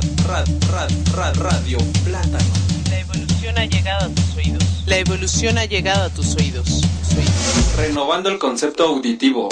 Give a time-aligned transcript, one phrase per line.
[0.00, 2.44] rad, rad, rad, rad, radio plátano.
[2.90, 4.64] La evolución ha llegado a tus oídos.
[4.86, 6.82] La evolución ha llegado a tus oídos.
[7.76, 9.48] Renovando el concepto auditivo.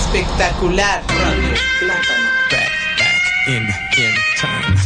[0.00, 1.02] Espectacular.
[1.08, 2.26] Radio plátano.
[2.50, 3.62] back, back in,
[3.98, 4.76] in time.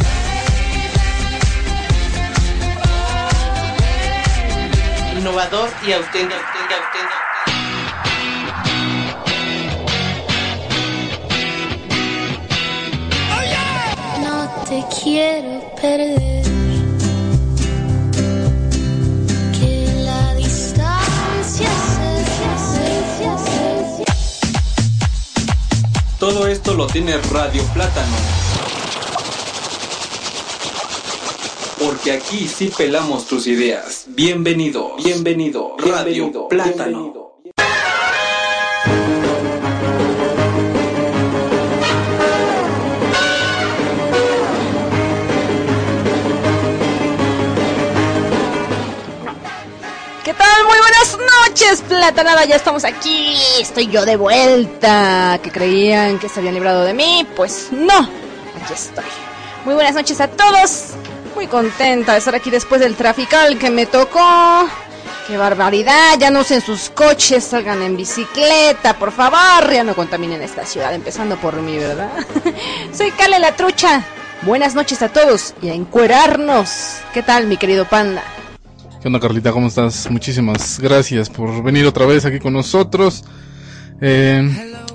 [5.19, 6.51] Innovador y auténtico.
[14.71, 16.45] Te quiero perder.
[19.59, 23.35] Que la distancia se, se, se,
[23.97, 24.05] se,
[26.21, 28.17] Todo esto lo tiene Radio Plátano.
[31.81, 34.05] Porque aquí sí pelamos tus ideas.
[34.07, 37.13] Bienvenido, bienvenido, Radio Plátano.
[37.13, 37.20] ¿Qué
[51.51, 52.45] noches, Platanada.
[52.45, 53.35] Ya estamos aquí.
[53.61, 55.41] Estoy yo de vuelta.
[55.43, 57.27] Que creían que se habían librado de mí.
[57.35, 57.99] Pues no.
[57.99, 59.05] Aquí estoy.
[59.65, 60.91] Muy buenas noches a todos.
[61.35, 64.69] Muy contenta de estar aquí después del trafical que me tocó.
[65.27, 66.17] Qué barbaridad.
[66.21, 67.43] Ya no usen sus coches.
[67.43, 69.73] Salgan en bicicleta, por favor.
[69.73, 70.95] Ya no contaminen esta ciudad.
[70.95, 72.11] Empezando por mí, ¿verdad?
[72.93, 74.05] Soy Cale la Trucha.
[74.43, 76.99] Buenas noches a todos y a encuerarnos.
[77.13, 78.23] ¿Qué tal, mi querido panda?
[79.01, 79.51] ¿Qué onda, Carlita?
[79.51, 80.11] ¿Cómo estás?
[80.11, 83.25] Muchísimas gracias por venir otra vez aquí con nosotros.
[83.99, 84.47] Eh,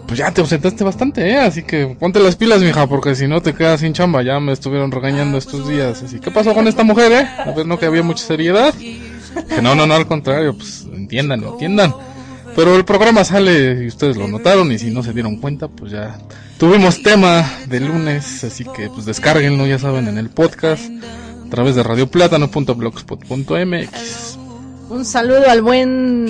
[0.05, 1.37] pues ya te ausentaste bastante, ¿eh?
[1.39, 4.21] Así que ponte las pilas, mija, porque si no te quedas sin chamba.
[4.21, 6.03] Ya me estuvieron regañando estos días.
[6.03, 7.27] Así, ¿qué pasó con esta mujer, eh?
[7.45, 8.75] A ver, no que había mucha seriedad.
[8.75, 11.91] Que no, no, no, al contrario, pues entiendan, entiendan.
[12.55, 15.91] Pero el programa sale y ustedes lo notaron y si no se dieron cuenta, pues
[15.91, 16.19] ya
[16.59, 20.89] tuvimos tema de lunes, así que pues descárguenlo, ya saben, en el podcast
[21.55, 24.37] través de radioplátano.blogspot.mx.
[24.89, 26.25] Un saludo al buen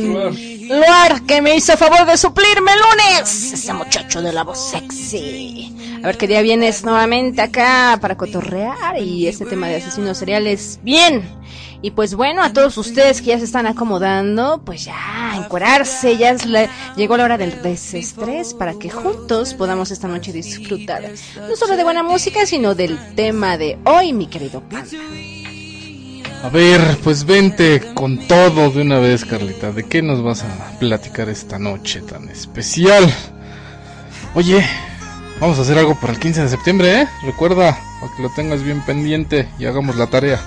[0.67, 3.53] Luar que me hizo favor de suplirme el lunes.
[3.53, 5.75] Ese muchacho de la voz sexy.
[6.03, 10.79] A ver qué día vienes nuevamente acá para cotorrear y este tema de asesinos seriales.
[10.83, 11.23] Bien.
[11.81, 16.31] Y pues bueno, a todos ustedes que ya se están acomodando, pues ya, encuerarse, ya
[16.31, 21.03] es la- llegó la hora del desestrés para que juntos podamos esta noche disfrutar
[21.47, 24.97] no solo de buena música, sino del tema de hoy, mi querido panda.
[26.43, 29.71] A ver, pues vente con todo de una vez, Carlita.
[29.71, 33.11] ¿De qué nos vas a platicar esta noche tan especial?
[34.35, 34.63] Oye,
[35.39, 37.07] vamos a hacer algo para el 15 de septiembre, ¿eh?
[37.23, 40.39] Recuerda, para que lo tengas bien pendiente y hagamos la tarea.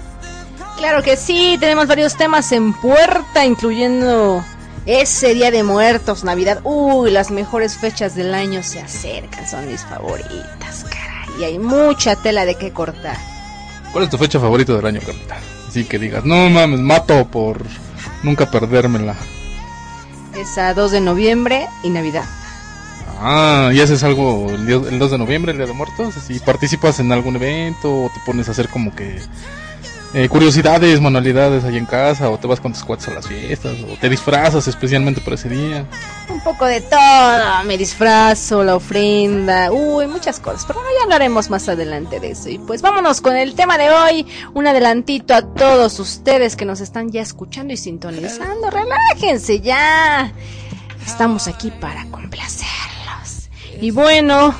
[0.78, 4.44] Claro que sí, tenemos varios temas en puerta, incluyendo
[4.86, 6.60] ese Día de Muertos, Navidad.
[6.64, 11.40] Uy, las mejores fechas del año se acercan, son mis favoritas, caray.
[11.40, 13.16] Y hay mucha tela de qué cortar.
[13.92, 15.36] ¿Cuál es tu fecha favorita del año, Carlita?
[15.68, 17.60] Así que digas, no mames, mato por
[18.22, 19.16] nunca perdérmela.
[20.36, 22.24] Es a 2 de noviembre y Navidad.
[23.20, 26.16] Ah, ¿y haces algo el, día- el 2 de noviembre, el Día de Muertos?
[26.16, 29.20] Así, ¿Participas en algún evento o te pones a hacer como que
[30.14, 33.76] eh, curiosidades, manualidades ahí en casa o te vas con tus cuates a las fiestas
[33.82, 35.84] o te disfrazas especialmente para ese día?
[36.30, 40.64] Un poco de todo, me disfrazo, la ofrenda, uy, muchas cosas.
[40.66, 42.48] Pero bueno, ya hablaremos más adelante de eso.
[42.48, 44.26] Y pues vámonos con el tema de hoy.
[44.54, 48.70] Un adelantito a todos ustedes que nos están ya escuchando y sintonizando.
[48.70, 50.32] Relájense ya.
[51.06, 53.48] Estamos aquí para complacerlos.
[53.80, 54.54] Y bueno,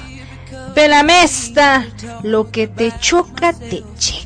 [0.74, 1.86] Pelamesta,
[2.22, 4.17] lo que te choca, te checa.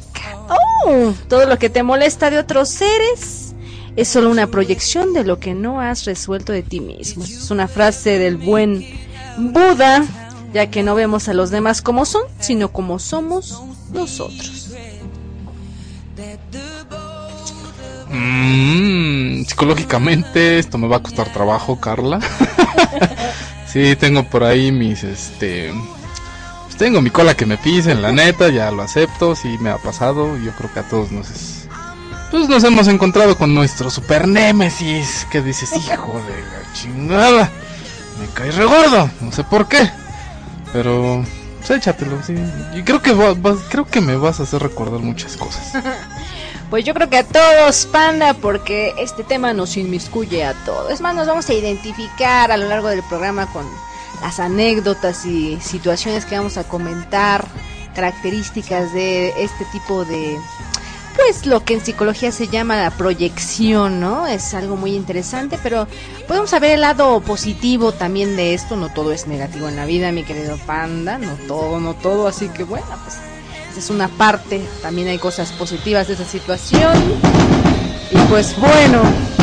[1.29, 3.55] Todo lo que te molesta de otros seres
[3.97, 7.25] es solo una proyección de lo que no has resuelto de ti mismo.
[7.25, 8.87] Es una frase del buen
[9.37, 10.05] Buda,
[10.53, 13.63] ya que no vemos a los demás como son, sino como somos
[13.93, 14.71] nosotros.
[18.11, 22.21] Mm, psicológicamente esto me va a costar trabajo, Carla.
[23.67, 25.73] sí, tengo por ahí mis, este...
[26.73, 29.77] pues tengo mi cola que me pisen, la neta, ya lo acepto, sí me ha
[29.79, 30.37] pasado.
[30.39, 31.69] Yo creo que a todos nos es...
[32.31, 37.51] Pues nos hemos encontrado con nuestro super némesis, que dices, hijo de la chingada,
[38.19, 39.91] me cae re gordo, no sé por qué,
[40.73, 41.23] pero
[41.59, 42.35] pues échatelo, sí.
[42.75, 45.73] Y creo que va- vas- creo que me vas a hacer recordar muchas cosas.
[46.71, 50.91] Pues yo creo que a todos, panda, porque este tema nos inmiscuye a todos.
[50.91, 53.67] Es más, nos vamos a identificar a lo largo del programa con
[54.23, 57.45] las anécdotas y situaciones que vamos a comentar,
[57.95, 60.39] características de este tipo de
[61.15, 64.27] pues lo que en psicología se llama la proyección, ¿no?
[64.27, 65.87] Es algo muy interesante, pero
[66.27, 70.11] podemos saber el lado positivo también de esto, no todo es negativo en la vida,
[70.11, 73.19] mi querido panda, no todo, no todo, así que bueno, pues
[73.71, 76.93] esa es una parte, también hay cosas positivas de esa situación.
[78.11, 79.42] Y pues bueno.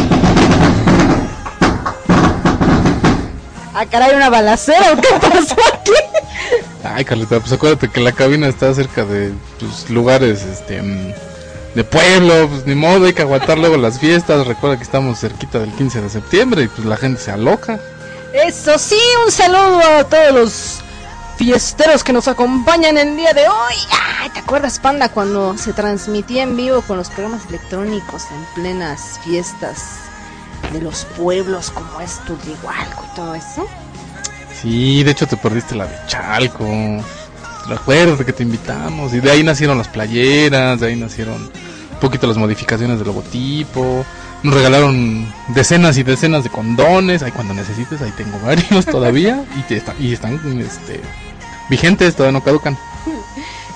[3.81, 5.93] Ah, caray, una balacera, ¿o ¿qué pasó aquí?
[6.83, 11.13] Ay, Carlita, pues acuérdate que la cabina está cerca de pues, lugares, este, mm,
[11.75, 14.45] de pueblo, pues ni modo, hay que aguantar luego las fiestas.
[14.45, 17.79] Recuerda que estamos cerquita del 15 de septiembre y pues la gente se aloca.
[18.33, 20.79] Eso sí, un saludo a todos los
[21.37, 23.75] fiesteros que nos acompañan el día de hoy.
[24.19, 29.21] Ay, ¿te acuerdas, Panda, cuando se transmitía en vivo con los programas electrónicos en plenas
[29.23, 30.08] fiestas
[30.71, 33.67] de los pueblos como es Turrihualco y todo eso?
[34.61, 36.67] Sí, de hecho te perdiste la de Chalco.
[37.67, 39.13] Recuerda que te invitamos.
[39.13, 44.05] Y de ahí nacieron las playeras, de ahí nacieron un poquito las modificaciones del logotipo.
[44.43, 47.23] Nos regalaron decenas y decenas de condones.
[47.23, 49.43] Ahí cuando necesites, ahí tengo varios todavía.
[49.57, 51.01] Y, te está- y están este,
[51.69, 52.77] vigentes, todavía no caducan.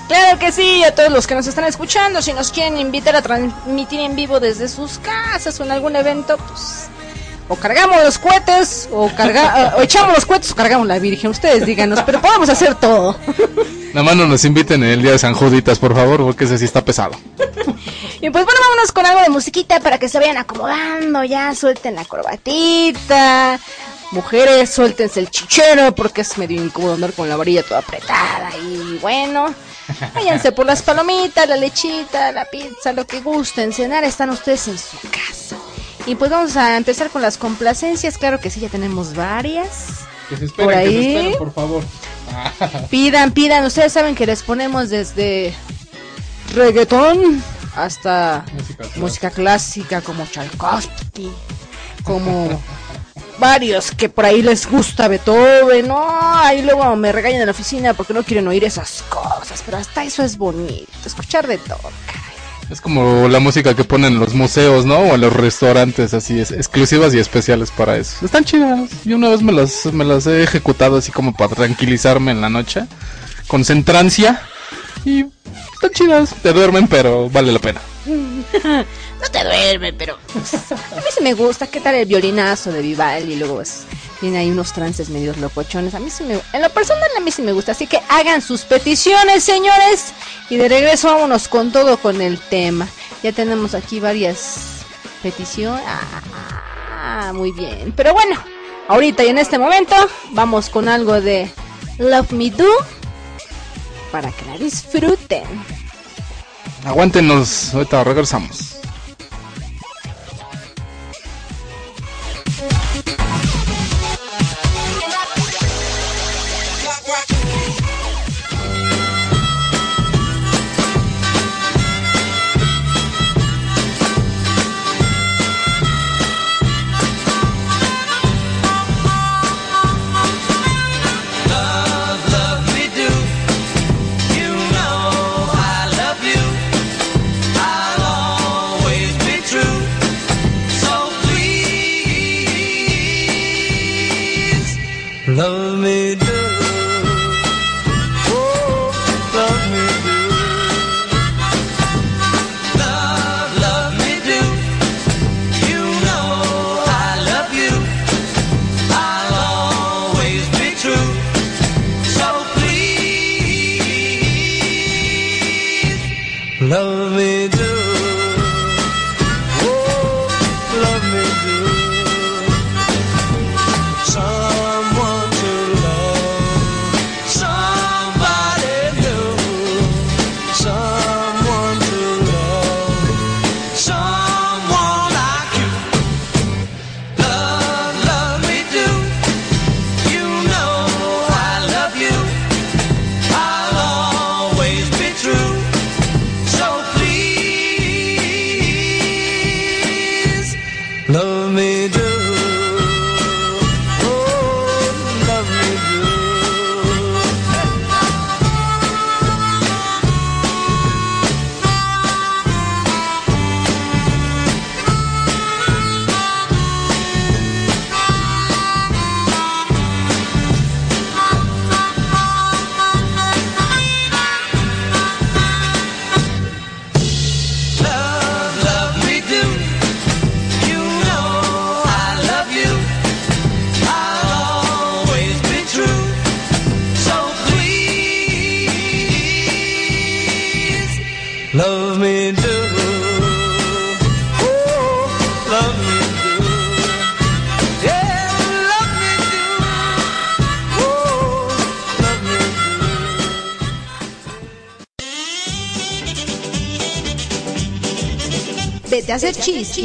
[0.07, 3.21] Claro que sí, a todos los que nos están escuchando, si nos quieren invitar a
[3.21, 6.89] transmitir en vivo desde sus casas o en algún evento, pues
[7.49, 11.65] o cargamos los cohetes o, carga o echamos los cohetes o cargamos la Virgen, ustedes
[11.65, 13.17] díganos, pero podemos hacer todo.
[13.93, 16.65] Nada más no nos inviten el día de San Juditas, por favor, porque ese sí
[16.65, 17.13] está pesado.
[18.21, 21.95] Y pues bueno, vámonos con algo de musiquita para que se vayan acomodando, ya suelten
[21.95, 23.59] la corbatita.
[24.11, 28.49] Mujeres, suéltense el chichero porque es medio incómodo andar con la varilla toda apretada.
[28.57, 29.53] Y bueno,
[30.13, 33.73] váyanse por las palomitas, la lechita, la pizza, lo que gusten.
[33.73, 35.55] Cenar están ustedes en su casa.
[36.05, 38.17] Y pues vamos a empezar con las complacencias.
[38.17, 39.99] Claro que sí, ya tenemos varias.
[40.29, 41.15] Que se esperen, Por que se ahí.
[41.15, 41.83] esperen, por favor.
[42.89, 43.63] Pidan, pidan.
[43.65, 45.53] Ustedes saben que les ponemos desde
[46.53, 47.43] reggaetón
[47.75, 51.31] hasta Música música clásica como Tchaikovsky,
[52.03, 52.61] como
[53.39, 57.93] varios que por ahí les gusta Beethoven, no, ahí luego me regañan en la oficina
[57.93, 62.33] porque no quieren oír esas cosas, pero hasta eso es bonito, escuchar de todo, caray.
[62.69, 64.97] Es como la música que ponen en los museos, ¿no?
[64.97, 68.25] O en los restaurantes, así, es, exclusivas y especiales para eso.
[68.25, 68.89] Están chidas.
[69.03, 72.49] Yo una vez me las, me las he ejecutado así como para tranquilizarme en la
[72.49, 72.85] noche.
[73.47, 74.41] Concentrancia.
[75.05, 75.25] Y
[75.73, 76.33] están chidas.
[76.41, 77.81] Te duermen, pero vale la pena.
[79.23, 81.67] No te duerme, pero a mí sí me gusta.
[81.67, 83.33] ¿Qué tal el violinazo de Vivaldi?
[83.33, 83.83] Y luego pues,
[84.19, 85.95] tiene ahí unos trances medios locochones.
[85.95, 87.71] A mí sí me, en lo personal a mí sí me gusta.
[87.71, 90.11] Así que hagan sus peticiones, señores.
[90.49, 92.85] Y de regreso vámonos con todo con el tema.
[93.23, 94.83] Ya tenemos aquí varias
[95.21, 95.85] peticiones.
[95.85, 97.93] Ah, muy bien.
[97.95, 98.35] Pero bueno,
[98.89, 99.95] ahorita y en este momento
[100.31, 101.49] vamos con algo de
[101.97, 102.67] Love Me Do
[104.11, 105.45] para que la disfruten.
[106.85, 108.82] Aguántenos, ahorita regresamos.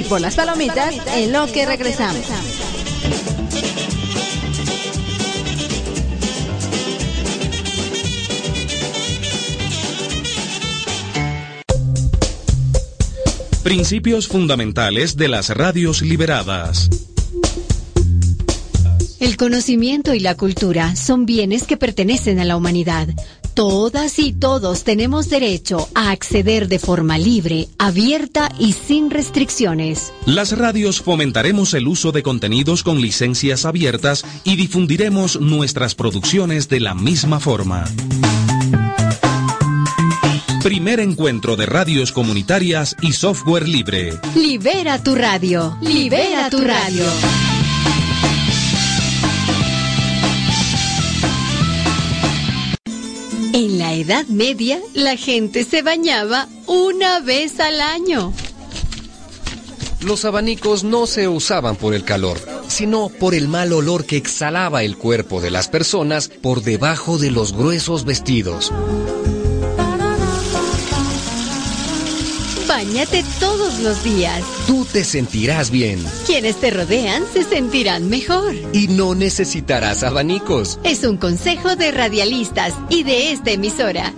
[0.09, 2.25] Pon las palomitas en lo que regresamos.
[13.63, 16.89] Principios fundamentales de las radios liberadas.
[19.21, 23.09] El conocimiento y la cultura son bienes que pertenecen a la humanidad.
[23.59, 30.13] Todas y todos tenemos derecho a acceder de forma libre, abierta y sin restricciones.
[30.27, 36.79] Las radios fomentaremos el uso de contenidos con licencias abiertas y difundiremos nuestras producciones de
[36.79, 37.87] la misma forma.
[40.63, 44.21] Primer encuentro de radios comunitarias y software libre.
[44.37, 45.77] Libera tu radio.
[45.81, 47.07] Libera tu radio.
[53.61, 58.33] En la Edad Media, la gente se bañaba una vez al año.
[60.01, 62.39] Los abanicos no se usaban por el calor,
[62.69, 67.33] sino por el mal olor que exhalaba el cuerpo de las personas por debajo de
[67.33, 68.73] los gruesos vestidos.
[72.79, 74.41] Báñate todos los días.
[74.69, 78.55] Tú te sentirás bien Quienes te rodean se sentirán mejor.
[78.73, 80.79] y no necesitarás abanicos.
[80.85, 84.13] Es un consejo de radialistas y de esta emisora.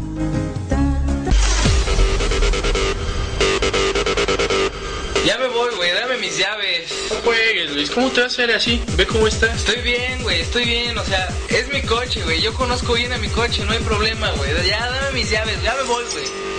[5.26, 6.90] Ya me voy, güey, dame mis llaves.
[7.10, 7.90] No juegues, Luis.
[7.90, 8.82] ¿Cómo te vas a hacer así?
[8.96, 9.52] Ve cómo está.
[9.54, 10.96] Estoy bien, güey, estoy bien.
[10.98, 12.40] O sea, es mi coche, güey.
[12.40, 14.50] Yo conozco bien a mi coche, no hay problema, güey.
[14.66, 16.49] Ya dame mis llaves, ya me voy, güey.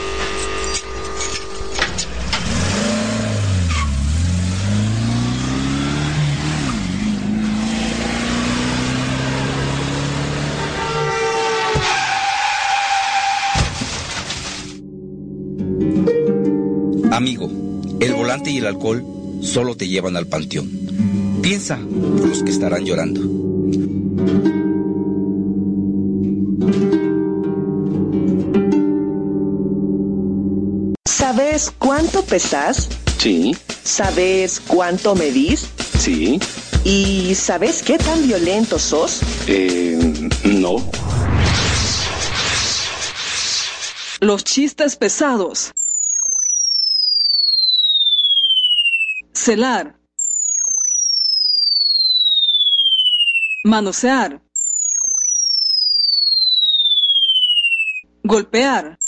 [17.21, 17.51] Amigo,
[17.99, 19.05] el volante y el alcohol
[19.43, 20.71] solo te llevan al panteón.
[21.43, 23.21] Piensa los que estarán llorando.
[31.05, 32.89] ¿Sabes cuánto pesas?
[33.17, 35.67] Sí, ¿Sabes cuánto medís?
[35.99, 36.39] sí,
[36.83, 39.19] ¿Y sabes qué tan violento sos?
[39.47, 40.77] eh, no.
[44.19, 45.73] Los chistes pesados.
[49.41, 49.95] Celar.
[53.63, 54.39] Manosear.
[58.23, 58.99] Golpear.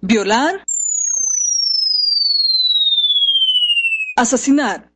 [0.00, 0.64] Violar.
[4.14, 4.88] Asesinar.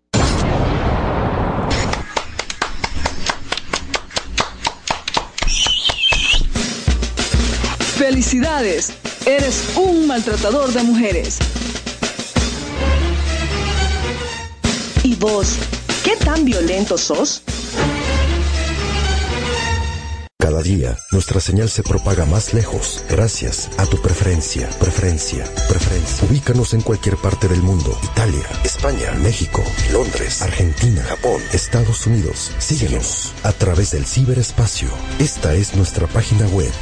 [7.99, 8.93] Felicidades,
[9.27, 11.41] eres un maltratador de mujeres.
[15.21, 15.57] Vos,
[16.03, 17.43] qué tan violento sos?
[20.39, 26.27] Cada día, nuestra señal se propaga más lejos gracias a tu preferencia, preferencia, preferencia.
[26.29, 27.97] Ubícanos en cualquier parte del mundo.
[28.03, 29.63] Italia, España, México,
[29.93, 32.53] Londres, Argentina, Japón, Estados Unidos.
[32.59, 34.89] Síguenos a través del ciberespacio.
[35.19, 36.73] Esta es nuestra página web.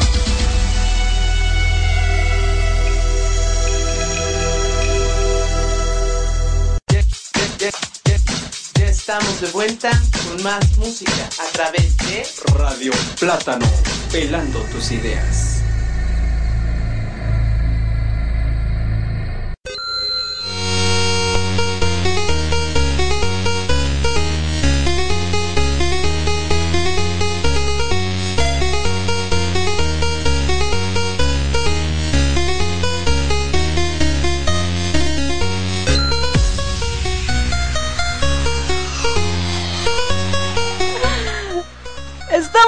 [9.14, 9.92] estamos de vuelta
[10.28, 13.68] con más música a través de Radio Plátano,
[14.12, 15.63] pelando tus ideas.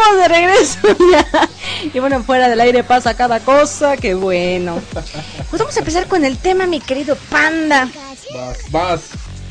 [0.06, 0.80] Estamos de regreso
[1.12, 1.50] ya.
[1.92, 4.80] Y bueno, fuera del aire pasa cada cosa, qué bueno.
[5.50, 7.90] Pues vamos a empezar con el tema, mi querido panda.
[8.36, 9.02] Vas, vas.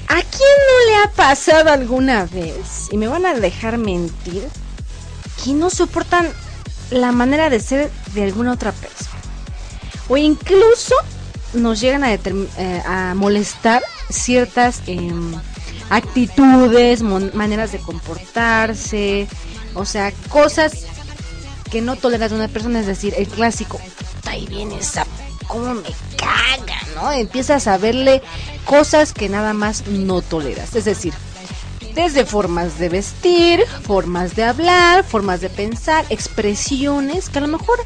[0.07, 2.89] ¿A quién no le ha pasado alguna vez?
[2.93, 4.47] Y me van a dejar mentir.
[5.43, 6.29] Que no soportan
[6.91, 9.11] la manera de ser de alguna otra persona.
[10.09, 10.95] O incluso
[11.55, 15.35] nos llegan a, eh, a molestar ciertas em,
[15.91, 19.27] actitudes, maneras de comportarse.
[19.75, 20.73] O sea, cosas
[21.71, 22.81] que no toleras de una persona.
[22.81, 23.79] Es decir, el clásico.
[23.79, 25.07] "Puta, Ahí viene esa.
[25.47, 26.81] ¿Cómo me caga?
[26.95, 27.13] ¿No?
[27.13, 28.23] Empiezas a verle
[28.65, 30.75] cosas que nada más no toleras.
[30.75, 31.13] Es decir,
[31.95, 37.79] Desde formas de vestir, formas de hablar, formas de pensar, expresiones que a lo mejor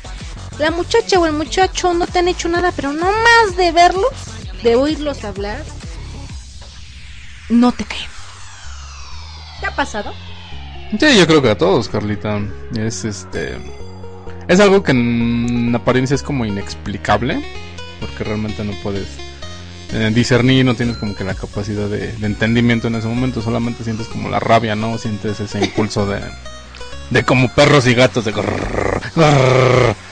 [0.58, 4.10] la muchacha o el muchacho no te han hecho nada, pero no más de verlos,
[4.62, 5.62] de oírlos hablar,
[7.50, 8.08] no te caen.
[9.60, 10.14] ¿Te ha pasado?
[10.90, 12.40] Sí, yo creo que a todos, Carlita.
[12.76, 13.56] Es este.
[14.48, 17.42] Es algo que en apariencia es como inexplicable.
[18.00, 19.08] Porque realmente no puedes
[19.92, 23.42] eh, discernir, no tienes como que la capacidad de, entendimiento en ese momento.
[23.42, 24.96] Solamente sientes como la rabia, ¿no?
[24.98, 26.20] Sientes ese impulso de.
[27.10, 28.32] De como perros y gatos de.
[28.32, 30.07] grrr, grrr.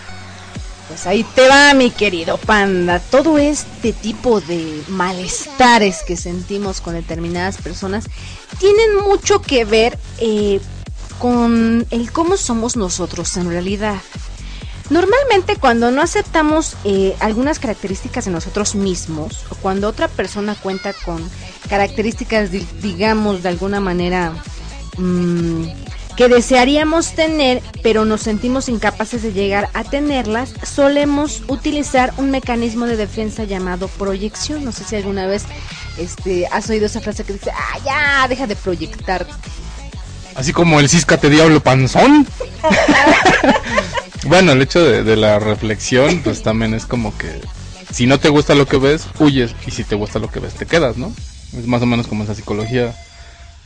[0.97, 3.01] Pues ahí te va, mi querido panda.
[3.01, 8.09] Todo este tipo de malestares que sentimos con determinadas personas
[8.59, 10.59] tienen mucho que ver eh,
[11.19, 14.01] con el cómo somos nosotros en realidad.
[14.89, 20.95] Normalmente cuando no aceptamos eh, algunas características de nosotros mismos o cuando otra persona cuenta
[20.95, 21.29] con
[21.69, 24.33] características, di- digamos, de alguna manera
[24.97, 25.65] mm,
[26.17, 32.87] que desearíamos tener, pero nos sentimos incapaces de llegar a tenerlas, solemos utilizar un mecanismo
[32.87, 34.65] de defensa llamado proyección.
[34.65, 35.45] No sé si alguna vez
[35.99, 39.27] este, has oído esa frase que dice, ah, ya, deja de proyectar.
[40.35, 42.27] Así como el ciscate diablo panzón.
[44.27, 47.41] bueno, el hecho de, de la reflexión, pues también es como que
[47.93, 49.55] si no te gusta lo que ves, huyes.
[49.67, 51.13] Y si te gusta lo que ves, te quedas, ¿no?
[51.57, 52.95] Es más o menos como esa psicología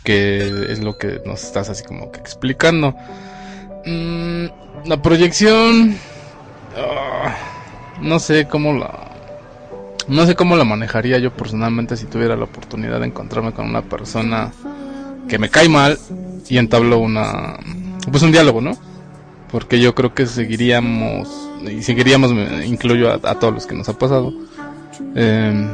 [0.05, 2.95] que es lo que nos estás así como que explicando.
[3.85, 4.47] Mm,
[4.87, 5.97] la proyección.
[6.77, 7.37] ah,
[8.01, 9.09] no sé cómo la.
[10.09, 13.83] No sé cómo la manejaría yo personalmente si tuviera la oportunidad de encontrarme con una
[13.83, 14.53] persona
[15.29, 15.99] que me cae mal
[16.49, 17.59] y entablo una
[18.11, 18.77] pues un diálogo, ¿no?
[19.53, 21.29] Porque yo creo que seguiríamos
[21.63, 22.33] y seguiríamos,
[22.65, 24.33] incluyo a, todos los que nos ha pasado,
[25.15, 25.69] eh,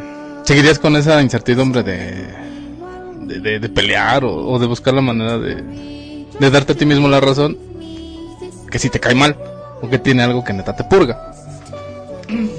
[0.44, 2.45] seguirías con esa incertidumbre de
[3.26, 5.62] de, de- de pelear o, o de buscar la manera de,
[6.38, 7.56] de darte a ti mismo la razón
[8.70, 9.36] que si te cae mal
[9.82, 11.32] o que tiene algo que neta te purga.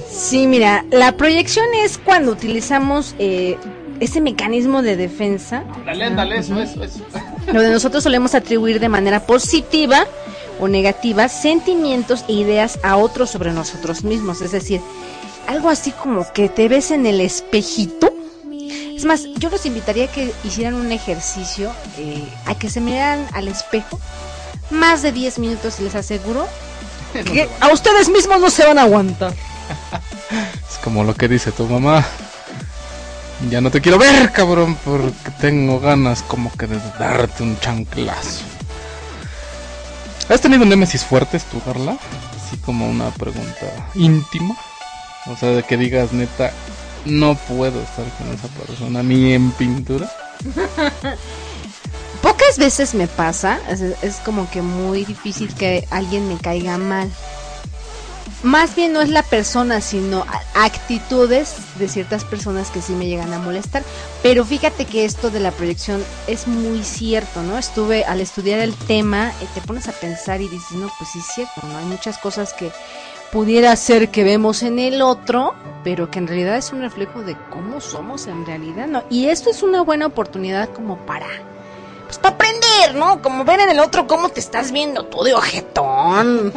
[0.09, 3.57] Sí, mira, la proyección es cuando utilizamos eh,
[3.99, 6.99] ese mecanismo de defensa Dale, dale, eso, eso, eso.
[7.47, 10.05] donde nosotros solemos atribuir de manera positiva
[10.59, 14.41] o negativa sentimientos e ideas a otros sobre nosotros mismos.
[14.41, 14.81] Es decir,
[15.47, 18.11] algo así como que te ves en el espejito.
[18.95, 23.27] Es más, yo los invitaría a que hicieran un ejercicio, eh, a que se miraran
[23.33, 23.99] al espejo
[24.69, 26.47] más de 10 minutos les aseguro
[27.13, 29.33] que a ustedes mismos no se van a aguantar.
[30.69, 32.05] Es como lo que dice tu mamá.
[33.49, 38.43] Ya no te quiero ver, cabrón, porque tengo ganas como que de darte un chanclazo.
[40.27, 41.97] ¿Has tenido némesis fuertes tú, Carla?
[42.35, 44.57] Así como una pregunta íntima.
[45.27, 46.51] O sea, de que digas, neta,
[47.07, 50.09] no puedo estar con esa persona ni en pintura.
[52.21, 53.59] Pocas veces me pasa,
[54.01, 57.09] es, como que muy difícil que alguien me caiga mal.
[58.43, 63.33] Más bien no es la persona, sino actitudes de ciertas personas que sí me llegan
[63.33, 63.83] a molestar.
[64.23, 67.57] Pero fíjate que esto de la proyección es muy cierto, ¿no?
[67.57, 71.19] Estuve al estudiar el tema, eh, te pones a pensar y dices, no, pues sí
[71.19, 71.77] es cierto, ¿no?
[71.77, 72.71] Hay muchas cosas que
[73.31, 77.35] pudiera ser que vemos en el otro, pero que en realidad es un reflejo de
[77.49, 79.03] cómo somos en realidad, ¿no?
[79.09, 81.27] Y esto es una buena oportunidad como para
[82.05, 83.21] pues para aprender, ¿no?
[83.21, 86.53] Como ver en el otro cómo te estás viendo tú de ojetón.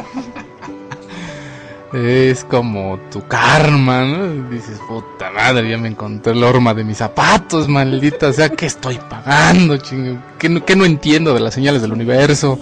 [1.93, 4.49] Es como tu karma, ¿no?
[4.49, 8.31] Dices, puta madre, ya me encontré el horma de mis zapatos, maldita.
[8.31, 10.17] Sea, ¿qué estoy pagando, chingo?
[10.39, 12.57] ¿Qué no, qué no entiendo de las señales del universo?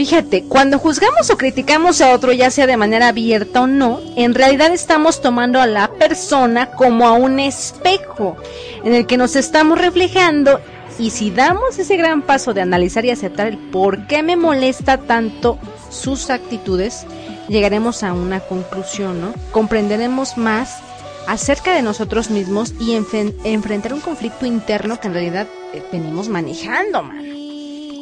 [0.00, 4.32] Fíjate, cuando juzgamos o criticamos a otro, ya sea de manera abierta o no, en
[4.32, 8.38] realidad estamos tomando a la persona como a un espejo
[8.82, 10.58] en el que nos estamos reflejando
[10.98, 14.96] y si damos ese gran paso de analizar y aceptar el por qué me molesta
[14.96, 15.58] tanto
[15.90, 17.04] sus actitudes,
[17.48, 19.34] llegaremos a una conclusión, ¿no?
[19.52, 20.78] Comprenderemos más
[21.26, 27.02] acerca de nosotros mismos y enfrentar un conflicto interno que en realidad eh, venimos manejando,
[27.02, 27.39] man.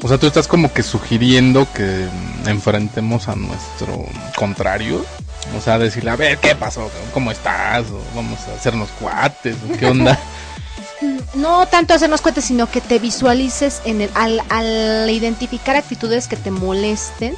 [0.02, 2.06] O sea, tú estás como que sugiriendo que
[2.46, 4.04] enfrentemos a nuestro
[4.37, 5.04] contrario.
[5.56, 6.90] O sea, decirle, a ver, ¿qué pasó?
[7.12, 7.84] ¿Cómo estás?
[7.90, 10.18] O vamos a hacernos cuates, ¿o qué onda?
[11.34, 16.37] no tanto hacernos cuenta, sino que te visualices en el al, al identificar actitudes que
[16.37, 17.34] te molesten.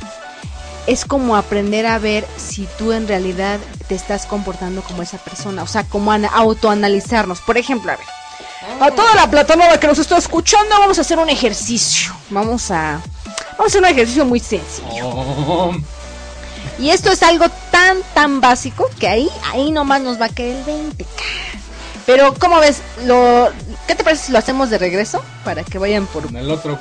[0.86, 5.62] Es como aprender a ver si tú en realidad te estás comportando como esa persona,
[5.62, 7.40] o sea, como ana- autoanalizarnos.
[7.40, 8.06] Por ejemplo, a ver,
[8.80, 12.12] a toda la platanada que nos está escuchando, vamos a hacer un ejercicio.
[12.30, 13.00] Vamos a,
[13.56, 15.72] vamos a hacer un ejercicio muy sencillo.
[16.78, 20.56] Y esto es algo tan, tan básico que ahí, ahí nomás nos va a caer
[20.56, 21.04] el 20.
[21.04, 21.10] ca.
[22.06, 22.78] Pero, ¿cómo ves?
[23.04, 23.50] Lo,
[23.86, 25.22] ¿Qué te parece si lo hacemos de regreso?
[25.44, 26.78] Para que vayan por, En el otro.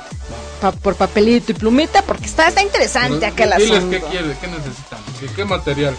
[0.60, 3.90] pa- por papelito y plumita, porque está, está interesante acá el Diles asunto.
[4.00, 5.96] qué quieres, qué necesitan, qué, qué material.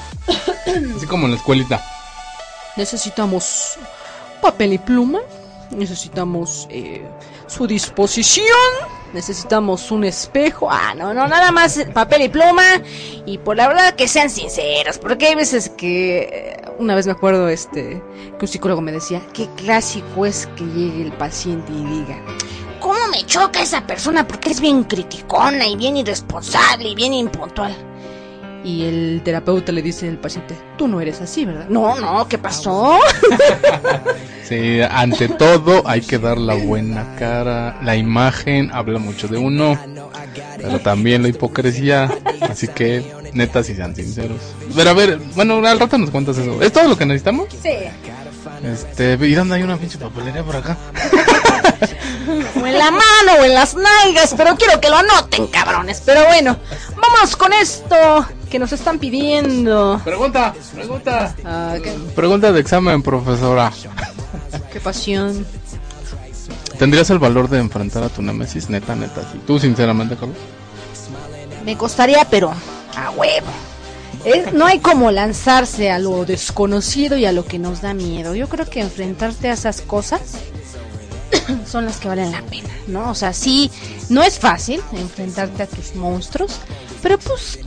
[0.97, 1.81] Así como en la escuelita.
[2.75, 3.73] Necesitamos
[4.41, 5.19] papel y pluma.
[5.71, 7.05] Necesitamos eh,
[7.47, 8.45] su disposición.
[9.13, 10.69] Necesitamos un espejo.
[10.71, 12.63] Ah, no, no, nada más papel y pluma.
[13.25, 14.97] Y por la verdad que sean sinceros.
[14.97, 16.19] Porque hay veces que.
[16.31, 18.01] eh, Una vez me acuerdo este
[18.37, 22.21] que un psicólogo me decía: Qué clásico es que llegue el paciente y diga.
[22.79, 24.27] ¿Cómo me choca esa persona?
[24.27, 27.75] Porque es bien criticona y bien irresponsable y bien impuntual.
[28.63, 31.67] Y el terapeuta le dice al paciente, tú no eres así, ¿verdad?
[31.69, 32.99] No, no, ¿qué pasó?
[34.51, 37.79] Sí, ante todo hay que dar la buena cara.
[37.83, 39.79] La imagen habla mucho de uno,
[40.57, 42.11] pero también la hipocresía.
[42.41, 44.41] Así que, neta, si sean sinceros.
[44.75, 46.61] Pero a ver, bueno, al rato nos cuentas eso.
[46.61, 47.47] ¿Es todo lo que necesitamos?
[47.63, 47.69] Sí.
[48.61, 50.77] Este, ¿y dónde hay una pinche papelería por acá?
[52.61, 56.01] O en la mano o en las nalgas, pero quiero que lo anoten, cabrones.
[56.05, 56.57] Pero bueno,
[56.95, 59.99] vamos con esto que nos están pidiendo.
[60.03, 61.35] Pregunta, pregunta.
[61.45, 63.71] Ah, ¿qué, Pregunta de examen, profesora.
[64.71, 65.45] qué pasión.
[66.77, 68.69] ¿Tendrías el valor de enfrentar a tu némesis?
[68.69, 69.21] Neta, neta.
[69.31, 69.39] sí.
[69.45, 70.37] ¿Tú, sinceramente, Carlos?
[71.63, 72.51] Me costaría, pero
[72.95, 73.47] a huevo.
[74.25, 78.33] Es- no hay como lanzarse a lo desconocido y a lo que nos da miedo.
[78.35, 80.21] Yo creo que enfrentarte a esas cosas
[81.67, 83.09] son las que valen la pena, ¿no?
[83.09, 83.71] O sea, sí,
[84.09, 86.59] no es fácil enfrentarte a tus monstruos,
[87.01, 87.59] pero pues,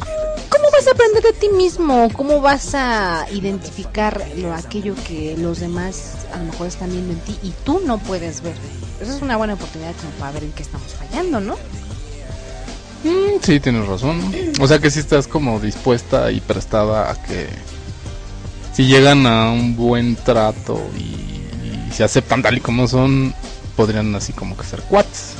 [0.48, 2.08] ¿cómo vas a aprender de ti mismo?
[2.12, 7.20] ¿Cómo vas a identificar lo, aquello que los demás a lo mejor están viendo en
[7.20, 8.54] ti y tú no puedes ver?
[9.00, 11.54] Esa es una buena oportunidad como para ver en qué estamos fallando, ¿no?
[13.04, 14.20] Mm, sí, tienes razón.
[14.60, 17.48] O sea que sí estás como dispuesta y prestada a que
[18.72, 23.34] si llegan a un buen trato y, y se aceptan tal y como son,
[23.76, 25.34] podrían así como que ser cuates.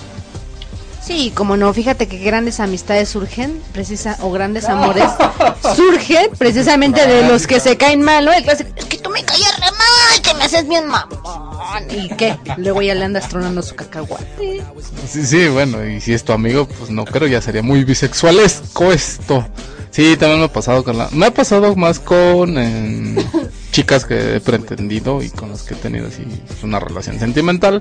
[1.04, 5.04] Sí, como no, fíjate que grandes amistades surgen, precisa, o grandes amores
[5.76, 8.32] surgen precisamente de los que se caen mal, ¿no?
[8.32, 11.90] El clásico, es que tú me caías re mal, que me haces bien mamón.
[11.90, 12.38] ¿Y qué?
[12.56, 14.62] Luego ya le andas tronando su cacahuate.
[15.06, 18.90] Sí, sí, bueno, y si es tu amigo, pues no creo, ya sería muy bisexualesco
[18.90, 19.46] esto.
[19.94, 21.08] Sí, también me ha pasado con la...
[21.12, 23.24] Me ha pasado más con eh,
[23.70, 27.80] chicas que he pretendido y con las que he tenido así pues, una relación sentimental.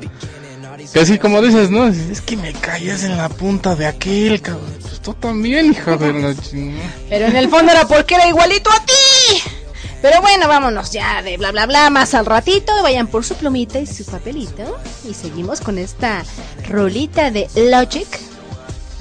[0.94, 1.88] Que así como dices, ¿no?
[1.88, 4.78] Es que me caías en la punta de aquel, cabrón.
[4.80, 6.94] Pues tú también, hija de la chingada.
[7.10, 9.50] Pero en el fondo era porque era igualito a ti.
[10.04, 12.74] Pero bueno, vámonos ya de bla bla bla más al ratito.
[12.84, 14.78] Vayan por su plumita y su papelito.
[15.10, 16.24] Y seguimos con esta
[16.70, 18.33] rolita de Logic.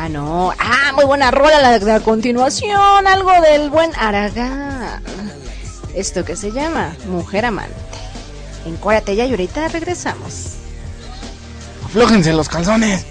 [0.02, 0.52] Ah, no.
[0.58, 3.06] Ah, muy buena rola la de a continuación.
[3.06, 5.00] Algo del buen Aragán.
[5.94, 7.72] Esto que se llama Mujer Amante.
[8.66, 10.54] Encuérdate ya y ahorita regresamos.
[11.84, 13.06] Aflójense los calzones.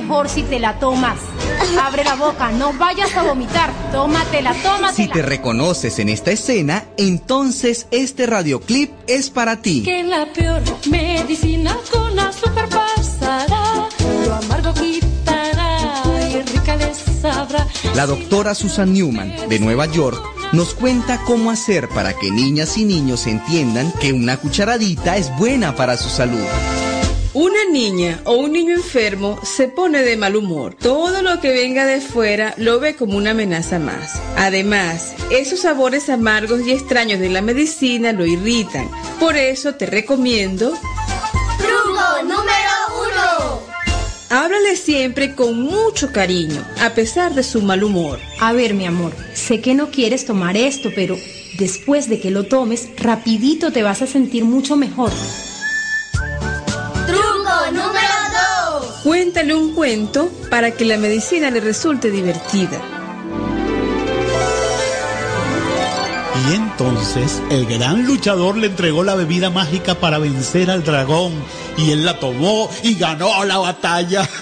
[0.00, 1.18] Mejor si te la tomas.
[1.78, 3.70] Abre la boca, no vayas a vomitar.
[3.92, 5.12] Tómatela, Si tómatela.
[5.12, 9.82] te reconoces en esta escena, entonces este radioclip es para ti.
[9.82, 13.86] Que la peor medicina con azúcar pasará,
[14.26, 17.66] lo amargo quitará y rica les sabrá.
[17.94, 20.18] La doctora Susan Newman, de Nueva York,
[20.52, 25.76] nos cuenta cómo hacer para que niñas y niños entiendan que una cucharadita es buena
[25.76, 26.46] para su salud.
[27.34, 30.74] Una niña o un niño enfermo se pone de mal humor.
[30.74, 34.20] Todo lo que venga de fuera lo ve como una amenaza más.
[34.36, 38.86] Además, esos sabores amargos y extraños de la medicina lo irritan.
[39.18, 40.72] Por eso te recomiendo...
[41.56, 42.42] Truco número
[43.00, 43.60] uno.
[44.28, 48.18] Háblale siempre con mucho cariño, a pesar de su mal humor.
[48.40, 51.16] A ver, mi amor, sé que no quieres tomar esto, pero
[51.56, 55.12] después de que lo tomes, rapidito te vas a sentir mucho mejor.
[59.02, 62.80] Cuéntale un cuento para que la medicina le resulte divertida.
[66.48, 71.32] Y entonces el gran luchador le entregó la bebida mágica para vencer al dragón
[71.76, 74.28] y él la tomó y ganó la batalla.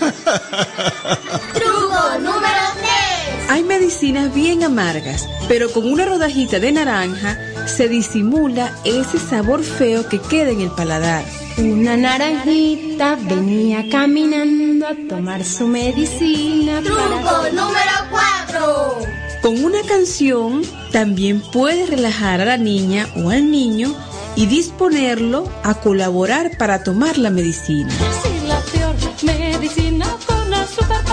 [3.81, 10.20] medicinas bien amargas, pero con una rodajita de naranja se disimula ese sabor feo que
[10.20, 11.25] queda en el paladar.
[11.61, 16.81] Una naranjita venía caminando a tomar su medicina.
[16.81, 18.96] Truco número 4.
[19.42, 23.94] Con una canción también puedes relajar a la niña o al niño
[24.37, 27.92] y disponerlo a colaborar para tomar la medicina.
[28.23, 31.10] Si la peor medicina con azúcar pasará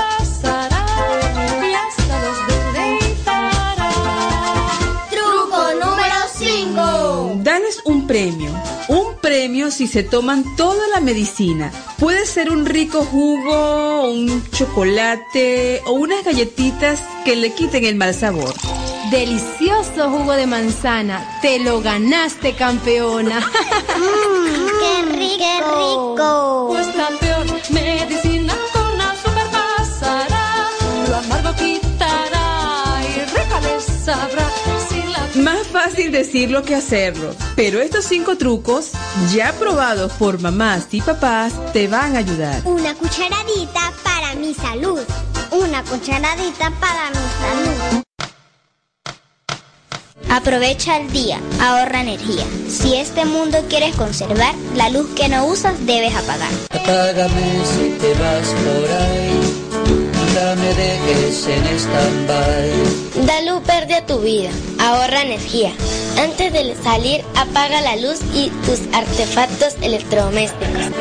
[9.71, 11.71] si se toman toda la medicina.
[11.99, 18.13] Puede ser un rico jugo, un chocolate o unas galletitas que le quiten el mal
[18.13, 18.53] sabor.
[19.11, 21.39] Delicioso jugo de manzana.
[21.41, 23.39] Te lo ganaste, campeona.
[24.79, 26.67] ¡Qué rico!
[26.69, 28.36] Pues la peor medicina
[35.97, 37.33] fácil decirlo que hacerlo.
[37.55, 38.91] Pero estos cinco trucos,
[39.33, 42.61] ya probados por mamás y papás, te van a ayudar.
[42.65, 44.99] Una cucharadita para mi salud.
[45.49, 48.03] Una cucharadita para mi salud.
[50.29, 52.45] Aprovecha el día, ahorra energía.
[52.69, 56.51] Si este mundo quieres conservar, la luz que no usas debes apagar.
[56.69, 59.66] Apágame si te vas por ahí.
[60.37, 63.25] Nunca me dejes en stand-by.
[63.25, 65.71] Da luz verde a tu vida, ahorra energía.
[66.21, 70.91] Antes de salir, apaga la luz y tus artefactos electrodomésticos.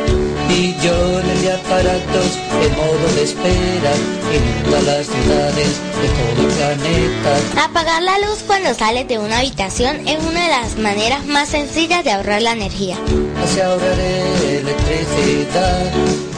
[0.48, 3.92] Millones de aparatos en modo de espera
[4.32, 5.68] en todas las ciudades
[6.00, 7.64] de todo el planeta.
[7.64, 12.04] Apagar la luz cuando sales de una habitación es una de las maneras más sencillas
[12.04, 12.96] de ahorrar la energía.
[13.44, 15.92] Así ahorraré electricidad.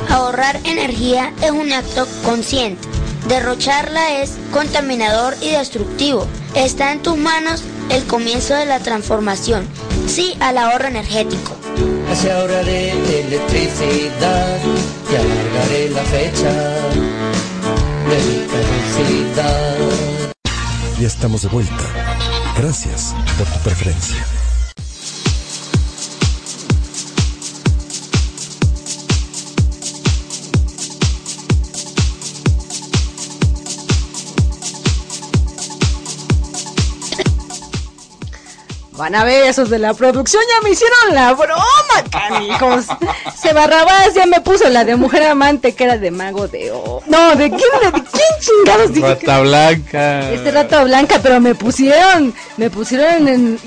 [0.08, 2.87] Ahorrar energía es un acto consciente.
[3.28, 6.26] Derrocharla es contaminador y destructivo.
[6.54, 9.68] Está en tus manos el comienzo de la transformación.
[10.06, 11.54] Sí al ahorro energético.
[12.10, 14.58] Así ahorraré electricidad
[15.12, 16.50] y alargaré la fecha
[18.08, 19.76] de mi felicidad.
[20.98, 21.84] Ya estamos de vuelta.
[22.56, 24.37] Gracias por tu preferencia.
[38.98, 41.62] Van a ver, esos de la producción ya me hicieron la broma,
[42.10, 42.86] canijos.
[43.40, 47.00] Se Barrabás ya me puso la de mujer amante que era de mago de O.
[47.06, 47.60] No, ¿de quién,
[47.92, 48.02] de quién
[48.40, 49.18] chingados dije?
[49.18, 50.30] que- Rata blanca.
[50.32, 53.58] Este rato blanca, pero me pusieron, me pusieron en,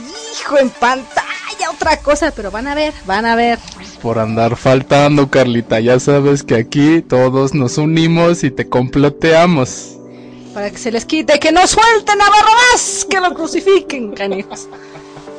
[0.42, 3.58] hijo, en pantalla otra cosa, pero van a ver, van a ver.
[4.02, 5.80] Por andar faltando, Carlita.
[5.80, 9.94] Ya sabes que aquí todos nos unimos y te comploteamos.
[10.54, 14.68] Para que se les quite, que no suelten a Barrabás, que lo crucifiquen, canijos.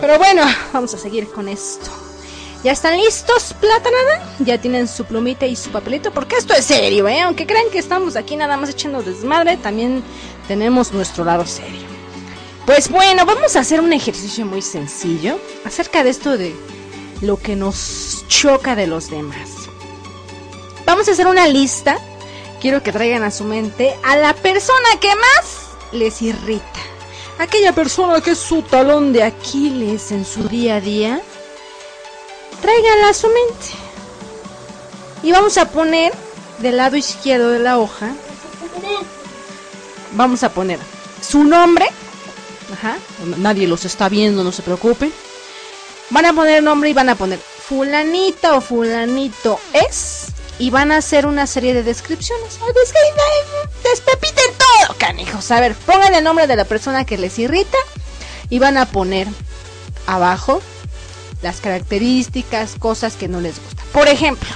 [0.02, 0.42] Pero bueno,
[0.72, 1.88] vamos a seguir con esto.
[2.64, 4.34] ¿Ya están listos, platanada?
[4.40, 6.10] ¿Ya tienen su plumita y su papelito?
[6.10, 7.20] Porque esto es serio, ¿eh?
[7.20, 10.02] Aunque crean que estamos aquí nada más echando desmadre, también
[10.48, 11.86] tenemos nuestro lado serio.
[12.66, 16.52] Pues bueno, vamos a hacer un ejercicio muy sencillo acerca de esto de
[17.20, 19.50] lo que nos choca de los demás.
[20.84, 22.00] Vamos a hacer una lista.
[22.60, 26.91] Quiero que traigan a su mente a la persona que más les irrita.
[27.42, 31.20] Aquella persona que es su talón de Aquiles en su día a día.
[32.60, 33.66] Tráiganla a su mente.
[35.24, 36.12] Y vamos a poner
[36.58, 38.14] del lado izquierdo de la hoja.
[40.12, 40.78] Vamos a poner
[41.20, 41.86] su nombre.
[42.74, 42.96] Ajá.
[43.38, 45.12] Nadie los está viendo, no se preocupen.
[46.10, 50.26] Van a poner nombre y van a poner fulanita o fulanito es.
[50.62, 52.58] Y van a hacer una serie de descripciones.
[52.64, 55.50] Ay, des- ay, Despepiten todo, canijos.
[55.50, 57.76] A ver, pongan el nombre de la persona que les irrita.
[58.48, 59.26] Y van a poner
[60.06, 60.62] abajo
[61.42, 63.84] las características, cosas que no les gustan.
[63.92, 64.48] Por ejemplo,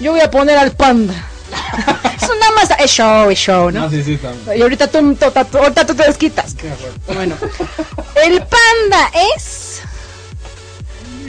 [0.00, 1.14] yo voy a poner al panda.
[2.20, 3.88] Eso nada más es show, es show, ¿no?
[3.90, 4.58] sí, sí, también.
[4.58, 6.56] Y ahorita tú, tú- tú- ahorita tú te desquitas.
[7.06, 7.36] Bueno,
[8.24, 9.82] el panda es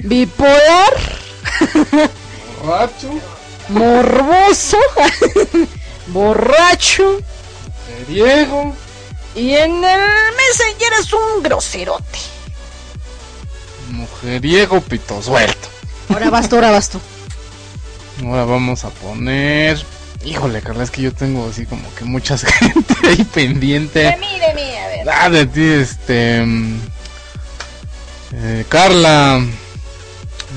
[0.03, 0.93] bipolar,
[2.61, 3.19] Borracho,
[3.69, 4.77] morboso,
[6.07, 7.19] borracho
[8.07, 8.75] Diego.
[9.35, 10.01] y en el
[10.37, 12.19] Messenger es un groserote.
[13.91, 15.67] Mujeriego pito suelto.
[16.09, 16.99] Ahora vas tú, ahora vas tú.
[18.25, 19.83] Ahora vamos a poner.
[20.25, 23.99] Híjole, Carla, es que yo tengo así como que mucha gente ahí pendiente.
[23.99, 25.09] De mí, de mí, a ver.
[25.09, 26.41] Ah, de ti, este.
[26.45, 26.79] mm,
[28.33, 29.41] eh, Carla.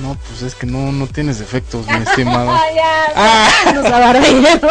[0.03, 2.53] No, pues es que no, no tienes defectos, mi estimado.
[2.75, 4.69] ya, nos la barbero.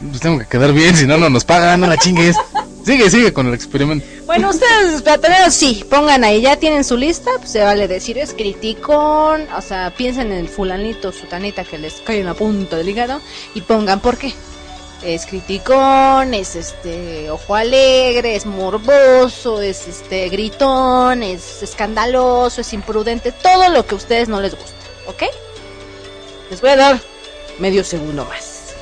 [0.00, 2.36] Pues tengo que quedar bien, si no, no nos pagan, no la chingues.
[2.84, 4.06] Sigue, sigue con el experimento.
[4.26, 8.32] Bueno, ustedes, platoneros, sí, pongan ahí, ya tienen su lista, pues se vale decir es
[8.32, 12.88] criticón, o sea, piensen en el fulanito, sutanita que les cae en la punta del
[12.88, 13.20] hígado
[13.54, 14.32] y pongan por qué.
[15.02, 23.30] Es criticón, es este ojo alegre, es morboso, es este gritón, es escandaloso, es imprudente,
[23.30, 24.74] todo lo que a ustedes no les gusta,
[25.06, 25.22] ¿ok?
[26.50, 27.00] Les voy a dar
[27.58, 28.74] medio segundo más.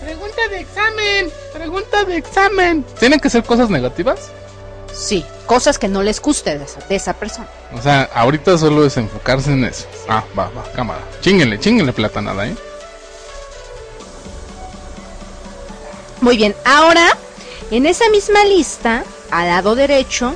[0.00, 2.84] Pregunta de examen, pregunta de examen.
[2.98, 4.30] ¿Tienen que ser cosas negativas?
[4.92, 7.48] Sí, cosas que no les guste de esa, de esa persona.
[7.74, 9.86] O sea, ahorita solo es enfocarse en eso.
[10.08, 11.00] Ah, va, va, cámara.
[11.20, 12.54] Chinguenle, chinguenle platanada, ¿eh?
[16.20, 17.16] Muy bien, ahora
[17.70, 20.34] en esa misma lista, al lado derecho,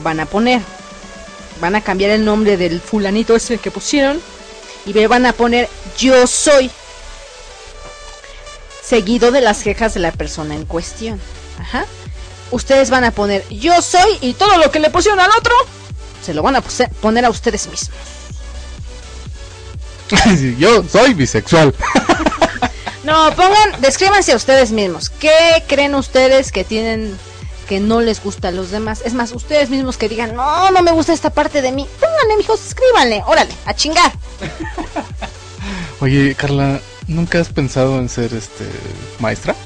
[0.00, 0.60] van a poner,
[1.60, 4.20] van a cambiar el nombre del fulanito ese que pusieron
[4.86, 6.70] y van a poner yo soy,
[8.82, 11.20] seguido de las quejas de la persona en cuestión.
[11.60, 11.84] Ajá.
[12.50, 15.52] Ustedes van a poner yo soy y todo lo que le pusieron al otro
[16.24, 16.62] se lo van a
[17.00, 17.98] poner a ustedes mismos.
[20.58, 21.74] Yo soy bisexual.
[23.08, 25.08] No, pongan, descríbanse a ustedes mismos.
[25.08, 27.16] ¿Qué creen ustedes que tienen
[27.66, 29.00] que no les gusta a los demás?
[29.02, 31.86] Es más, ustedes mismos que digan, no, no me gusta esta parte de mí.
[31.98, 34.12] Pónganle, mijos, escríbanle, órale, a chingar.
[36.00, 38.66] Oye, Carla, ¿nunca has pensado en ser este
[39.20, 39.56] maestra?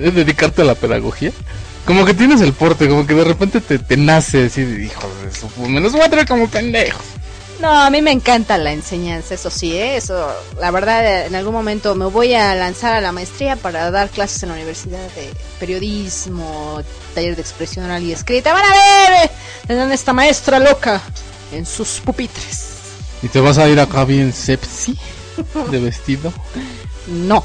[0.00, 1.30] ¿Es dedicarte a la pedagogía?
[1.86, 5.32] Como que tienes el porte, como que de repente te, nace así de hijos de
[5.32, 7.04] su me los voy a traer como pendejos.
[7.60, 9.96] No, a mí me encanta la enseñanza, eso sí, ¿eh?
[9.96, 10.28] eso,
[10.60, 14.42] la verdad, en algún momento me voy a lanzar a la maestría para dar clases
[14.42, 16.82] en la universidad de periodismo,
[17.14, 18.52] taller de expresión oral y escrita.
[18.52, 19.30] Van a ver, eh,
[19.66, 21.00] tendrán esta maestra loca
[21.50, 22.68] en sus pupitres.
[23.22, 24.98] ¿Y te vas a ir acá bien sepsi
[25.70, 26.32] de vestido?
[27.06, 27.42] No.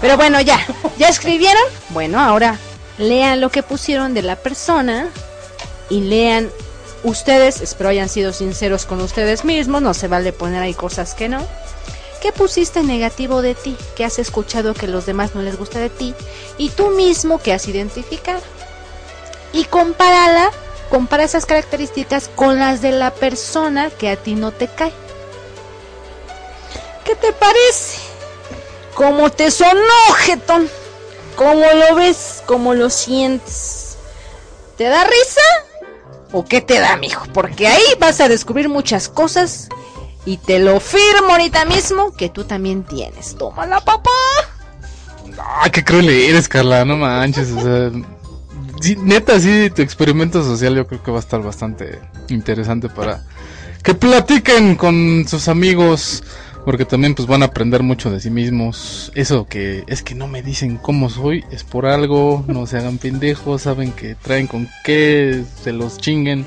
[0.00, 0.60] Pero bueno, ya.
[0.98, 1.62] ¿Ya escribieron?
[1.90, 2.58] Bueno, ahora
[2.98, 5.08] lean lo que pusieron de la persona
[5.88, 6.50] y lean
[7.04, 11.28] ustedes, espero hayan sido sinceros con ustedes mismos, no se vale poner ahí cosas que
[11.28, 11.46] no.
[12.20, 13.76] ¿Qué pusiste negativo de ti?
[13.94, 16.14] ¿Qué has escuchado que los demás no les gusta de ti?
[16.56, 18.40] Y tú mismo que has identificado.
[19.52, 20.50] Y compárala,
[20.88, 24.92] compara esas características con las de la persona que a ti no te cae.
[27.04, 27.98] ¿Qué te parece?
[28.94, 30.70] ¿Cómo te sonó, jetón?
[31.36, 32.42] ¿Cómo lo ves?
[32.46, 33.98] ¿Cómo lo sientes?
[34.78, 35.63] ¿Te da risa?
[36.36, 37.26] ¿O qué te da, mijo?
[37.32, 39.68] Porque ahí vas a descubrir muchas cosas
[40.26, 43.36] y te lo firmo ahorita mismo que tú también tienes.
[43.36, 44.10] Tómala, papá.
[45.38, 47.90] Ah, qué cruel eres, Carla, no manches, o sea,
[48.98, 53.22] neta, sí, tu experimento social yo creo que va a estar bastante interesante para
[53.84, 56.24] que platiquen con sus amigos,
[56.64, 59.12] porque también pues van a aprender mucho de sí mismos.
[59.14, 62.98] Eso que es que no me dicen cómo soy, es por algo, no se hagan
[62.98, 66.44] pendejos, saben que traen con qué, se los chinguen.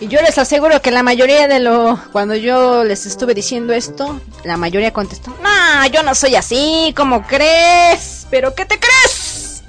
[0.00, 1.98] Y yo les aseguro que la mayoría de lo...
[2.12, 7.22] Cuando yo les estuve diciendo esto, la mayoría contestó, no, yo no soy así, ¿cómo
[7.26, 8.26] crees?
[8.28, 9.62] ¿Pero qué te crees?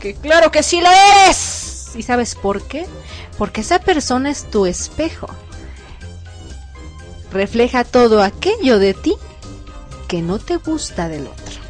[0.00, 1.90] Que claro que sí lo eres.
[1.94, 2.86] ¿Y sabes por qué?
[3.36, 5.28] Porque esa persona es tu espejo.
[7.32, 9.14] Refleja todo aquello de ti
[10.08, 11.60] que no te gusta del otro.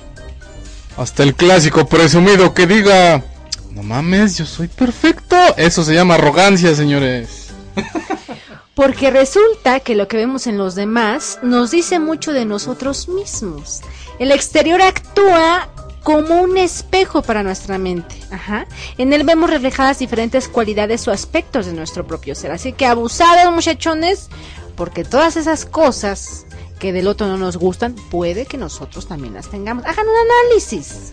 [0.97, 3.23] Hasta el clásico presumido que diga,
[3.71, 5.37] no mames, yo soy perfecto.
[5.57, 7.49] Eso se llama arrogancia, señores.
[8.75, 13.83] Porque resulta que lo que vemos en los demás nos dice mucho de nosotros mismos.
[14.19, 15.69] El exterior actúa
[16.03, 18.17] como un espejo para nuestra mente.
[18.31, 18.67] Ajá.
[18.97, 22.53] En él vemos reflejadas diferentes cualidades o aspectos de nuestro propio ser.
[22.53, 24.29] Así que abusados, muchachones,
[24.75, 26.47] porque todas esas cosas
[26.79, 29.85] que del otro no nos gustan, puede que nosotros también las tengamos.
[29.85, 30.15] Hagan un
[30.49, 31.13] análisis.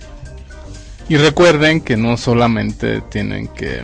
[1.09, 3.83] Y recuerden que no solamente tienen que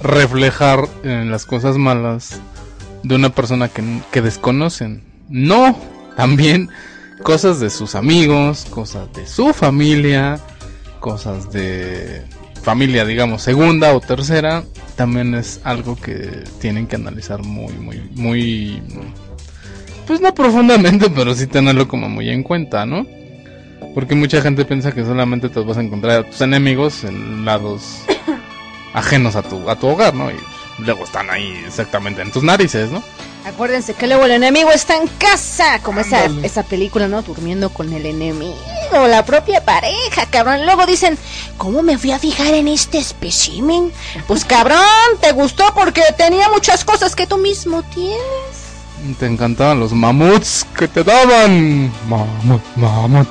[0.00, 2.40] reflejar en las cosas malas
[3.02, 5.02] de una persona que, que desconocen.
[5.28, 5.78] No,
[6.16, 6.70] también
[7.22, 10.40] cosas de sus amigos, cosas de su familia,
[11.00, 12.24] cosas de
[12.62, 14.64] familia, digamos, segunda o tercera,
[14.96, 18.82] también es algo que tienen que analizar muy, muy, muy,
[20.06, 23.06] pues no profundamente, pero sí tenerlo como muy en cuenta, ¿no?
[23.94, 28.02] Porque mucha gente piensa que solamente te vas a encontrar a tus enemigos en lados
[28.94, 30.30] ajenos a tu, a tu hogar, ¿no?
[30.30, 30.36] Y
[30.78, 33.02] luego están ahí exactamente en tus narices, ¿no?
[33.44, 37.22] Acuérdense que luego el enemigo está en casa, como esa, esa película, ¿no?
[37.22, 38.54] Durmiendo con el enemigo,
[39.08, 40.64] la propia pareja, cabrón.
[40.66, 41.18] Luego dicen,
[41.56, 43.92] ¿cómo me fui a fijar en este espécimen?
[44.26, 44.78] Pues cabrón,
[45.20, 48.18] te gustó porque tenía muchas cosas que tú mismo tienes.
[49.18, 51.90] Te encantaban los mamuts que te daban.
[52.08, 53.28] Mamut, mamut.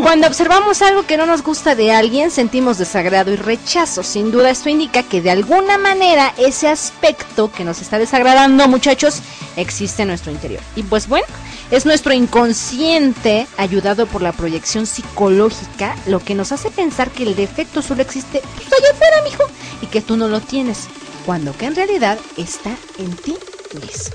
[0.00, 4.04] Cuando observamos algo que no nos gusta de alguien, sentimos desagrado y rechazo.
[4.04, 9.20] Sin duda esto indica que de alguna manera ese aspecto que nos está desagradando, muchachos,
[9.56, 10.62] existe en nuestro interior.
[10.76, 11.26] Y pues bueno,
[11.72, 17.34] es nuestro inconsciente, ayudado por la proyección psicológica, lo que nos hace pensar que el
[17.34, 19.42] defecto solo existe pues, allá afuera, mijo,
[19.82, 20.86] y que tú no lo tienes,
[21.26, 23.36] cuando que en realidad está en ti
[23.74, 24.14] mismo.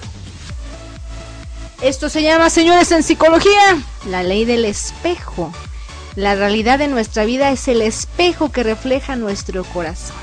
[1.82, 5.52] Esto se llama, señores, en psicología, la ley del espejo.
[6.16, 10.16] La realidad de nuestra vida es el espejo que refleja nuestro corazón.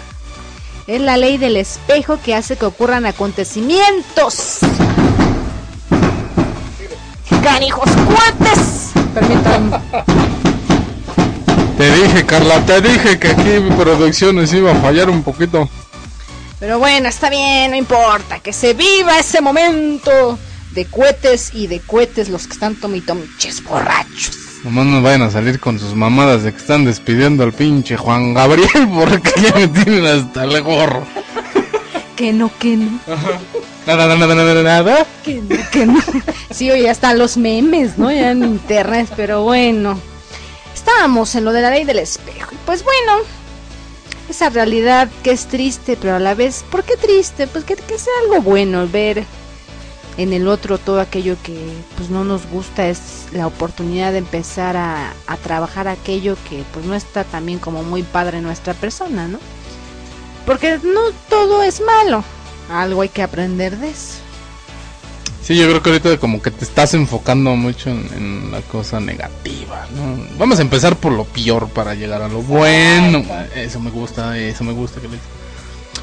[0.86, 4.58] Es la ley del espejo que hace que ocurran acontecimientos.
[7.42, 8.90] Canijos cuates.
[9.14, 9.80] Permítanme.
[11.76, 15.68] Te dije, Carla, te dije que aquí mi producción nos iba a fallar un poquito.
[16.60, 18.38] Pero bueno, está bien, no importa.
[18.38, 20.38] Que se viva ese momento
[20.72, 24.49] de cohetes y de cohetes los que están tomitomiches borrachos.
[24.64, 28.34] Nomás no vayan a salir con sus mamadas de que están despidiendo al pinche Juan
[28.34, 31.02] Gabriel porque ya me tienen hasta el gorro.
[32.14, 33.00] Que no, que no.
[33.86, 35.06] Nada, nada, nada, nada, nada.
[35.24, 35.98] Que no, que no.
[36.50, 38.12] Sí, oye, hasta los memes, ¿no?
[38.12, 39.98] Ya en internet, pero bueno.
[40.74, 42.50] Estábamos en lo de la ley del espejo.
[42.52, 43.12] Y pues bueno,
[44.28, 47.46] esa realidad que es triste, pero a la vez, ¿por qué triste?
[47.46, 49.24] Pues que, que sea algo bueno ver
[50.22, 51.58] en el otro todo aquello que
[51.96, 53.00] pues no nos gusta es
[53.32, 58.42] la oportunidad de empezar a, trabajar aquello que pues no está también como muy padre
[58.42, 59.38] nuestra persona, ¿no?
[60.44, 61.00] Porque no
[61.30, 62.22] todo es malo,
[62.70, 64.16] algo hay que aprender de eso.
[65.42, 69.00] Sí, yo creo que ahorita como que te estás enfocando mucho en, en la cosa
[69.00, 70.22] negativa, ¿no?
[70.38, 73.24] Vamos a empezar por lo peor para llegar a lo bueno.
[73.56, 75.00] Eso me gusta, eso me gusta.
[75.00, 75.18] que le-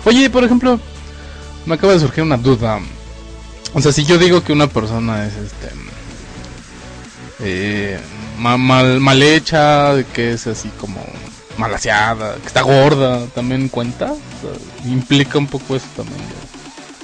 [0.06, 0.80] Oye, por ejemplo,
[1.68, 2.80] me acaba de surgir una duda.
[3.74, 5.70] O sea, si yo digo que una persona es este
[7.40, 8.00] eh,
[8.38, 11.04] ma- mal, mal hecha, que es así como
[11.58, 16.20] malaseada, que está gorda, también cuenta, O sea, implica un poco eso también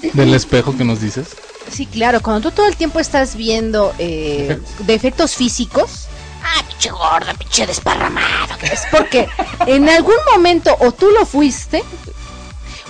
[0.01, 1.28] de- del espejo que nos dices.
[1.70, 5.34] Sí, claro, cuando tú todo el tiempo estás viendo eh, defectos.
[5.36, 6.07] físicos,
[6.43, 9.28] ah, pinche gorda, pinche desparramado, es porque
[9.66, 11.82] en algún momento o tú lo fuiste,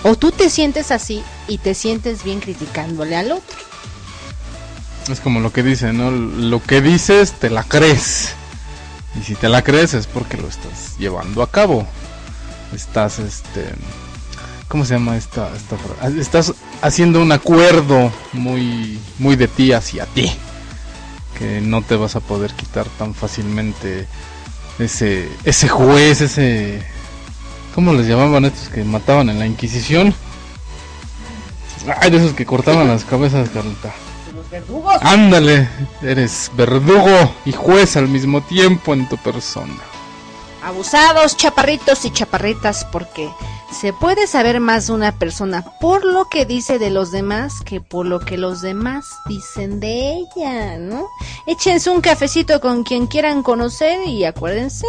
[0.04, 3.56] o tú te sientes así y te sientes bien criticándole al otro.
[5.10, 6.10] Es como lo que dice, ¿no?
[6.10, 8.30] Lo que dices te la crees.
[9.20, 11.86] Y si te la crees es porque lo estás llevando a cabo.
[12.74, 13.66] Estás, este...
[14.68, 16.52] ¿Cómo se llama esta, esta fra- Estás
[16.82, 20.32] haciendo un acuerdo muy, muy de ti hacia ti.
[21.38, 24.06] Que no te vas a poder quitar tan fácilmente
[24.78, 26.82] ese, ese juez, ese...
[27.74, 30.14] ¿Cómo les llamaban estos que mataban en la Inquisición?
[32.00, 33.92] Ay, de esos que cortaban las cabezas, Carlita.
[35.00, 35.68] Ándale,
[36.00, 39.74] eres verdugo y juez al mismo tiempo en tu persona.
[40.62, 43.28] Abusados, chaparritos y chaparritas, porque
[43.72, 47.80] se puede saber más de una persona por lo que dice de los demás que
[47.80, 51.08] por lo que los demás dicen de ella, ¿no?
[51.46, 54.86] Échense un cafecito con quien quieran conocer y acuérdense,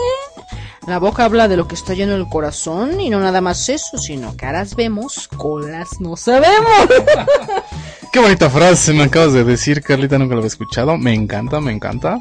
[0.87, 3.97] la boca habla de lo que está lleno el corazón y no nada más eso,
[3.97, 6.87] sino caras vemos, colas no sabemos.
[8.11, 10.97] Qué bonita frase me acabas de decir, Carlita, nunca lo había escuchado.
[10.97, 12.19] Me encanta, me encanta.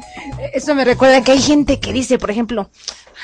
[0.53, 2.69] Eso me recuerda que hay gente que dice, por ejemplo,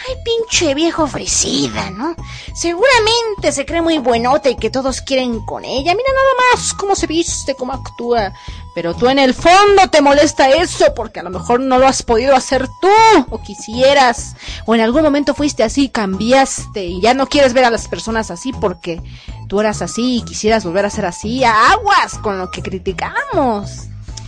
[0.07, 2.15] ay, pinche viejo ofrecida, ¿no?
[2.53, 5.93] Seguramente se cree muy buenota y que todos quieren con ella.
[5.93, 8.33] Mira nada más cómo se viste, cómo actúa.
[8.73, 12.03] Pero tú en el fondo te molesta eso porque a lo mejor no lo has
[12.03, 14.35] podido hacer tú o quisieras.
[14.65, 18.31] O en algún momento fuiste así, cambiaste y ya no quieres ver a las personas
[18.31, 19.01] así porque
[19.47, 21.43] tú eras así y quisieras volver a ser así.
[21.43, 23.87] Aguas con lo que criticamos.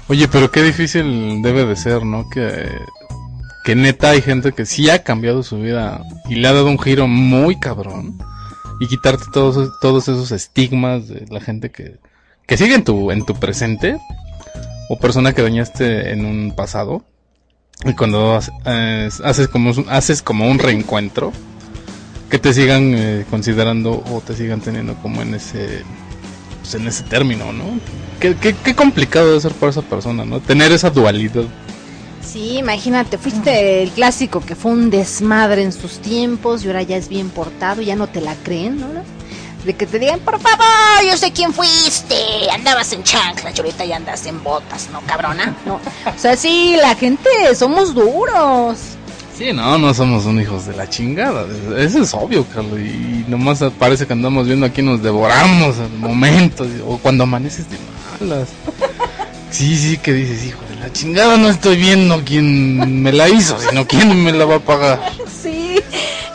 [0.10, 2.30] Oye, pero qué difícil debe de ser, ¿no?
[2.30, 2.70] Que,
[3.64, 6.80] que neta hay gente que sí ha cambiado su vida y le ha dado un
[6.80, 8.18] giro muy cabrón.
[8.80, 11.98] Y quitarte todos, todos esos estigmas de la gente que,
[12.46, 13.98] que sigue en tu, en tu presente.
[14.90, 17.04] O persona que dañaste en un pasado.
[17.86, 21.32] Y cuando eh, haces, como, haces como un reencuentro.
[22.30, 25.84] Que te sigan eh, considerando o te sigan teniendo como en ese
[26.64, 27.66] pues, en ese término, ¿no?
[28.20, 30.40] Qué, qué, qué complicado debe ser para esa persona, ¿no?
[30.40, 31.44] Tener esa dualidad.
[32.26, 36.98] Sí, imagínate, fuiste el clásico que fue un desmadre en sus tiempos y ahora ya
[36.98, 38.88] es bien portado, ya no te la creen, ¿no?
[39.66, 42.16] De que te digan, por favor, yo sé quién fuiste,
[42.52, 45.56] andabas en chanclas y ahorita ya andas en botas, ¿no, cabrona?
[45.66, 45.76] No.
[45.76, 48.78] O sea, sí, la gente, somos duros.
[49.38, 51.46] Sí, no, no somos un hijos de la chingada.
[51.78, 52.80] Eso es obvio, Carlos.
[52.80, 56.68] Y nomás parece que andamos viendo aquí nos devoramos al momento.
[56.86, 57.78] O cuando amaneces de
[58.20, 58.50] malas.
[59.50, 63.88] Sí, sí, que dices, hijo la chingada no estoy viendo quién me la hizo, sino
[63.88, 65.00] quién me la va a pagar.
[65.42, 65.80] Sí,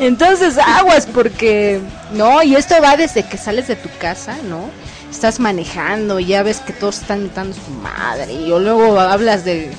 [0.00, 1.80] entonces aguas porque
[2.14, 4.70] no, y esto va desde que sales de tu casa, ¿no?
[5.10, 9.70] Estás manejando y ya ves que todos están gritando su madre y luego hablas de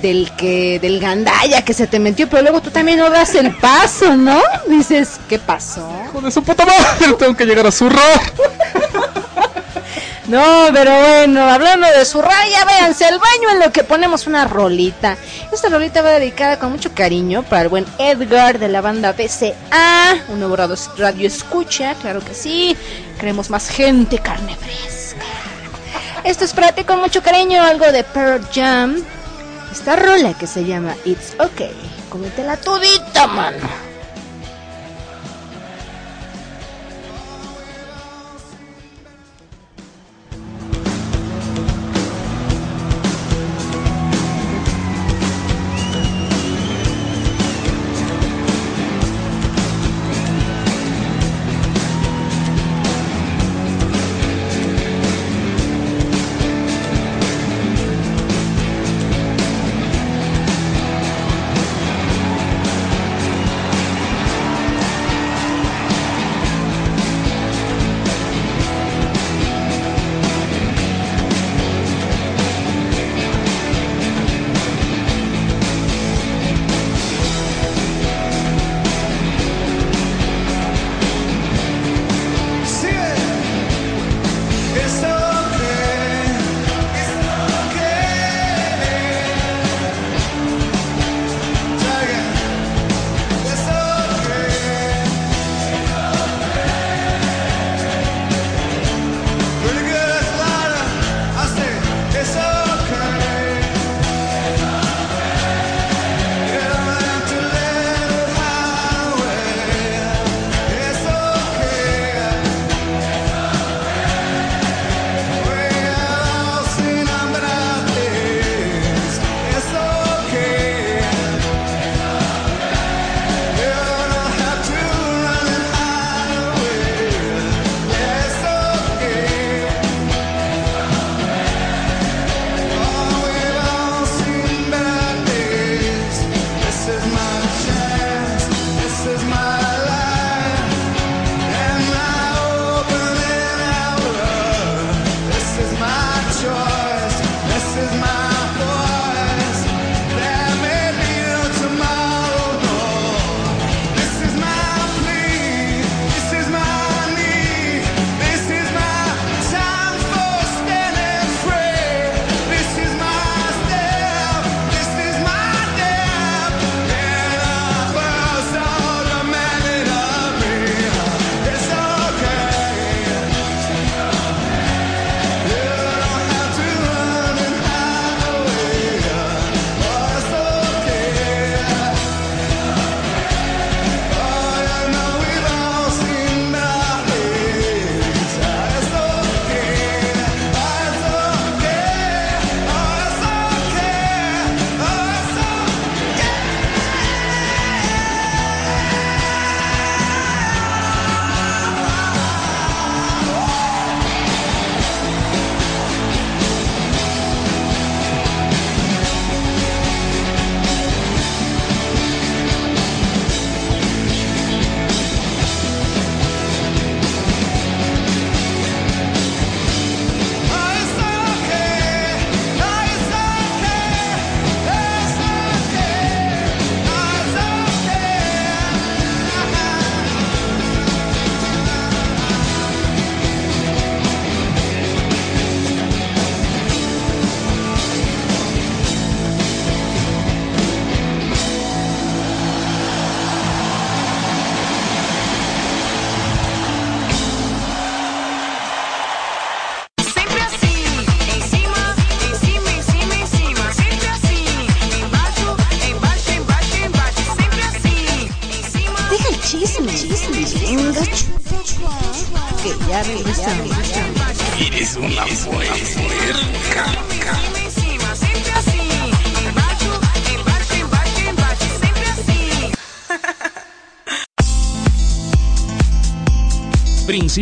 [0.00, 3.52] del que del gandaya que se te metió, pero luego tú también no das el
[3.56, 4.40] paso, ¿no?
[4.68, 5.88] Dices, ¿qué pasó?
[6.08, 8.20] Hijo de su puta madre, tengo que llegar a zurrar.
[10.26, 14.46] No, pero bueno, hablando de su raya, véanse el baño en lo que ponemos una
[14.46, 15.18] rolita.
[15.52, 20.24] Esta rolita va dedicada con mucho cariño para el buen Edgar de la banda BCA,
[20.28, 22.74] un nuevo radio, radio escucha, claro que sí.
[23.20, 25.26] Queremos más gente, carne fresca.
[26.24, 29.04] Esto es para ti con mucho cariño, algo de Pearl Jam.
[29.70, 31.74] Esta rola que se llama It's Okay.
[32.08, 33.93] Cómetela todita, mano.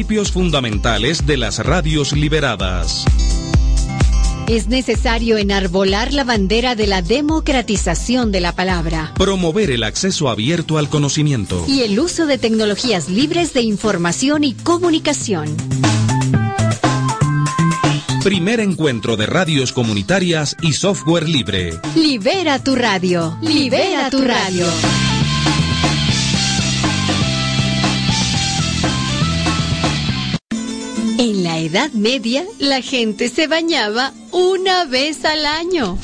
[0.02, 3.04] Principios fundamentales de las radios liberadas.
[4.48, 10.76] Es necesario enarbolar la bandera de la democratización de la palabra Promover el acceso abierto
[10.78, 11.64] al conocimiento.
[11.68, 15.56] y el uso de tecnologías libres de información y comunicación.
[18.24, 21.78] Primer encuentro de radios comunitarias y software libre.
[21.94, 23.38] Libera tu radio.
[23.40, 24.66] Libera tu radio.
[31.24, 35.96] En la Edad Media, la gente se bañaba una vez al año.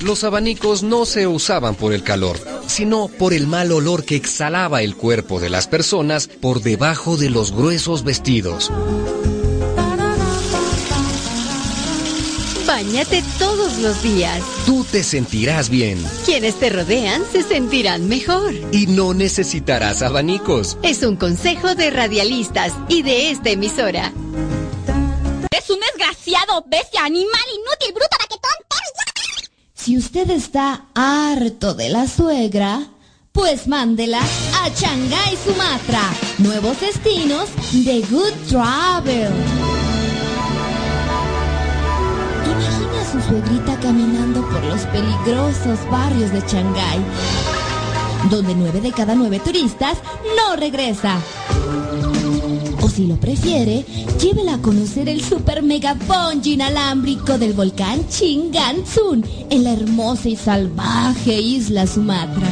[0.00, 4.82] Los abanicos no se usaban por el calor, sino por el mal olor que exhalaba
[4.82, 8.70] el cuerpo de las personas por debajo de los gruesos vestidos.
[12.76, 14.42] Báñate todos los días.
[14.66, 18.52] Tú te sentirás bien Quienes te rodean se sentirán mejor.
[18.70, 20.76] y no necesitarás abanicos.
[20.82, 24.12] Es un consejo de radialistas y de esta emisora.
[25.58, 28.50] Es un desgraciado, bestia, animal, inútil, bruto, raquetón,
[29.72, 32.88] Si usted está harto de la suegra,
[33.32, 36.12] pues mándela a Shanghái, Sumatra.
[36.36, 39.32] Nuevos destinos de Good Travel.
[43.22, 46.98] Su suegrita caminando por los peligrosos barrios de Shanghái,
[48.30, 49.98] donde nueve de cada nueve turistas
[50.36, 51.18] no regresa.
[52.82, 53.84] O si lo prefiere,
[54.20, 55.96] llévela a conocer el super mega
[56.44, 62.48] inalámbrico del volcán Chinganzún en la hermosa y salvaje isla Sumatra.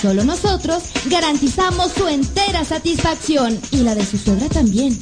[0.00, 4.98] Solo nosotros garantizamos su entera satisfacción y la de su suegra también.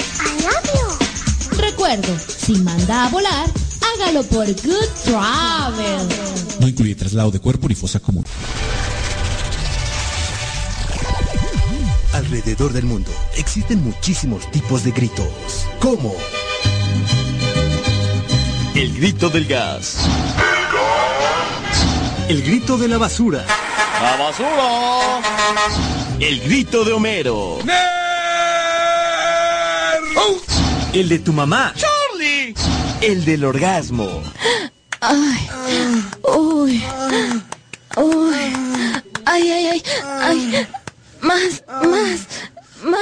[1.80, 3.48] Recuerdo, si manda a volar,
[3.94, 6.08] hágalo por Good Travel.
[6.60, 8.22] No incluye traslado de cuerpo ni fosa común.
[12.12, 16.14] Alrededor del mundo existen muchísimos tipos de gritos, como
[18.74, 20.00] el grito del gas,
[22.28, 23.42] el grito de la basura,
[24.02, 25.22] ¡La basura!
[26.20, 27.58] el grito de Homero,
[30.92, 32.54] el de tu mamá, ¡Charlie!
[33.00, 34.22] el del orgasmo,
[35.00, 35.48] Ay,
[36.36, 36.82] uy,
[37.96, 38.36] uy,
[39.24, 39.82] ay, ay, ay,
[40.20, 40.66] ay,
[41.22, 42.28] más, más,
[42.82, 43.00] más.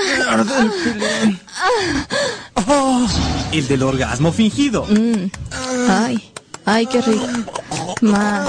[3.52, 5.30] el del orgasmo fingido, Mm,
[5.88, 6.32] Ay,
[6.66, 7.26] ay, qué rico.
[8.02, 8.48] Más,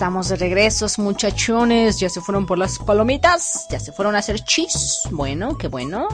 [0.00, 2.00] estamos de regresos, muchachones.
[2.00, 3.66] Ya se fueron por las palomitas.
[3.70, 5.00] Ya se fueron a hacer chis.
[5.10, 6.08] Bueno, qué bueno.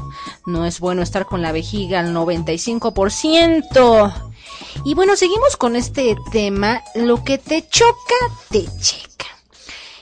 [0.44, 4.12] No es bueno estar con la vejiga al 95%.
[4.84, 6.82] Y bueno, seguimos con este tema.
[6.96, 8.16] Lo que te choca,
[8.50, 9.35] te checa.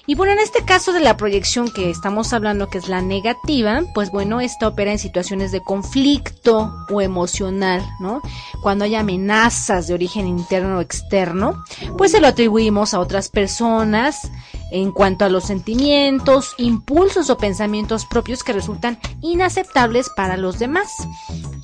[0.06, 3.82] Y bueno, en este caso de la proyección que estamos hablando, que es la negativa,
[3.94, 8.20] pues bueno, esta opera en situaciones de conflicto o emocional, ¿no?
[8.62, 11.64] Cuando hay amenazas de origen interno o externo,
[11.96, 14.30] pues se lo atribuimos a otras personas
[14.74, 20.92] en cuanto a los sentimientos, impulsos o pensamientos propios que resultan inaceptables para los demás.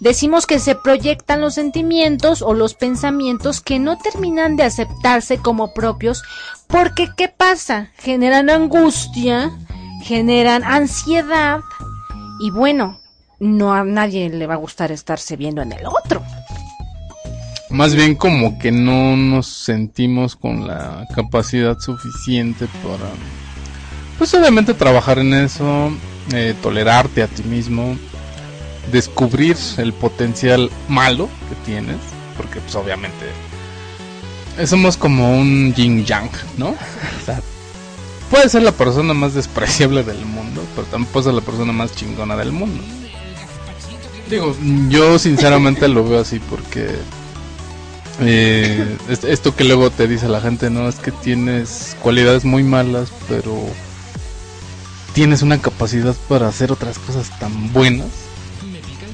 [0.01, 5.75] Decimos que se proyectan los sentimientos o los pensamientos que no terminan de aceptarse como
[5.75, 6.23] propios
[6.69, 7.91] porque ¿qué pasa?
[7.99, 9.51] Generan angustia
[10.03, 11.61] generan ansiedad
[12.41, 13.01] y bueno,
[13.39, 16.23] no a nadie le va a gustar estarse viendo en el otro.
[17.71, 23.11] Más bien como que no nos sentimos con la capacidad suficiente para,
[24.19, 25.93] pues obviamente trabajar en eso,
[26.33, 27.97] eh, tolerarte a ti mismo,
[28.91, 31.99] descubrir el potencial malo que tienes,
[32.37, 33.27] porque pues obviamente
[34.67, 36.71] somos como un yin yang, ¿no?
[37.23, 37.41] O sea,
[38.31, 42.37] puedes ser la persona más despreciable del mundo, pero puedes ser la persona más chingona
[42.37, 42.83] del mundo.
[44.29, 44.57] Digo,
[44.89, 46.89] yo sinceramente lo veo así porque
[48.21, 52.63] eh, es- esto que luego te dice la gente, no es que tienes cualidades muy
[52.63, 53.57] malas, pero
[55.15, 58.07] tienes una capacidad para hacer otras cosas tan buenas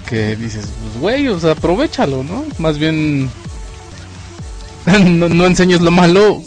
[0.08, 2.44] que dices, pues güey, o sea, aprovechalo, ¿no?
[2.58, 3.28] Más bien
[4.86, 6.42] no, no enseñes lo malo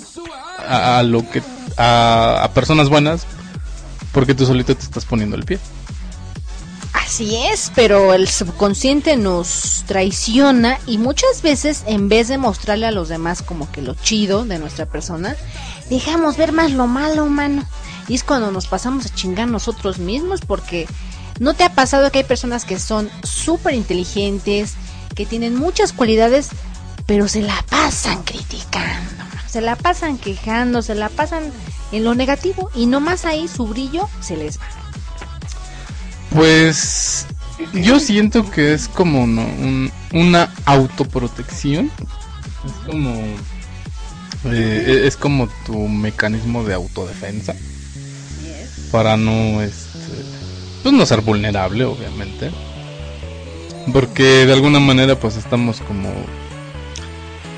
[0.67, 1.41] a, lo que
[1.77, 3.25] a personas buenas
[4.13, 5.59] porque tú solito te estás poniendo el pie.
[7.09, 12.91] Así es, pero el subconsciente nos traiciona y muchas veces en vez de mostrarle a
[12.91, 15.35] los demás como que lo chido de nuestra persona,
[15.89, 17.67] dejamos ver más lo malo, humano.
[18.07, 20.85] Y es cuando nos pasamos a chingar nosotros mismos porque
[21.39, 24.75] no te ha pasado que hay personas que son súper inteligentes,
[25.15, 26.49] que tienen muchas cualidades,
[27.07, 31.51] pero se la pasan criticando, se la pasan quejando, se la pasan
[31.91, 34.78] en lo negativo y nomás ahí su brillo se les va.
[36.33, 37.25] Pues
[37.73, 39.41] yo siento que es como ¿no?
[39.41, 41.91] un- una autoprotección.
[42.65, 43.13] Es como
[44.45, 47.53] eh, es como tu mecanismo de autodefensa
[48.91, 49.89] para no este
[50.83, 52.51] pues no ser vulnerable, obviamente.
[53.91, 56.09] Porque de alguna manera pues estamos como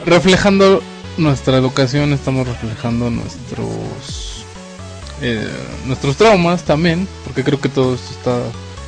[0.05, 0.81] reflejando
[1.17, 4.30] nuestra educación, estamos reflejando nuestros
[5.21, 5.47] eh,
[5.85, 8.39] nuestros traumas también, porque creo que todo esto está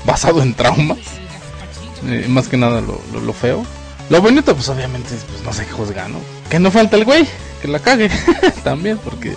[0.05, 0.97] basado en traumas,
[2.07, 3.65] eh, más que nada lo, lo- feo.
[4.09, 6.19] Lo bonito pues obviamente es, pues no se juzga, ¿no?
[6.49, 7.25] Que no falta el güey,
[7.61, 8.09] que la cague
[8.63, 9.29] también, porque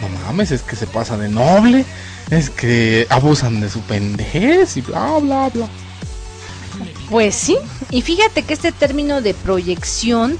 [0.00, 1.84] no mames, es que se pasa de noble,
[2.30, 5.66] es que abusan de su pendejez y bla bla bla.
[7.10, 7.56] Pues sí,
[7.90, 10.38] y fíjate que este término de proyección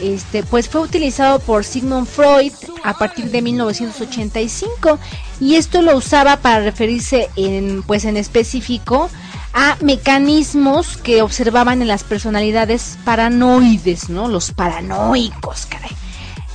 [0.00, 4.98] este pues fue utilizado por Sigmund Freud a partir de 1985
[5.40, 9.10] y esto lo usaba para referirse en pues en específico
[9.52, 14.28] a mecanismos que observaban en las personalidades paranoides, ¿no?
[14.28, 15.90] Los paranoicos, caray.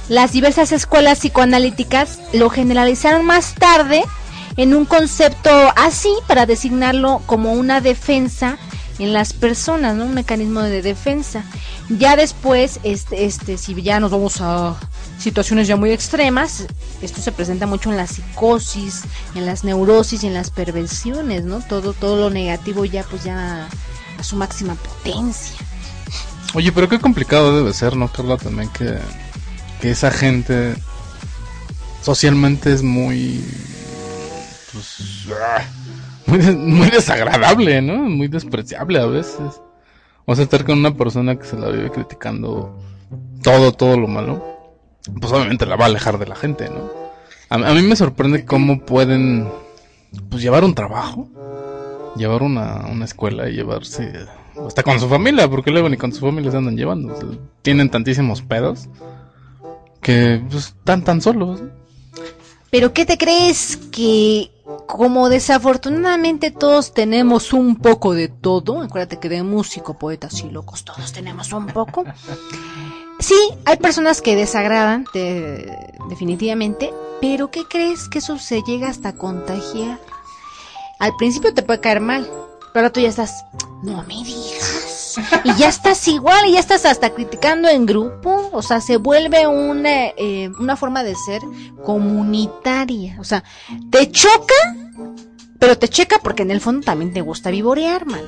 [0.08, 4.04] Las diversas escuelas psicoanalíticas lo generalizaron más tarde
[4.56, 8.58] en un concepto así para designarlo como una defensa
[9.00, 10.06] en las personas, ¿no?
[10.06, 11.44] Un mecanismo de defensa.
[11.90, 14.76] Ya después, este, este, si ya nos vamos a
[15.20, 16.66] situaciones ya muy extremas,
[17.02, 21.62] esto se presenta mucho en la psicosis, en las neurosis y en las perversiones, ¿no?
[21.62, 23.68] Todo, todo lo negativo ya pues ya
[24.18, 25.56] a su máxima potencia.
[26.54, 28.38] Oye, pero qué complicado debe ser, ¿no, Carla?
[28.38, 28.98] También que,
[29.82, 30.76] que esa gente
[32.02, 33.44] socialmente es muy.
[34.72, 35.26] Pues.
[36.28, 37.98] Muy, des- muy desagradable, ¿no?
[37.98, 39.62] Muy despreciable a veces.
[40.26, 42.76] O sea, estar con una persona que se la vive criticando
[43.44, 44.44] todo, todo lo malo,
[45.22, 46.90] pues obviamente la va a alejar de la gente, ¿no?
[47.50, 49.48] A, a mí me sorprende cómo pueden,
[50.30, 51.30] pues, llevar un trabajo,
[52.16, 54.12] llevar una, una escuela y llevarse
[54.66, 57.14] hasta con su familia, porque luego ni con su familia se andan llevando.
[57.62, 58.88] tienen tantísimos pedos
[60.02, 61.62] que pues, están tan solos.
[62.72, 64.50] Pero ¿qué te crees que
[64.88, 70.84] como desafortunadamente todos tenemos un poco de todo, acuérdate que de músico, poetas y locos
[70.84, 72.04] todos tenemos un poco.
[73.20, 73.36] Sí,
[73.66, 80.00] hay personas que desagradan, de- definitivamente, pero ¿qué crees que eso se llega hasta contagiar?
[81.00, 82.30] Al principio te puede caer mal,
[82.74, 83.46] pero tú ya estás,
[83.84, 84.85] no me digas.
[85.44, 89.48] Y ya estás igual, y ya estás hasta criticando en grupo, o sea, se vuelve
[89.48, 91.42] una, eh, una forma de ser
[91.84, 93.18] comunitaria.
[93.20, 93.44] O sea,
[93.92, 94.76] te choca,
[95.60, 98.22] pero te checa porque en el fondo también te gusta vivorear, man.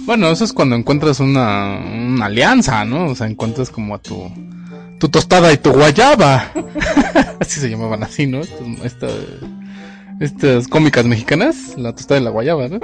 [0.00, 3.08] Bueno, eso es cuando encuentras una, alianza, ¿no?
[3.10, 4.30] O sea, encuentras como a tu,
[4.98, 6.50] tu tostada y tu guayaba.
[7.40, 8.40] así se llamaban así, ¿no?
[8.40, 9.08] Estas, esta-
[10.20, 12.80] estas cómicas mexicanas, la tostada y la guayaba, ¿no?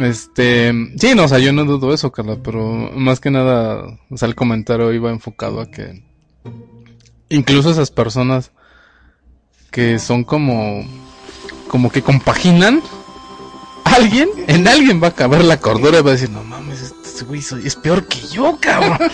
[0.00, 2.62] Este, sí, no, o sea, yo no dudo eso, Carla, pero
[2.94, 6.02] más que nada, o sea, el comentario iba enfocado a que
[7.28, 8.50] incluso esas personas
[9.70, 10.84] que son como,
[11.68, 12.82] como que compaginan
[13.84, 17.24] alguien, en alguien va a caber la cordura y va a decir, no mames, este
[17.24, 18.98] güey soy- es peor que yo, cabrón.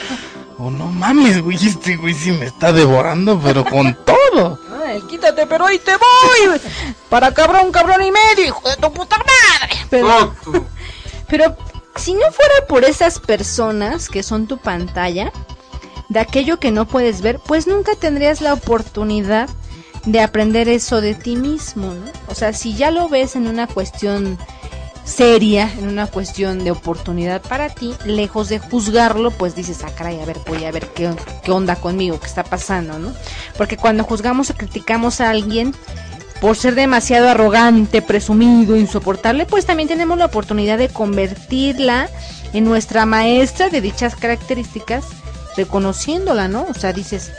[0.59, 4.61] O no mames, güey, este güey sí me está devorando, pero con todo.
[5.01, 6.61] Quítate, pero ahí te voy.
[7.09, 9.77] Para cabrón, cabrón y medio, hijo de tu puta madre.
[9.91, 10.35] Pero,
[11.29, 11.57] pero
[11.97, 15.33] si no fuera por esas personas que son tu pantalla,
[16.09, 19.49] de aquello que no puedes ver, pues nunca tendrías la oportunidad
[20.05, 22.11] de aprender eso de ti mismo, ¿no?
[22.27, 24.39] O sea, si ya lo ves en una cuestión
[25.05, 30.21] seria, en una cuestión de oportunidad para ti, lejos de juzgarlo, pues dices, ah, caray,
[30.21, 31.11] a ver, voy a ver qué,
[31.43, 33.13] qué onda conmigo, qué está pasando, ¿no?
[33.57, 35.75] Porque cuando juzgamos o criticamos a alguien
[36.41, 42.09] por ser demasiado arrogante, presumido, insoportable, pues también tenemos la oportunidad de convertirla
[42.53, 45.05] en nuestra maestra de dichas características,
[45.57, 46.67] reconociéndola, ¿no?
[46.69, 47.31] O sea, dices,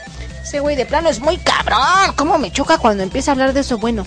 [0.41, 3.61] ese güey de plano es muy cabrón, ¿cómo me choca cuando empieza a hablar de
[3.61, 3.78] eso?
[3.78, 4.05] Bueno,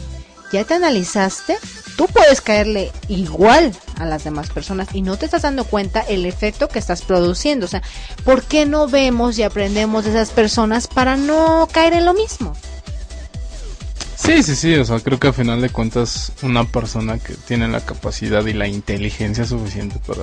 [0.53, 1.59] ¿ya te analizaste?
[1.97, 6.27] Tú puedes caerle igual a las demás personas y no te estás dando cuenta el
[6.27, 7.65] efecto que estás produciendo.
[7.65, 7.83] O sea,
[8.23, 12.55] ¿por qué no vemos y aprendemos de esas personas para no caer en lo mismo?
[14.17, 17.69] Sí, sí, sí, o sea, creo que al final de cuentas una persona que tiene
[17.69, 20.23] la capacidad y la inteligencia suficiente para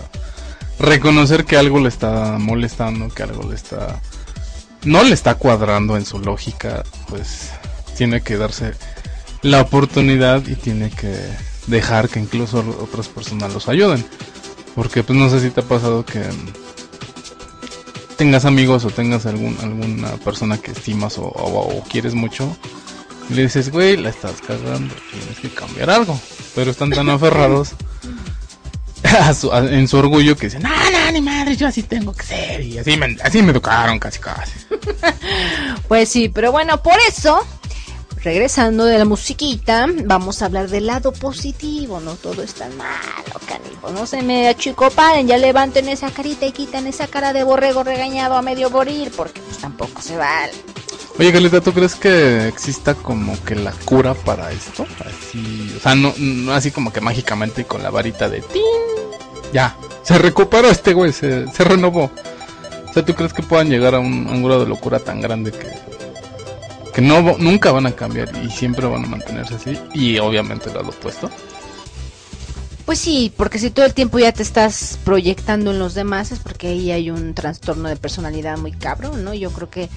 [0.80, 4.00] reconocer que algo le está molestando, que algo le está...
[4.84, 7.52] no le está cuadrando en su lógica, pues
[7.96, 8.74] tiene que darse
[9.42, 11.16] la oportunidad y tiene que
[11.68, 14.06] dejar que incluso otras personas los ayuden.
[14.76, 16.24] Porque pues no sé si te ha pasado que
[18.18, 22.56] tengas amigos o tengas algún, alguna persona que estimas o, o- o quieres mucho
[23.30, 26.20] y le dices, güey, la estás cagando, tienes que cambiar algo.
[26.56, 27.70] Pero están tan aferrados
[29.04, 32.14] a su- a- en su orgullo que dicen, no, no, ni madre, yo así tengo
[32.14, 32.62] que ser.
[32.62, 34.52] Y así me, así me educaron casi casi.
[35.88, 37.46] Pues sí, pero bueno, por eso,
[38.24, 43.40] regresando de la musiquita, vamos a hablar del lado positivo, no todo es tan malo,
[43.48, 47.84] canijo, no se me achicopalen, ya levanten esa carita y quitan esa cara de borrego
[47.84, 50.54] regañado a medio morir, porque pues tampoco se vale.
[51.20, 54.84] Oye, Carlita, ¿tú crees que exista como que la cura para esto?
[54.84, 58.62] O sea, no, no así como que mágicamente y con la varita de tin.
[59.52, 62.10] Ya, se recuperó este güey, se, se renovó.
[62.90, 65.22] O sea, ¿tú crees que puedan llegar a un, a un grado de locura tan
[65.22, 65.68] grande que,
[66.94, 69.78] que no, nunca van a cambiar y siempre van a mantenerse así?
[69.94, 71.30] Y obviamente lado opuesto.
[72.86, 76.40] Pues sí, porque si todo el tiempo ya te estás proyectando en los demás es
[76.40, 79.34] porque ahí hay un trastorno de personalidad muy cabrón, ¿no?
[79.34, 79.90] Yo creo que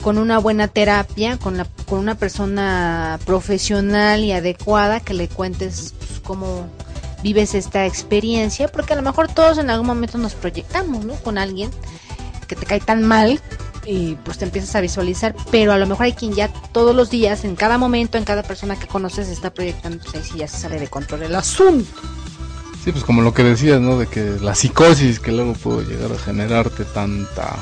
[0.00, 5.94] con una buena terapia, con, la, con una persona profesional y adecuada que le cuentes
[5.98, 6.68] pues, cómo
[7.22, 11.14] vives esta experiencia, porque a lo mejor todos en algún momento nos proyectamos, ¿no?
[11.16, 11.70] Con alguien
[12.46, 13.40] que te cae tan mal
[13.90, 17.10] y pues te empiezas a visualizar, pero a lo mejor hay quien ya todos los
[17.10, 20.46] días, en cada momento, en cada persona que conoces, está proyectando, pues ahí sí ya
[20.46, 21.90] se sale de control el asunto.
[22.84, 23.98] Sí, pues como lo que decías, ¿no?
[23.98, 27.56] De que la psicosis que luego puede llegar a generarte tanta,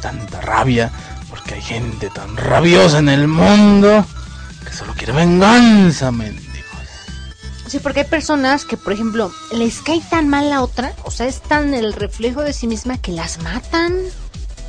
[0.00, 0.92] tanta rabia,
[1.28, 4.06] porque hay gente tan rabiosa en el mundo
[4.64, 6.38] que solo quiere venganza, men.
[7.66, 11.26] Sí, porque hay personas que, por ejemplo, les cae tan mal la otra, o sea,
[11.26, 13.94] es tan el reflejo de sí misma que las matan.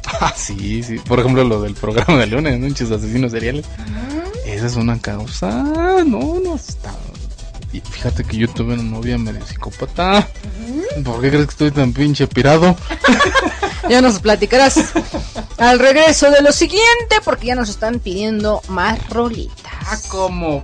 [0.06, 1.00] Ah, sí, sí.
[1.00, 2.96] Por ejemplo, lo del programa de lunes, ¿no?
[2.96, 3.66] Asesinos seriales.
[4.46, 5.64] Esa es una causa.
[6.06, 6.94] No, no está.
[7.72, 10.28] Y fíjate que yo tuve una novia medio psicópata.
[11.04, 12.76] ¿Por qué crees que estoy tan pinche pirado?
[13.90, 14.80] Ya nos platicarás
[15.58, 19.74] al regreso de lo siguiente, porque ya nos están pidiendo más rolitas.
[19.86, 20.64] Ah, ¿cómo?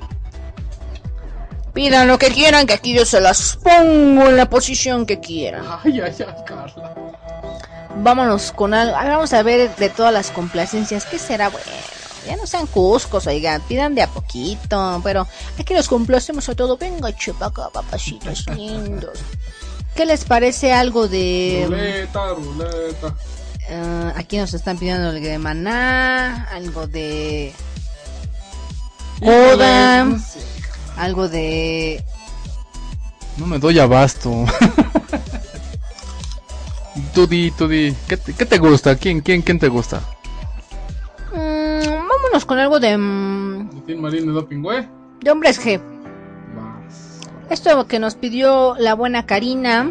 [1.74, 5.66] Pidan lo que quieran, que aquí yo se las pongo en la posición que quieran.
[5.84, 6.94] Ay, ay, ay, Carla.
[8.02, 8.94] Vámonos con algo.
[8.94, 11.06] Vamos a ver de todas las complacencias.
[11.06, 11.68] ¿Qué será bueno?
[12.26, 13.62] Ya no sean cuscos, oigan.
[13.62, 15.02] Pidan de a poquito.
[15.04, 15.28] Pero
[15.60, 16.78] aquí los complacemos a todo.
[16.78, 19.20] Venga, chupaca, papacitos lindos.
[19.96, 21.66] ¿Qué les parece algo de.
[21.68, 23.16] Ruleta, ruleta.
[23.72, 27.54] Ah, aquí nos están pidiendo algo de maná, algo de
[29.22, 30.08] Oda,
[30.98, 32.04] algo de
[33.38, 34.32] No me doy abasto.
[37.14, 37.96] tú di, tú di.
[38.08, 38.96] ¿Qué te, qué te gusta?
[38.96, 40.02] ¿Quién, quién, quién te gusta?
[41.34, 44.88] Mm, vámonos con algo de mm, de Doping, güey.
[45.22, 45.82] de hombres G.
[47.50, 49.90] Esto que nos pidió la buena Karina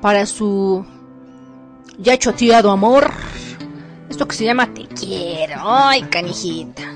[0.00, 0.84] para su
[1.98, 3.10] ya choteado amor.
[4.08, 5.60] Esto que se llama Te quiero.
[5.64, 6.89] Ay, canijita.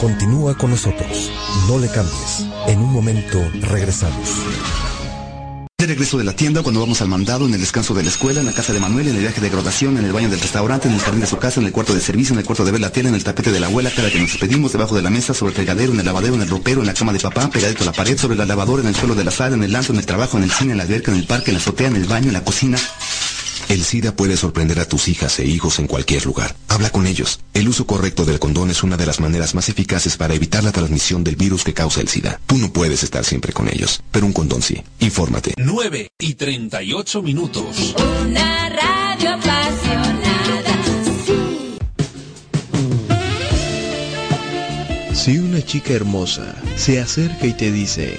[0.00, 1.30] Continúa con nosotros.
[1.68, 2.46] No le cambies.
[2.68, 4.95] En un momento regresamos.
[5.86, 8.46] Regreso de la tienda, cuando vamos al mandado, en el descanso de la escuela, en
[8.46, 10.94] la casa de Manuel, en el viaje de graduación, en el baño del restaurante, en
[10.94, 12.80] el jardín de su casa, en el cuarto de servicio, en el cuarto de ver
[12.80, 15.10] la tele, en el tapete de la abuela, cada que nos despedimos, debajo de la
[15.10, 17.48] mesa, sobre el fregadero, en el lavadero, en el ropero, en la cama de papá,
[17.50, 19.72] pegadito a la pared, sobre la lavadora, en el suelo de la sala, en el
[19.72, 21.60] lanzo, en el trabajo, en el cine, en la alberca, en el parque, en la
[21.60, 22.78] azotea, en el baño, en la cocina.
[23.68, 26.54] El SIDA puede sorprender a tus hijas e hijos en cualquier lugar.
[26.68, 27.40] Habla con ellos.
[27.52, 30.72] El uso correcto del condón es una de las maneras más eficaces para evitar la
[30.72, 32.40] transmisión del virus que causa el SIDA.
[32.46, 34.82] Tú no puedes estar siempre con ellos, pero un condón sí.
[35.00, 35.54] Infórmate.
[35.56, 37.94] 9 y 38 minutos.
[38.24, 40.76] Una radio apasionada.
[45.12, 48.16] Si una chica hermosa se acerca y te dice,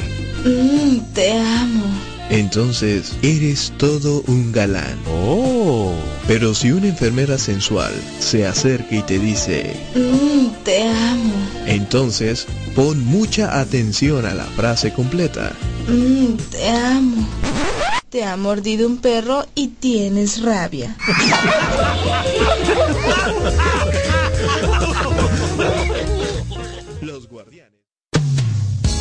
[0.48, 2.17] Mm, te amo.
[2.30, 4.98] Entonces eres todo un galán.
[5.10, 5.94] Oh.
[6.28, 11.34] Pero si una enfermera sensual se acerca y te dice, Mm, te amo.
[11.66, 12.46] entonces
[12.76, 15.54] pon mucha atención a la frase completa.
[15.88, 17.28] Mm, te amo.
[18.10, 20.96] Te ha mordido un perro y tienes rabia.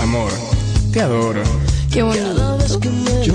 [0.01, 0.31] Amor,
[0.93, 1.43] te adoro.
[1.93, 2.45] Qué bonito.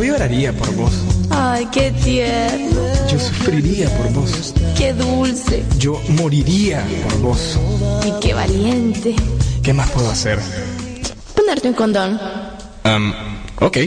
[0.01, 0.93] Yo lloraría por vos.
[1.29, 2.81] Ay, qué tierno.
[3.07, 4.51] Yo sufriría por vos.
[4.75, 5.63] Qué dulce.
[5.77, 7.59] Yo moriría por vos.
[8.03, 9.15] Y qué valiente.
[9.61, 10.39] ¿Qué más puedo hacer?
[11.35, 12.19] Ponerte un condón.
[12.83, 13.13] Am,
[13.59, 13.77] ok.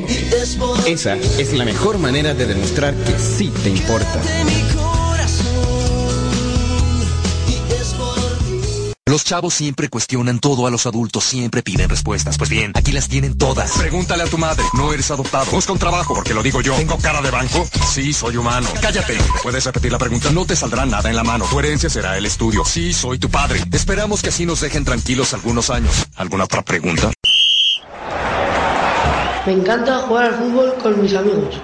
[0.86, 4.20] Esa es la mejor manera de demostrar que sí te importa.
[9.14, 12.36] Los chavos siempre cuestionan todo a los adultos, siempre piden respuestas.
[12.36, 13.70] Pues bien, aquí las tienen todas.
[13.78, 15.46] Pregúntale a tu madre, no eres adoptado.
[15.52, 16.74] Busca un trabajo, porque lo digo yo.
[16.74, 17.64] ¿Tengo cara de banco?
[17.88, 18.66] Sí, soy humano.
[18.82, 19.16] Cállate.
[19.40, 20.32] ¿Puedes repetir la pregunta?
[20.32, 21.44] No te saldrá nada en la mano.
[21.48, 22.64] Tu herencia será el estudio.
[22.64, 23.62] Sí, soy tu padre.
[23.70, 26.08] Esperamos que así nos dejen tranquilos algunos años.
[26.16, 27.12] ¿Alguna otra pregunta?
[29.46, 31.54] Me encanta jugar al fútbol con mis amigos.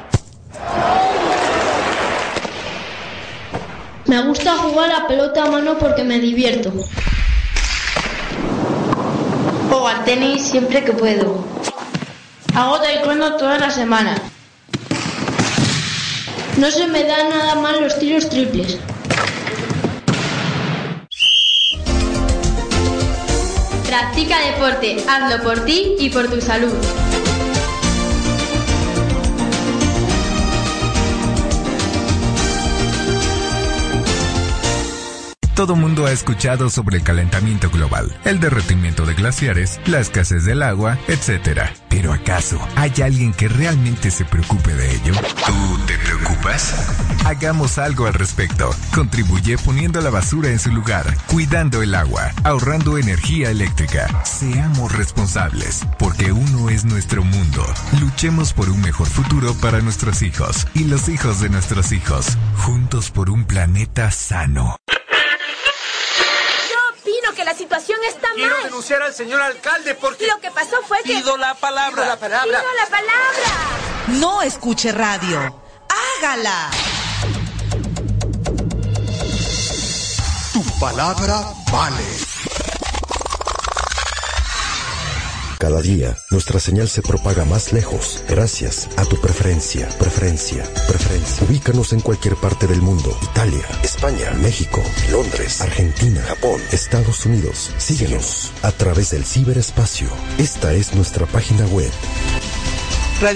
[4.06, 6.72] Me gusta jugar a pelota a mano porque me divierto.
[9.70, 11.44] Juego al tenis siempre que puedo.
[12.56, 14.16] Hago taekwondo toda la semana.
[16.56, 18.78] No se me dan nada mal los tiros triples.
[23.86, 26.74] Practica deporte, hazlo por ti y por tu salud.
[35.60, 40.62] Todo mundo ha escuchado sobre el calentamiento global, el derretimiento de glaciares, la escasez del
[40.62, 41.68] agua, etc.
[41.90, 45.12] Pero ¿acaso hay alguien que realmente se preocupe de ello?
[45.44, 46.72] ¿Tú te preocupas?
[47.26, 48.70] Hagamos algo al respecto.
[48.94, 54.08] Contribuye poniendo la basura en su lugar, cuidando el agua, ahorrando energía eléctrica.
[54.24, 57.66] Seamos responsables, porque uno es nuestro mundo.
[58.00, 62.38] Luchemos por un mejor futuro para nuestros hijos y los hijos de nuestros hijos.
[62.56, 64.79] Juntos por un planeta sano.
[67.40, 68.64] Yo opino que la situación está Quiero mal.
[68.64, 70.26] denunciar al señor alcalde porque...
[70.26, 71.14] Lo que pasó fue que...
[71.14, 72.02] Pido la palabra.
[72.02, 72.60] Pido la palabra.
[72.60, 74.18] Pido la palabra.
[74.20, 75.62] No escuche radio.
[76.18, 76.70] Hágala.
[80.52, 82.29] Tu palabra vale.
[85.60, 91.46] Cada día, nuestra señal se propaga más lejos gracias a tu preferencia, preferencia, preferencia.
[91.46, 93.14] Ubícanos en cualquier parte del mundo.
[93.22, 94.82] Italia, España, México,
[95.12, 97.72] Londres, Argentina, Japón, Estados Unidos.
[97.76, 100.08] Síguenos a través del ciberespacio.
[100.38, 101.90] Esta es nuestra página web.
[103.20, 103.34] Ya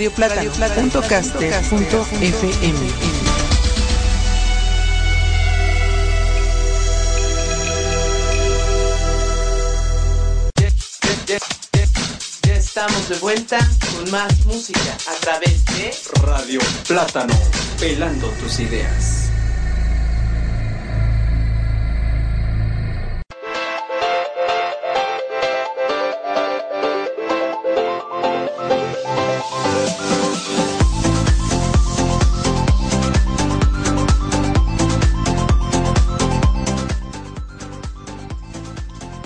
[12.76, 13.58] estamos de vuelta
[13.94, 15.94] con más música a través de
[16.26, 17.32] Radio Plátano,
[17.78, 19.30] pelando tus ideas.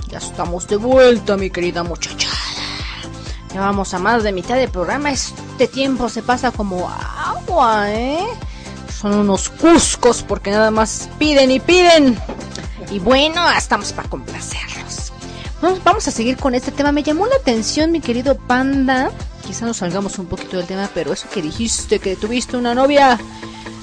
[0.08, 2.27] Ya estamos de vuelta, mi querida muchachada.
[3.58, 5.10] Vamos a más de mitad del programa.
[5.10, 8.24] Este tiempo se pasa como agua, ¿eh?
[9.00, 12.18] Son unos cuscos porque nada más piden y piden.
[12.90, 15.12] Y bueno, estamos para complacerlos.
[15.60, 16.92] Vamos, vamos a seguir con este tema.
[16.92, 19.10] Me llamó la atención, mi querido panda.
[19.46, 23.18] Quizá nos salgamos un poquito del tema, pero eso que dijiste, que tuviste una novia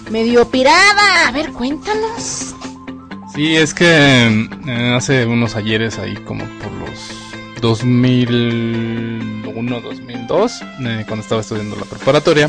[0.10, 1.28] medio pirada.
[1.28, 2.56] A ver, cuéntanos.
[3.34, 7.15] Sí, es que eh, hace unos ayeres ahí como por los
[7.66, 12.48] 2001, 2002, eh, cuando estaba estudiando la preparatoria,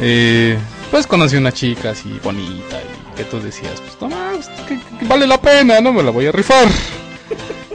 [0.00, 0.58] eh,
[0.90, 5.06] pues conocí una chica así bonita y que tú decías, pues no, pues, que, que
[5.06, 6.68] vale la pena, no me la voy a rifar.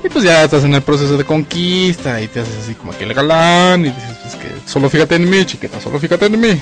[0.03, 3.03] Y pues ya estás en el proceso de conquista y te haces así como que
[3.03, 6.61] el galán y dices, pues que solo fíjate en mí, chiquita, solo fíjate en mí.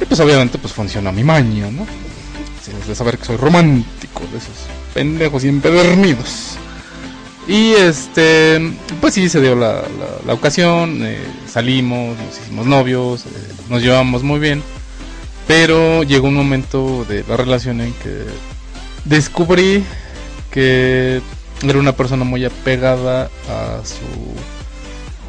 [0.00, 1.86] Y pues obviamente pues funcionó mi maña, ¿no?
[2.78, 6.58] Es de saber que soy romántico, de esos pendejos y empedernidos.
[7.48, 9.82] Y este, pues sí, se dio la,
[10.26, 11.18] la- ocasión, eh,
[11.48, 13.28] salimos, nos hicimos novios, eh,
[13.68, 14.62] nos llevamos muy bien.
[15.46, 18.24] Pero llegó un momento de la relación en que
[19.04, 19.84] descubrí
[20.50, 21.22] que
[21.62, 23.94] era una persona muy apegada a su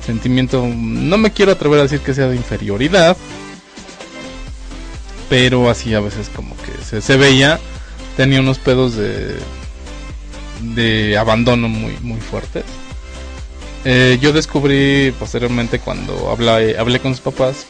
[0.06, 3.16] sentimiento, no me quiero atrever a decir que sea de inferioridad,
[5.30, 7.60] pero así a veces como que se, se veía,
[8.16, 9.36] tenía unos pedos de,
[10.62, 12.64] de abandono muy, muy fuertes.
[13.86, 17.66] Eh, yo descubrí posteriormente cuando hablé, hablé con sus papás,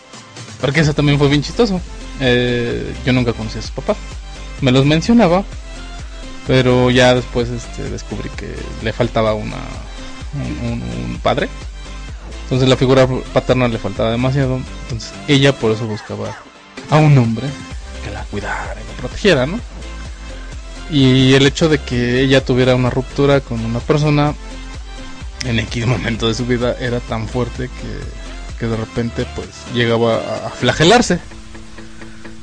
[0.62, 1.80] porque eso también fue bien chistoso.
[2.20, 3.98] Eh, yo nunca conocí a sus papás,
[4.62, 5.44] me los mencionaba,
[6.48, 9.58] pero ya después este, descubrí que le faltaba una,
[10.64, 11.50] un, un- padre.
[12.44, 14.60] Entonces la figura paterna le faltaba demasiado.
[14.84, 16.36] Entonces ella por eso buscaba
[16.90, 17.46] a un hombre
[18.06, 19.60] que la cuidara y la protegiera, ¿no?
[20.90, 24.34] Y el hecho de que ella tuviera una ruptura con una persona
[25.46, 30.18] en X momento de su vida era tan fuerte que, que de repente pues llegaba
[30.18, 31.20] a, flagelarse.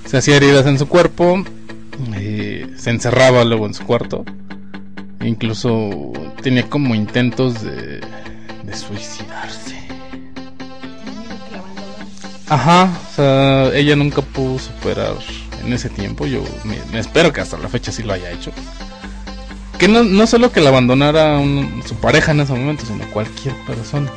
[0.07, 1.43] Se hacía heridas en su cuerpo,
[2.15, 4.25] eh, se encerraba luego en su cuarto,
[5.23, 6.13] incluso
[6.43, 8.01] tenía como intentos de,
[8.63, 9.75] de suicidarse.
[12.47, 15.17] Ajá, o sea, ella nunca pudo superar
[15.65, 16.27] en ese tiempo.
[16.27, 18.53] Yo me, espero que hasta la fecha sí lo haya hecho.
[19.79, 23.55] Que no, no solo que la abandonara un- su pareja en ese momento, sino cualquier
[23.67, 24.11] persona.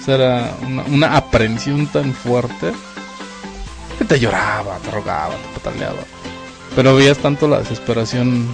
[0.00, 2.72] O sea, era una, una aprensión tan fuerte
[3.98, 6.00] que te lloraba, te rogaba, te pataleaba.
[6.76, 8.46] Pero veías tanto la desesperación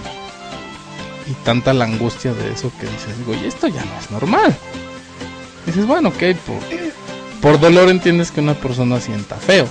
[1.29, 4.57] y tanta la angustia de eso que dices, güey, esto ya no es normal.
[5.67, 6.57] Dices, bueno, ok, por,
[7.53, 9.67] por dolor entiendes que una persona sienta feo.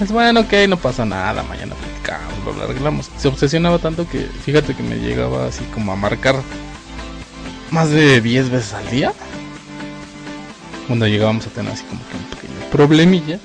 [0.00, 3.10] Es bueno, ok, no pasa nada, mañana platicamos, lo arreglamos.
[3.18, 6.36] Se obsesionaba tanto que, fíjate que me llegaba así como a marcar
[7.70, 9.12] más de 10 veces al día.
[10.86, 13.40] Cuando llegábamos a tener así como que un pequeño problemilla.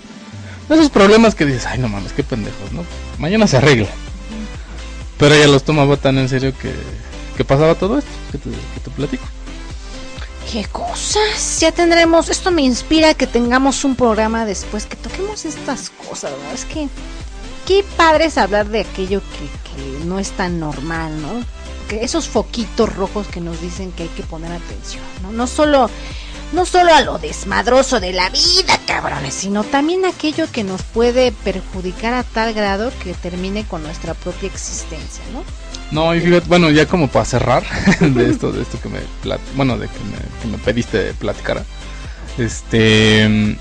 [0.70, 2.86] Esos problemas que dices, ay no mames, qué pendejos, ¿no?
[3.18, 3.90] Mañana se arregla.
[5.18, 6.72] Pero ella los tomaba tan en serio que,
[7.36, 9.26] que pasaba todo esto que que te platico.
[10.54, 11.60] ¿Qué cosas?
[11.62, 16.32] Ya tendremos, esto me inspira a que tengamos un programa después, que toquemos estas cosas,
[16.32, 16.52] ¿no?
[16.54, 16.90] Es que,
[17.66, 21.44] qué padre es hablar de aquello que, no es tan normal, ¿no?
[21.90, 25.32] Que esos foquitos rojos que nos dicen que hay que poner atención, ¿no?
[25.32, 25.90] No solo,
[26.52, 31.32] no solo a lo desmadroso de la vida, cabrones, sino también aquello que nos puede
[31.32, 35.44] perjudicar a tal grado que termine con nuestra propia existencia, ¿no?
[35.94, 37.64] No, y fíjate, bueno, ya como para cerrar
[37.99, 38.99] de esto, de esto que me,
[39.56, 41.64] bueno, de que me, que me pediste platicar,
[42.40, 43.56] este,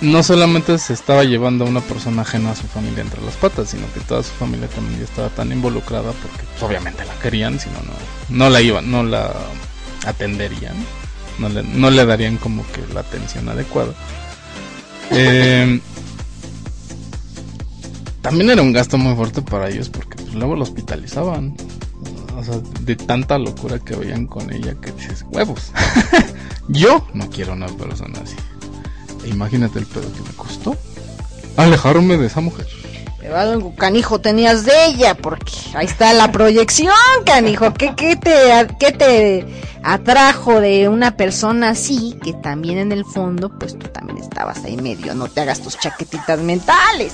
[0.00, 3.70] no solamente se estaba llevando a una persona ajena a su familia entre las patas,
[3.70, 7.74] sino que toda su familia también estaba tan involucrada porque pues, obviamente la querían, sino
[7.80, 9.34] no, no la iban, no la
[10.06, 10.76] atenderían,
[11.40, 13.92] no le, no le darían como que la atención adecuada.
[15.10, 15.80] Eh,
[18.28, 21.56] también era un gasto muy fuerte para ellos porque pues, luego lo hospitalizaban.
[22.36, 25.70] O sea, de tanta locura que veían con ella que dices, huevos.
[26.68, 28.34] Yo no quiero una persona así.
[29.24, 30.76] E imagínate el pedo que me costó
[31.56, 32.66] alejarme de esa mujer.
[33.20, 36.94] Pero algo canijo tenías de ella, porque ahí está la proyección,
[37.24, 37.72] canijo.
[37.74, 39.46] ¿Qué, qué te, qué te
[39.84, 44.76] atrajo de una persona así, que también en el fondo, pues tú también estabas ahí
[44.76, 47.12] medio, no te hagas tus chaquetitas mentales.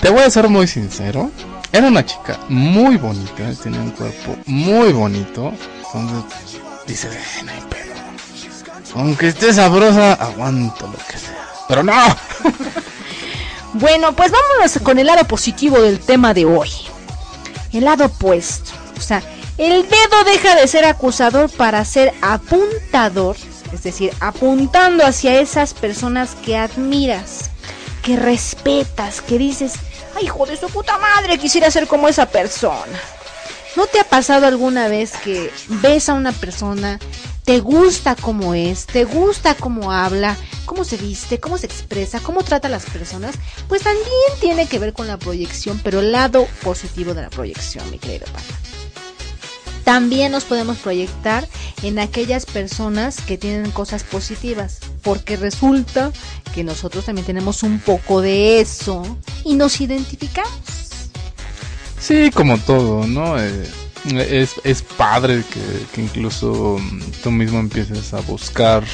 [0.00, 1.30] Te voy a ser muy sincero.
[1.72, 5.52] Era una chica muy bonita, tenía un cuerpo muy bonito.
[5.94, 7.94] Entonces, dice, "Eh, no hay pedo.
[8.96, 11.48] Aunque esté sabrosa, aguanto lo que sea.
[11.68, 11.92] Pero no.
[13.72, 16.68] Bueno, pues vámonos con el lado positivo del tema de hoy.
[17.72, 18.72] El lado opuesto.
[18.98, 19.22] O sea,
[19.58, 23.36] el dedo deja de ser acusador para ser apuntador,
[23.72, 27.50] es decir, apuntando hacia esas personas que admiras,
[28.02, 29.74] que respetas, que dices,
[30.22, 32.98] hijo de su puta madre, quisiera ser como esa persona.
[33.76, 36.98] ¿No te ha pasado alguna vez que ves a una persona,
[37.44, 40.36] te gusta cómo es, te gusta cómo habla,
[40.66, 43.36] cómo se viste, cómo se expresa, cómo trata a las personas?
[43.68, 44.06] Pues también
[44.40, 48.26] tiene que ver con la proyección, pero el lado positivo de la proyección, mi querido
[48.26, 48.44] pana.
[49.84, 51.48] También nos podemos proyectar
[51.82, 56.12] en aquellas personas que tienen cosas positivas, porque resulta
[56.54, 60.60] que nosotros también tenemos un poco de eso y nos identificamos.
[61.98, 63.38] Sí, como todo, ¿no?
[63.38, 63.66] Eh,
[64.14, 65.60] es, es padre que,
[65.94, 68.84] que incluso mm, tú mismo empieces a buscar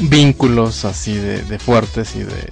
[0.00, 2.50] vínculos así de, fuertes y de,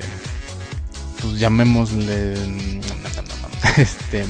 [1.21, 2.35] pues llamémosle,
[3.77, 4.25] este,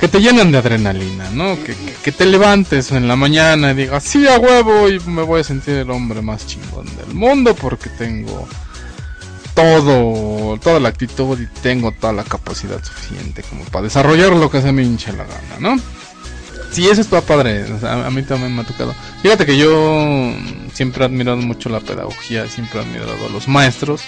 [0.00, 1.56] que te llenan de adrenalina, ¿no?
[1.64, 5.40] Que, que, te levantes en la mañana y digas, sí, a huevo, y me voy
[5.40, 8.46] a sentir el hombre más chingón del mundo porque tengo
[9.58, 14.62] todo, toda la actitud y tengo toda la capacidad suficiente como para desarrollar lo que
[14.62, 15.82] se me hinche la gana, ¿no?
[16.70, 18.94] Sí, eso está padre, a mí también me ha tocado.
[19.22, 20.32] Fíjate que yo
[20.72, 24.02] siempre he admirado mucho la pedagogía, siempre he admirado a los maestros,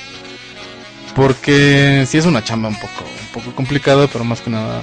[1.17, 4.83] porque sí es una chamba un poco, un poco complicada, pero más que nada,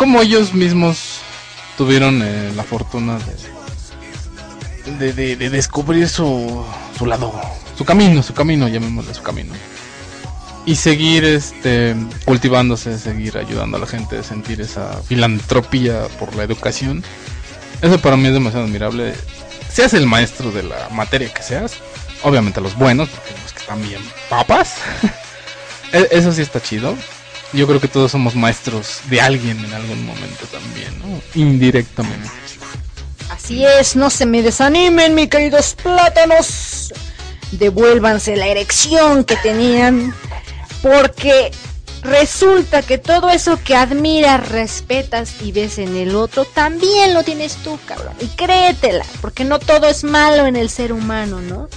[0.00, 1.18] como ellos mismos
[1.76, 3.18] tuvieron eh, la fortuna
[4.86, 6.64] de, de, de, de descubrir su,
[6.96, 7.38] su lado,
[7.76, 9.52] su camino, su camino, llamémosle su camino
[10.64, 11.94] y seguir este
[12.24, 17.04] cultivándose, seguir ayudando a la gente, sentir esa filantropía por la educación.
[17.82, 19.12] Eso para mí es demasiado admirable.
[19.70, 21.74] Seas el maestro de la materia que seas,
[22.22, 24.00] obviamente los buenos, porque los que están bien
[24.30, 24.76] papas.
[25.92, 26.96] E- Eso sí está chido.
[27.52, 31.20] Yo creo que todos somos maestros de alguien en algún momento también, ¿no?
[31.34, 32.30] Indirectamente.
[33.28, 36.92] Así es, no se me desanimen, mis queridos plátanos.
[37.52, 40.14] Devuélvanse la erección que tenían.
[40.82, 41.50] Porque
[42.02, 47.56] resulta que todo eso que admiras, respetas y ves en el otro, también lo tienes
[47.56, 48.14] tú, cabrón.
[48.20, 51.68] Y créetela, porque no todo es malo en el ser humano, ¿no?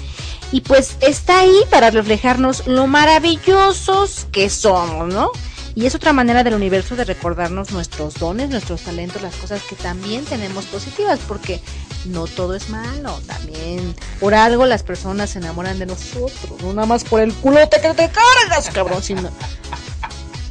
[0.52, 5.32] Y pues está ahí para reflejarnos lo maravillosos que somos, ¿no?
[5.76, 9.76] Y es otra manera del universo de recordarnos nuestros dones, nuestros talentos, las cosas que
[9.76, 11.62] también tenemos positivas, porque
[12.06, 16.86] no todo es malo, también por algo las personas se enamoran de nosotros, no nada
[16.86, 19.32] más por el culote que te cargas, cabrón, sino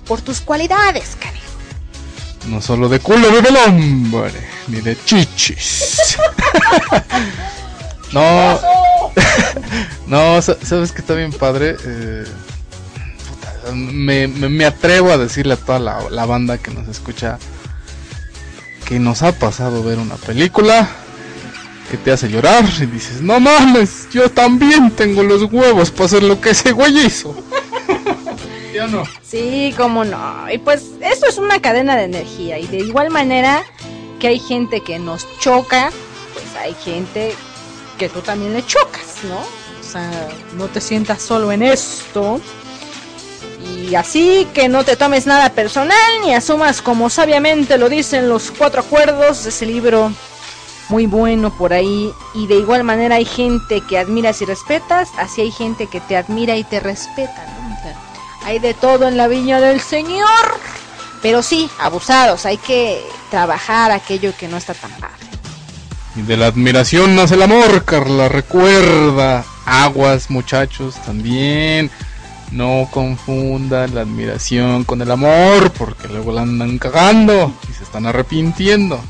[0.09, 1.43] por tus cualidades, cariño.
[2.49, 4.33] No solo de culo vive el hombre,
[4.67, 6.19] ni de chichis.
[8.13, 8.61] no,
[10.09, 11.77] no, sa- sabes que está bien padre.
[11.85, 12.25] Eh,
[13.75, 17.39] me, me- me atrevo a decirle a toda la, la banda que nos escucha
[18.87, 20.89] que nos ha pasado ver una película
[21.91, 26.23] que te hace llorar y dices, no mames, yo también tengo los huevos para hacer
[26.23, 27.35] lo que ese güey hizo.
[28.73, 29.05] ¿Sí o no?
[29.23, 30.51] Sí, cómo no.
[30.51, 33.63] Y pues esto es una cadena de energía y de igual manera
[34.19, 35.91] que hay gente que nos choca,
[36.33, 37.35] pues hay gente
[37.99, 39.37] que tú también le chocas, ¿no?
[39.39, 40.11] O sea,
[40.57, 42.41] no te sientas solo en esto.
[43.83, 48.53] Y así que no te tomes nada personal ni asumas como sabiamente lo dicen los
[48.53, 50.13] cuatro acuerdos de ese libro
[50.89, 52.13] muy bueno por ahí.
[52.35, 56.17] Y de igual manera hay gente que admiras y respetas, así hay gente que te
[56.17, 57.45] admira y te respeta,
[58.45, 60.61] hay de todo en la viña del Señor.
[61.21, 63.01] Pero sí, abusados, hay que
[63.31, 65.27] trabajar aquello que no está tan padre.
[66.17, 68.29] Y de la admiración nace el amor, Carla.
[68.29, 69.45] Recuerda.
[69.65, 71.91] Aguas, muchachos, también.
[72.53, 78.07] No confundan la admiración con el amor, porque luego la andan cagando y se están
[78.07, 79.01] arrepintiendo.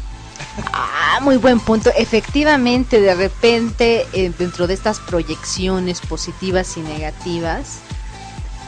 [0.72, 1.90] Ah, muy buen punto.
[1.96, 7.78] Efectivamente, de repente, eh, dentro de estas proyecciones positivas y negativas,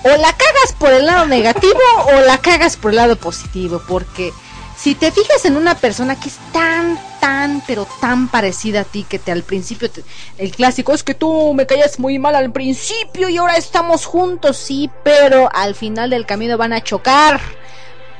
[0.02, 4.32] o la cagas por el lado negativo o la cagas por el lado positivo, porque
[4.76, 9.04] si te fijas en una persona que es tan, tan, pero tan parecida a ti
[9.08, 10.04] que te al principio, te-
[10.38, 14.56] el clásico es que tú me caías muy mal al principio y ahora estamos juntos,
[14.56, 17.40] sí, pero al final del camino van a chocar.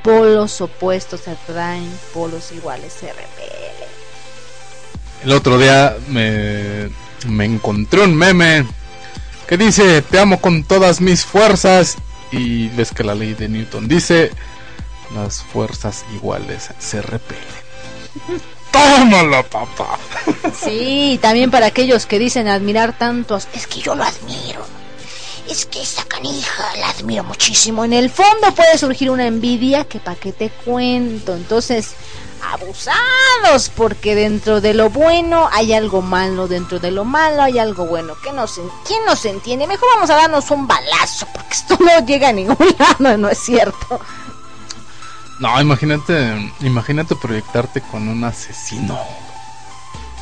[0.03, 3.89] Polos opuestos se atraen, polos iguales se repelen.
[5.23, 6.89] El otro día me,
[7.27, 8.65] me encontré un meme
[9.47, 11.97] que dice, te amo con todas mis fuerzas.
[12.31, 14.31] Y ves que la ley de Newton dice,
[15.13, 17.43] las fuerzas iguales se repelen.
[18.71, 19.97] ¡Tómala, papá!
[20.61, 24.65] Sí, también para aquellos que dicen admirar tantos, es que yo lo admiro.
[25.49, 27.85] Es que esta canija la admiro muchísimo.
[27.85, 31.35] En el fondo puede surgir una envidia que pa' qué te cuento.
[31.35, 31.93] Entonces,
[32.51, 37.85] abusados, porque dentro de lo bueno hay algo malo, dentro de lo malo hay algo
[37.85, 38.15] bueno.
[38.23, 39.67] ¿Qué nos, ¿Quién nos entiende?
[39.67, 42.57] Mejor vamos a darnos un balazo, porque esto no llega a ningún
[42.99, 43.99] lado, ¿no es cierto?
[45.39, 48.97] No, imagínate, imagínate proyectarte con un asesino.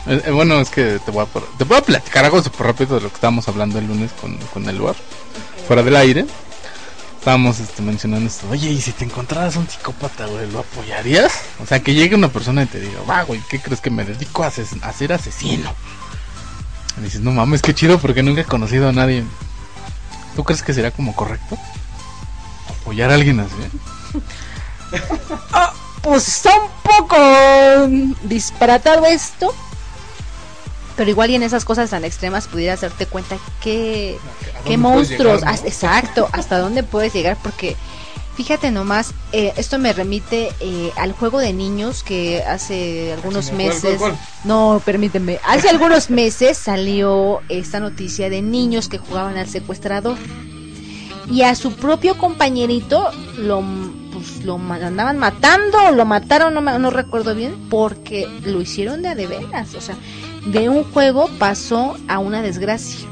[0.07, 2.95] Eh, eh, bueno, es que te voy, a, te voy a platicar algo súper rápido
[2.95, 4.95] de lo que estábamos hablando el lunes con, con el bar.
[5.67, 6.25] Fuera del aire.
[7.19, 8.49] Estábamos este, mencionando esto.
[8.49, 11.31] Oye, ¿y si te encontraras un psicópata, güey, lo apoyarías?
[11.61, 14.03] O sea, que llegue una persona y te diga, va, güey, ¿qué crees que me
[14.03, 15.73] dedico a, ases- a ser asesino?
[16.99, 19.23] Y dices, no mames, qué chido porque nunca he conocido a nadie.
[20.35, 21.57] ¿Tú crees que sería como correcto?
[22.81, 23.53] Apoyar a alguien así.
[26.01, 27.17] Pues está un poco
[28.23, 29.53] disparatado esto.
[30.95, 34.19] Pero igual y en esas cosas tan extremas pudieras darte cuenta que
[34.67, 35.49] qué monstruos, llegar, ¿no?
[35.51, 37.75] hasta- exacto, hasta dónde puedes llegar porque
[38.37, 43.57] fíjate nomás, eh, esto me remite eh, al juego de niños que hace algunos ¿cuál,
[43.57, 44.17] cuál, meses, cuál?
[44.43, 50.17] no, permíteme, hace algunos meses salió esta noticia de niños que jugaban al secuestrador
[51.31, 53.61] y a su propio compañerito lo
[54.23, 59.09] pues lo andaban matando o lo mataron no, no recuerdo bien porque lo hicieron de
[59.09, 59.95] a de veras o sea
[60.45, 63.07] de un juego pasó a una desgracia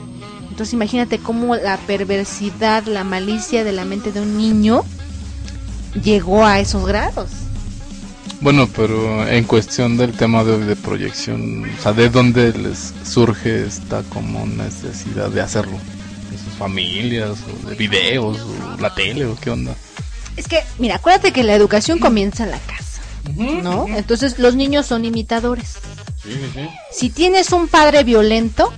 [0.50, 4.84] entonces imagínate cómo la perversidad la malicia de la mente de un niño
[6.04, 7.30] llegó a esos grados
[8.42, 13.68] Bueno, pero en cuestión del tema de, de proyección, o sea, ¿de dónde les surge
[13.68, 15.78] esta como necesidad de hacerlo?
[16.32, 19.76] ¿De sus familias, o de videos, o la tele, o qué onda?
[20.42, 23.02] Es que mira acuérdate que la educación comienza en la casa
[23.36, 25.78] no entonces los niños son imitadores
[26.92, 28.72] Si tienes un padre violento,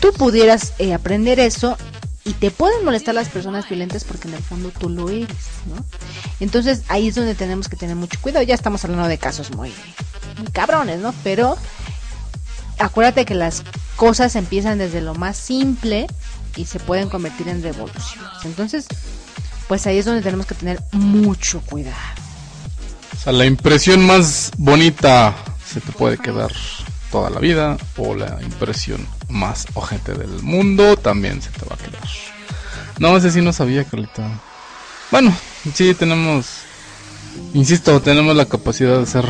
[0.00, 1.76] tú pudieras eh, aprender eso
[2.24, 5.28] y te pueden molestar las personas violentas porque en el fondo tú lo eres,
[5.66, 5.84] ¿no?
[6.38, 8.44] Entonces ahí es donde tenemos que tener mucho cuidado.
[8.44, 9.72] Ya estamos hablando de casos muy,
[10.38, 11.14] muy cabrones, ¿no?
[11.24, 11.56] Pero
[12.78, 13.62] acuérdate que las
[13.96, 16.06] cosas empiezan desde lo más simple
[16.56, 18.30] y se pueden convertir en revoluciones.
[18.44, 18.86] Entonces,
[19.70, 21.94] pues ahí es donde tenemos que tener mucho cuidado.
[23.14, 25.32] O sea, la impresión más bonita
[25.64, 26.50] se te puede quedar
[27.12, 31.78] toda la vida, o la impresión más ojete del mundo también se te va a
[31.78, 32.02] quedar.
[32.98, 34.40] No, ese sí no sabía, Carlita.
[35.12, 35.32] Bueno,
[35.72, 36.46] sí tenemos,
[37.54, 39.28] insisto, tenemos la capacidad de ser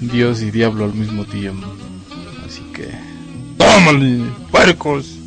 [0.00, 1.70] Dios y diablo al mismo tiempo.
[2.46, 2.88] Así que,
[3.58, 5.18] tómale, puercos.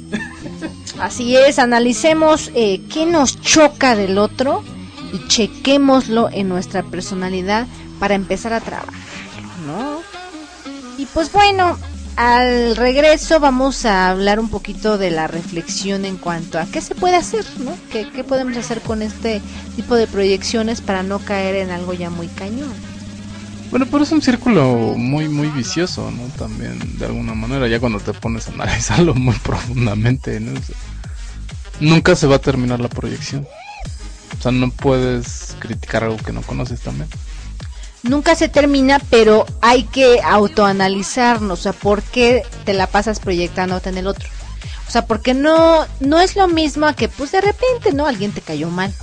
[1.00, 4.64] Así es, analicemos eh, qué nos choca del otro
[5.14, 7.68] y chequémoslo en nuestra personalidad
[8.00, 9.04] para empezar a trabajarlo,
[9.68, 10.00] ¿no?
[10.98, 11.78] Y pues bueno,
[12.16, 16.96] al regreso vamos a hablar un poquito de la reflexión en cuanto a qué se
[16.96, 17.78] puede hacer, ¿no?
[17.92, 19.42] ¿Qué, qué podemos hacer con este
[19.76, 22.74] tipo de proyecciones para no caer en algo ya muy cañón?
[23.72, 26.24] Bueno, pero es un círculo muy, muy vicioso, ¿no?
[26.38, 30.54] También, de alguna manera, ya cuando te pones a analizarlo muy profundamente, ¿no?
[31.80, 33.46] Nunca se va a terminar la proyección.
[34.38, 37.10] O sea, no puedes criticar algo que no conoces también.
[38.04, 43.90] nunca se termina, pero hay que autoanalizarnos, o sea, ¿por qué te la pasas proyectándote
[43.90, 44.30] en el otro?
[44.88, 48.06] O sea, porque no, no es lo mismo a que pues de repente, ¿no?
[48.06, 48.94] Alguien te cayó mal.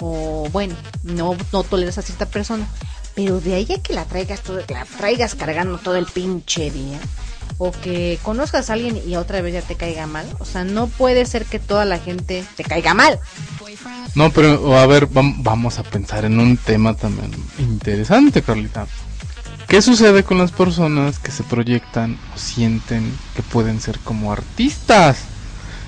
[0.00, 2.66] O bueno, no, no toleras a cierta persona.
[3.16, 7.00] Pero de ahí a que la traigas todo, la traigas cargando todo el pinche día.
[7.58, 10.26] O que conozcas a alguien y otra vez ya te caiga mal.
[10.38, 13.18] O sea, no puede ser que toda la gente te caiga mal.
[14.14, 18.86] No, pero a ver, vam- vamos a pensar en un tema también interesante, Carlita.
[19.68, 25.18] ¿Qué sucede con las personas que se proyectan o sienten que pueden ser como artistas?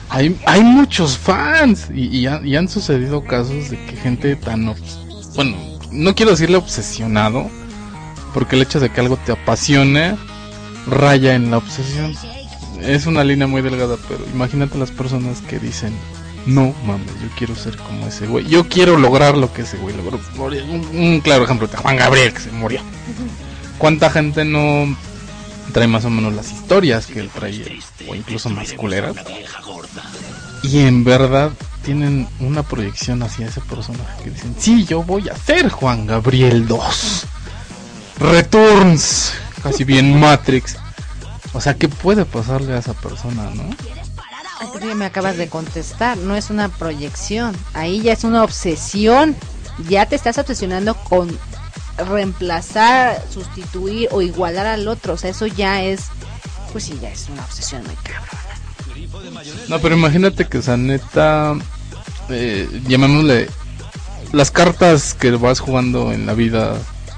[0.09, 4.75] Hay, hay muchos fans y, y ha- y han sucedido casos de que gente tan...
[5.35, 7.51] Bueno, no quiero decirle obsesionado,
[8.35, 10.17] porque el hecho de que algo te apasione
[10.87, 12.15] raya en la obsesión.
[12.81, 15.93] Es una línea muy delgada, pero imagínate las personas que dicen,
[16.47, 19.97] no mames, yo quiero ser como ese güey, yo quiero lograr lo que ese güey
[19.97, 20.21] logró.
[20.93, 22.81] Un, claro ejemplo Juan Gabriel que se murió.
[23.79, 24.97] ¿Cuánta gente no
[25.73, 27.65] trae más o menos las historias que él traía?
[28.09, 29.17] O incluso más culeras.
[30.63, 31.51] Y en verdad
[31.89, 36.69] tienen una proyección hacia ese personaje que dicen, sí, yo voy a ser Juan Gabriel
[36.69, 37.25] 2.
[38.19, 39.33] Returns,
[39.63, 40.77] casi bien Matrix.
[41.55, 44.95] O sea, ¿qué puede pasarle a esa persona, no?
[44.97, 49.35] Me acabas de contestar, no es una proyección, ahí ya es una obsesión.
[49.89, 51.39] Ya te estás obsesionando con
[51.97, 56.09] reemplazar, sustituir o igualar al otro, o sea, eso ya es,
[56.71, 58.29] pues sí, ya es una obsesión muy cabrón.
[59.69, 61.57] No, pero imagínate que, o sea, neta,
[62.31, 63.49] eh, llamémosle,
[64.33, 66.75] las cartas que vas jugando en la vida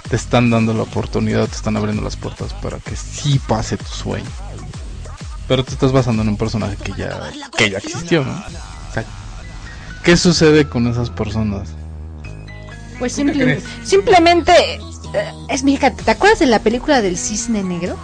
[0.08, 3.84] te están dando la oportunidad, te están abriendo las puertas para que sí pase tu
[3.86, 4.26] sueño.
[5.48, 8.32] Pero te estás basando en un personaje que ya, que ya existió, ¿no?
[8.32, 9.04] O sea,
[10.04, 11.68] ¿qué sucede con esas personas?
[12.98, 17.96] Pues simple- simplemente, eh, es mi hija, ¿te acuerdas de la película del cisne negro?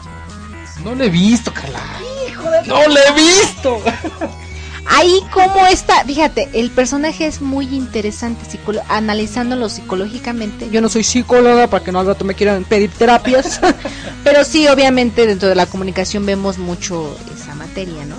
[0.82, 1.80] No le he visto, Carla.
[2.28, 3.80] Hijo de No le he visto.
[4.88, 10.68] Ahí como está, fíjate, el personaje es muy interesante psicolo- analizándolo psicológicamente.
[10.70, 13.60] Yo no soy psicóloga para que no al rato me quieran pedir terapias,
[14.24, 18.16] pero sí, obviamente dentro de la comunicación vemos mucho esa materia, ¿no?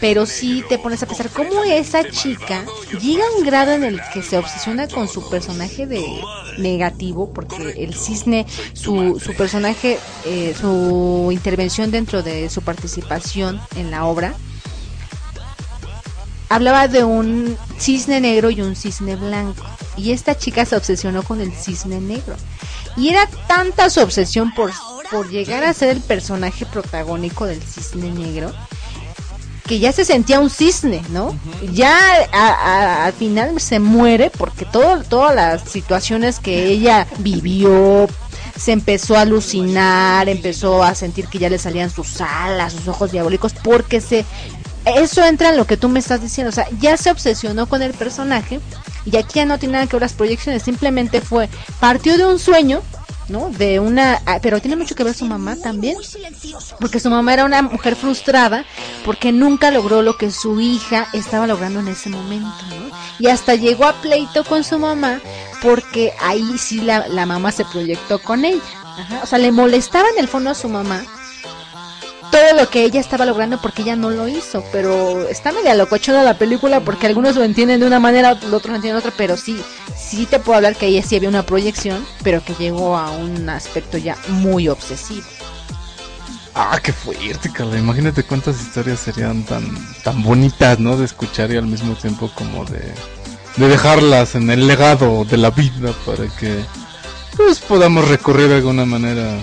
[0.00, 2.64] Pero sí te pones a pensar cómo esa chica
[3.00, 6.04] llega a un grado en el que se obsesiona con su personaje de
[6.58, 13.90] negativo, porque el cisne, su, su personaje, eh, su intervención dentro de su participación en
[13.90, 14.34] la obra,
[16.48, 19.64] hablaba de un cisne negro y un cisne blanco.
[19.96, 22.36] Y esta chica se obsesionó con el cisne negro.
[22.96, 24.72] Y era tanta su obsesión por,
[25.10, 28.52] por llegar a ser el personaje protagónico del cisne negro
[29.66, 31.34] que ya se sentía un cisne, ¿no?
[31.72, 31.98] Ya
[32.32, 38.06] a- a- al final se muere porque todo, todas las situaciones que ella vivió,
[38.58, 43.10] se empezó a alucinar, empezó a sentir que ya le salían sus alas, sus ojos
[43.10, 44.26] diabólicos, porque se
[44.84, 47.82] eso entra en lo que tú me estás diciendo, o sea, ya se obsesionó con
[47.82, 48.60] el personaje
[49.04, 51.48] y aquí ya no tiene nada que ver las proyecciones, simplemente fue,
[51.80, 52.82] partió de un sueño,
[53.28, 53.48] ¿no?
[53.50, 55.96] De una, ah, pero tiene mucho que ver su mamá también,
[56.80, 58.64] porque su mamá era una mujer frustrada
[59.04, 62.94] porque nunca logró lo que su hija estaba logrando en ese momento, ¿no?
[63.18, 65.20] Y hasta llegó a pleito con su mamá
[65.62, 68.60] porque ahí sí la, la mamá se proyectó con ella,
[69.22, 71.04] o sea, le molestaba en el fondo a su mamá
[72.30, 76.22] todo lo que ella estaba logrando porque ella no lo hizo, pero está media locochona
[76.22, 79.36] la película porque algunos lo entienden de una manera, otros lo entienden de otra, pero
[79.36, 79.60] sí,
[79.96, 83.48] sí te puedo hablar que ahí sí había una proyección, pero que llegó a un
[83.48, 85.26] aspecto ya muy obsesivo.
[86.54, 87.78] Ah, qué fuerte, Carla.
[87.78, 89.64] Imagínate cuántas historias serían tan,
[90.04, 90.96] tan bonitas, ¿no?
[90.96, 92.92] De escuchar y al mismo tiempo como de,
[93.56, 96.64] de dejarlas en el legado de la vida para que
[97.36, 99.36] pues podamos recurrir de alguna manera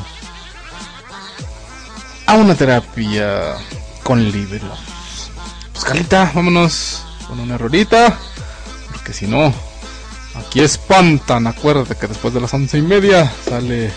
[2.31, 3.57] a una terapia
[4.03, 4.79] con libros.
[5.73, 8.17] Pues Carlita, vámonos con una rolita,
[8.89, 9.53] porque si no,
[10.35, 11.45] aquí espantan.
[11.47, 13.91] Acuérdate que después de las once y media sale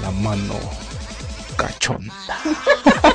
[0.00, 0.54] la mano
[1.56, 2.14] cachonda.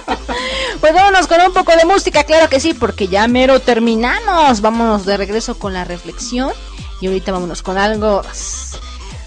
[0.82, 4.60] Pues vámonos con un poco de música, claro que sí, porque ya mero terminamos.
[4.60, 6.52] Vámonos de regreso con la reflexión
[7.00, 8.22] y ahorita vámonos con algo.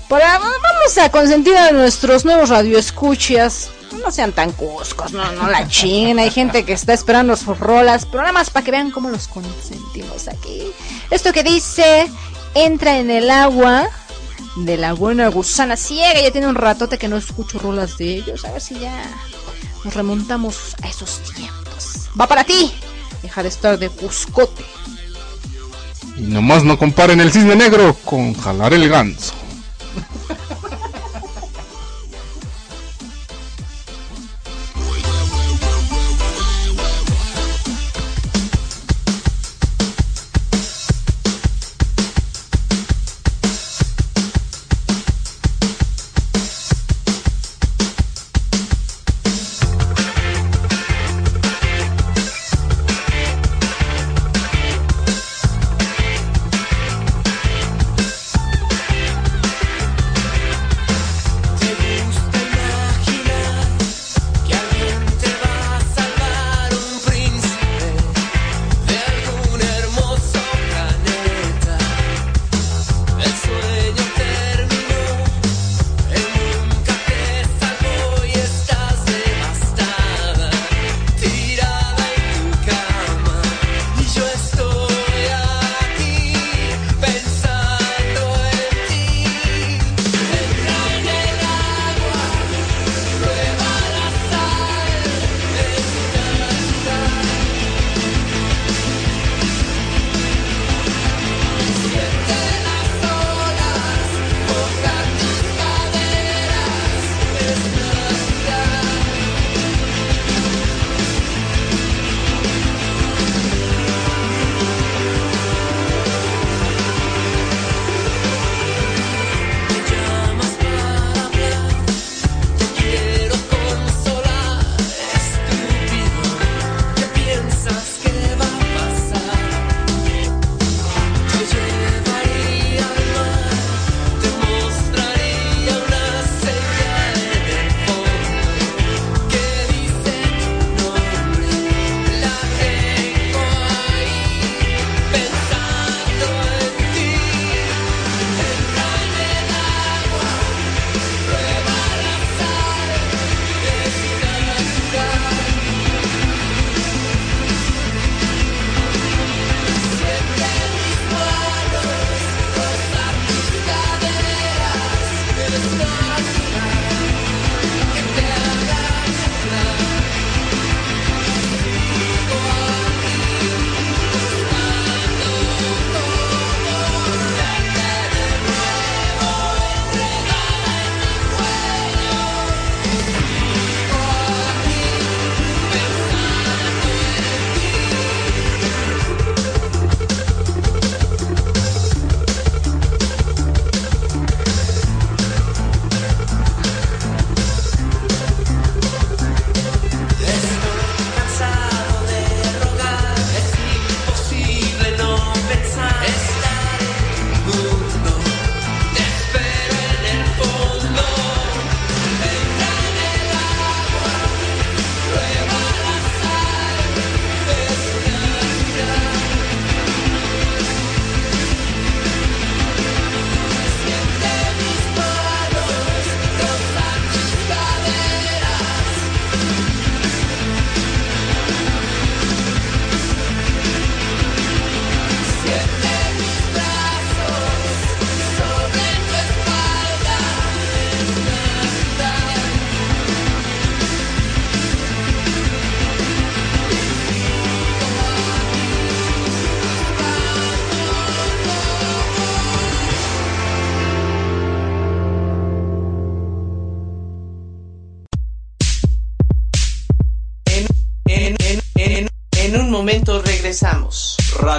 [0.09, 3.71] Para, vamos a consentir a nuestros nuevos radioescuchas.
[4.03, 6.19] No sean tan cuscos, no, no la chinguen.
[6.21, 9.27] Hay gente que está esperando sus rolas, pero nada más para que vean cómo los
[9.27, 10.63] consentimos aquí.
[11.11, 12.09] Esto que dice,
[12.55, 13.89] entra en el agua
[14.57, 16.21] de la buena gusana ciega.
[16.21, 18.45] Ya tiene un ratote que no escucho rolas de ellos.
[18.45, 19.03] A ver si ya
[19.85, 22.09] nos remontamos a esos tiempos.
[22.19, 22.73] Va para ti.
[23.23, 24.65] Deja de estar de cuscote.
[26.17, 29.35] Y nomás no comparen el cisne negro con jalar el ganso.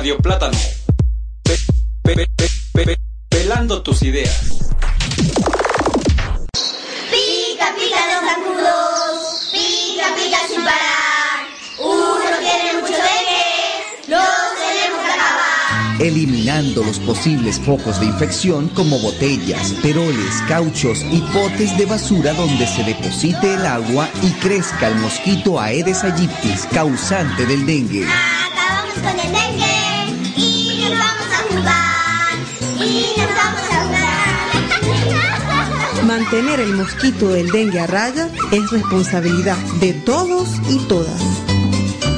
[0.07, 0.57] Radio Plátano.
[1.43, 1.57] Pe-
[2.01, 2.97] pe- pe- pe- pe-
[3.27, 4.63] pelando tus ideas.
[7.11, 11.43] Pica, pica los zancudos, pica, pica sin parar.
[11.79, 16.01] Uno tiene mucho dengue, los tenemos que acabar.
[16.01, 22.65] eliminando los posibles focos de infección como botellas, peroles, cauchos y potes de basura donde
[22.65, 28.05] se deposite el agua y crezca el mosquito Aedes aegyptis, causante del dengue.
[28.05, 28.66] Acabamos
[36.29, 41.21] Mantener el mosquito del dengue a raya es responsabilidad de todos y todas.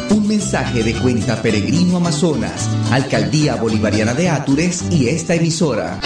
[0.10, 5.99] Un mensaje de cuenta Peregrino Amazonas, Alcaldía Bolivariana de Atures y esta emisora.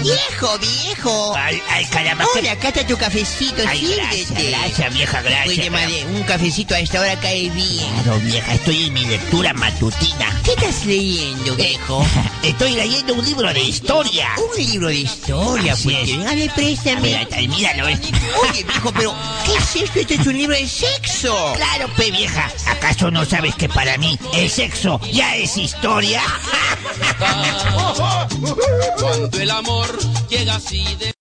[0.00, 1.34] Viejo, viejo.
[1.36, 2.24] Ay, ay, caramba.
[2.38, 4.00] Hola, acá está tu cafecito, Ay, sírvete.
[4.00, 5.58] gracias, gracias, vieja, gracias.
[5.58, 7.92] Oye, madre, un cafecito a esta hora cae bien.
[8.04, 10.33] Claro, vieja, estoy en mi lectura matutina.
[10.44, 12.04] ¿Qué estás leyendo, viejo?
[12.42, 14.28] Estoy leyendo un libro de historia.
[14.36, 16.10] Un libro de historia, Así pues.
[16.10, 16.26] es.
[16.26, 16.98] A ver, préstame.
[16.98, 17.98] A ver, ahí- ahí, míralo, eh.
[18.50, 19.14] Oye, viejo, pero
[19.46, 20.00] ¿qué es esto?
[20.00, 21.52] Este es un libro de sexo.
[21.56, 22.50] Claro, pe vieja.
[22.66, 26.22] ¿Acaso no sabes que para mí el sexo ya es historia?
[29.00, 29.98] Cuando el amor
[30.28, 31.14] llega así de...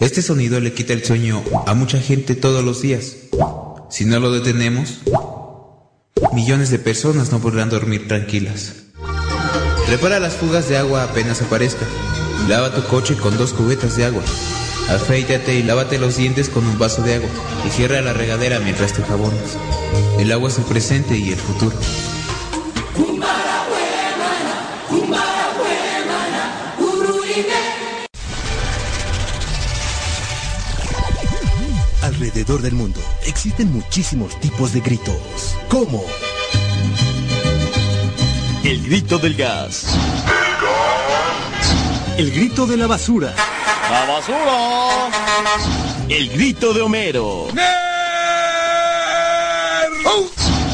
[0.00, 3.16] Este sonido le quita el sueño a mucha gente todos los días.
[3.90, 4.94] Si no lo detenemos,
[6.32, 8.74] millones de personas no podrán dormir tranquilas.
[9.88, 11.88] Repara las fugas de agua apenas aparezcan.
[12.48, 14.22] Lava tu coche con dos cubetas de agua.
[14.88, 17.28] Afeítate y lávate los dientes con un vaso de agua.
[17.66, 19.56] Y cierra la regadera mientras te jabonas.
[20.18, 21.76] El agua es el presente y el futuro.
[32.40, 36.02] Alrededor del mundo existen muchísimos tipos de gritos, como
[38.64, 39.84] El grito del gas.
[42.16, 43.34] El grito de la basura.
[43.90, 45.10] ¡La basura!
[46.08, 47.48] El grito de Homero.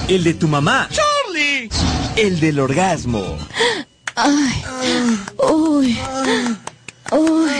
[0.06, 0.88] El de tu mamá.
[0.93, 1.68] ¡Charlie!
[2.14, 3.24] El del orgasmo.
[4.14, 4.64] Ay,
[5.51, 5.98] uy,
[7.10, 7.52] uy,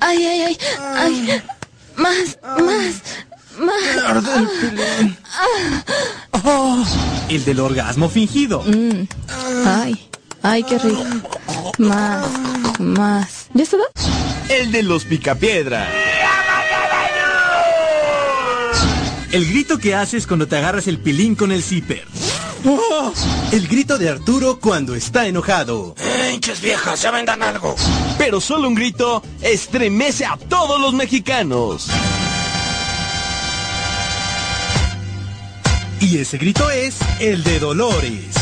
[0.00, 1.42] ay, ay, ay, ay,
[1.96, 3.02] más, más,
[3.58, 3.74] más.
[6.44, 6.84] Ah.
[7.28, 8.62] El del orgasmo fingido.
[8.62, 9.06] Mm,
[9.66, 10.08] Ay,
[10.42, 11.04] ay, qué rico.
[11.78, 12.26] Más,
[12.78, 13.46] más.
[13.54, 13.76] ¿Ya está?
[14.48, 15.88] El de los picapiedra.
[19.32, 22.06] El grito que haces cuando te agarras el pilín con el zipper.
[23.52, 25.94] El grito de Arturo cuando está enojado.
[26.32, 27.76] ¡Hinches viejas, ya vendan algo!
[28.18, 31.86] Pero solo un grito estremece a todos los mexicanos.
[36.00, 38.34] Y ese grito es el de Dolores.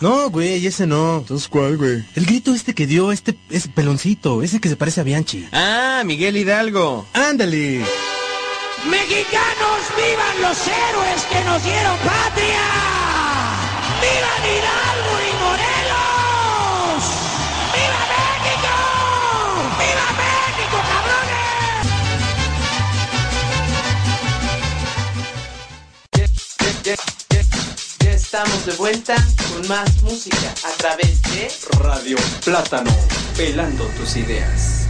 [0.00, 1.18] No, güey, ese no.
[1.18, 2.04] Entonces, ¿cuál, güey?
[2.14, 5.48] El grito este que dio este ese peloncito, ese que se parece a Bianchi.
[5.50, 7.06] Ah, Miguel Hidalgo.
[7.12, 7.82] Ándale.
[8.86, 12.60] ¡Mexicanos, vivan los héroes que nos dieron patria!
[14.02, 17.02] ¡Vivan Hidalgo y Morelos!
[17.72, 18.74] ¡Viva México!
[19.80, 21.84] ¡Viva México, cabrones!
[26.12, 26.26] Ya,
[26.82, 26.94] ya,
[27.30, 27.42] ya,
[28.00, 29.16] ya estamos de vuelta
[29.50, 32.94] con más música a través de Radio Plátano.
[33.34, 34.83] Pelando tus ideas.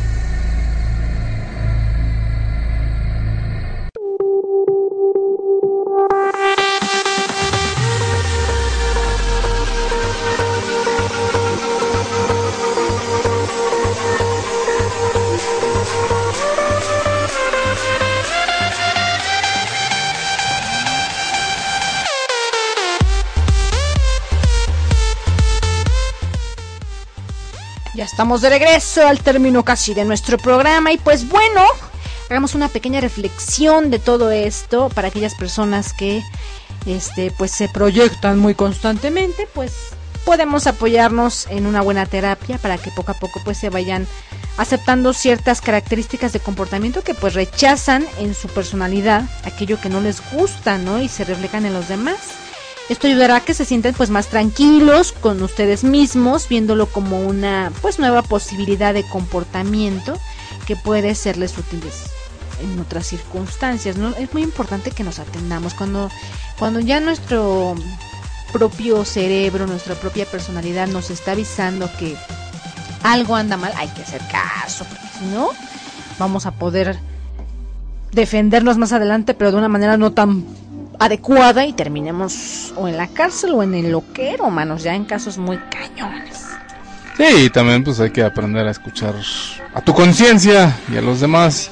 [28.15, 31.65] Estamos de regreso al término casi de nuestro programa y pues bueno,
[32.31, 36.23] hagamos una pequeña reflexión de todo esto para aquellas personas que
[36.87, 39.73] este pues se proyectan muy constantemente, pues
[40.25, 44.07] podemos apoyarnos en una buena terapia para que poco a poco pues se vayan
[44.59, 50.23] aceptando ciertas características de comportamiento que pues rechazan en su personalidad aquello que no les
[50.31, 51.03] gusta, ¿no?
[51.03, 52.44] Y se reflejan en los demás.
[52.89, 57.73] Esto ayudará a que se sientan pues más tranquilos con ustedes mismos, viéndolo como una
[57.81, 60.19] pues nueva posibilidad de comportamiento
[60.67, 62.05] que puede serles útiles
[62.63, 64.15] en otras circunstancias, ¿no?
[64.17, 66.11] Es muy importante que nos atendamos cuando
[66.59, 67.75] cuando ya nuestro
[68.53, 72.17] propio cerebro, nuestra propia personalidad nos está avisando que
[73.03, 75.51] algo anda mal, hay que hacer caso, porque si no,
[76.19, 76.99] vamos a poder
[78.13, 80.45] defendernos más adelante, pero de una manera no tan
[80.99, 85.39] adecuada y terminemos o en la cárcel o en el loquero, manos, ya en casos
[85.39, 86.45] muy cañones.
[87.17, 89.15] Sí, y también pues hay que aprender a escuchar
[89.73, 91.71] a tu conciencia y a los demás.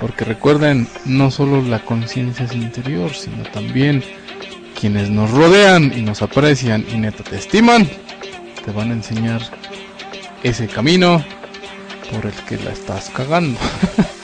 [0.00, 4.02] Porque recuerden, no solo la conciencia es interior, sino también
[4.78, 7.88] quienes nos rodean y nos aprecian y neta te estiman,
[8.64, 9.40] te van a enseñar
[10.42, 11.24] ese camino
[12.10, 13.58] por el que la estás cagando.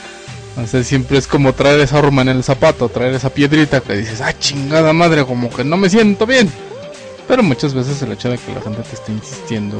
[0.57, 3.95] o sea, siempre es como traer esa arma en el zapato, traer esa piedrita que
[3.95, 6.53] dices, ah, chingada madre, como que no me siento bien.
[7.29, 9.79] Pero muchas veces el hecho de que la gente te esté insistiendo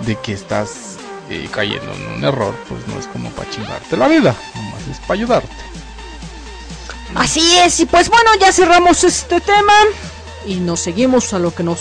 [0.00, 0.96] de que estás
[1.30, 4.98] eh, cayendo en un error, pues no es como para chingarte la vida, nomás es
[5.00, 5.48] para ayudarte.
[7.14, 9.72] Así es, y pues bueno, ya cerramos este tema
[10.46, 11.80] y nos seguimos a lo que nos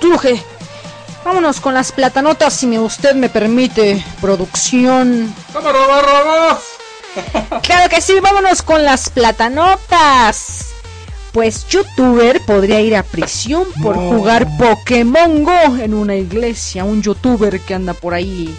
[0.00, 0.42] truje.
[1.24, 5.32] Vámonos con las platanotas, si me, usted me permite, producción.
[7.62, 10.68] Claro que sí, vámonos con las platanotas.
[11.32, 16.84] Pues youtuber podría ir a prisión por jugar Pokémon Go en una iglesia.
[16.84, 18.54] Un youtuber que anda por ahí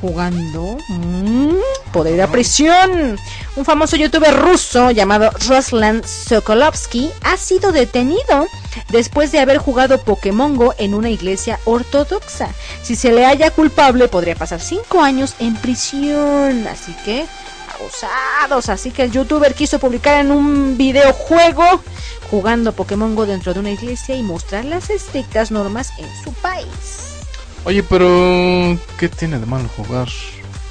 [0.00, 0.78] jugando.
[0.88, 1.56] Mm,
[1.92, 3.18] podría ir a prisión.
[3.56, 8.46] Un famoso youtuber ruso llamado Ruslan Sokolovsky ha sido detenido
[8.90, 12.48] después de haber jugado Pokémon Go en una iglesia ortodoxa.
[12.82, 16.66] Si se le halla culpable, podría pasar 5 años en prisión.
[16.66, 17.26] Así que
[18.68, 21.82] Así que el youtuber quiso publicar en un videojuego
[22.30, 26.66] jugando Pokémon Go dentro de una iglesia y mostrar las estrictas normas en su país.
[27.64, 30.08] Oye, pero ¿qué tiene de malo jugar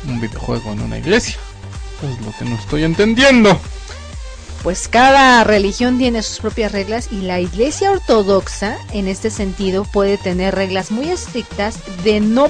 [0.07, 1.37] un videojuego en una iglesia?
[2.01, 3.59] Es lo que no estoy entendiendo.
[4.63, 10.17] Pues cada religión tiene sus propias reglas y la iglesia ortodoxa en este sentido puede
[10.17, 12.49] tener reglas muy estrictas de no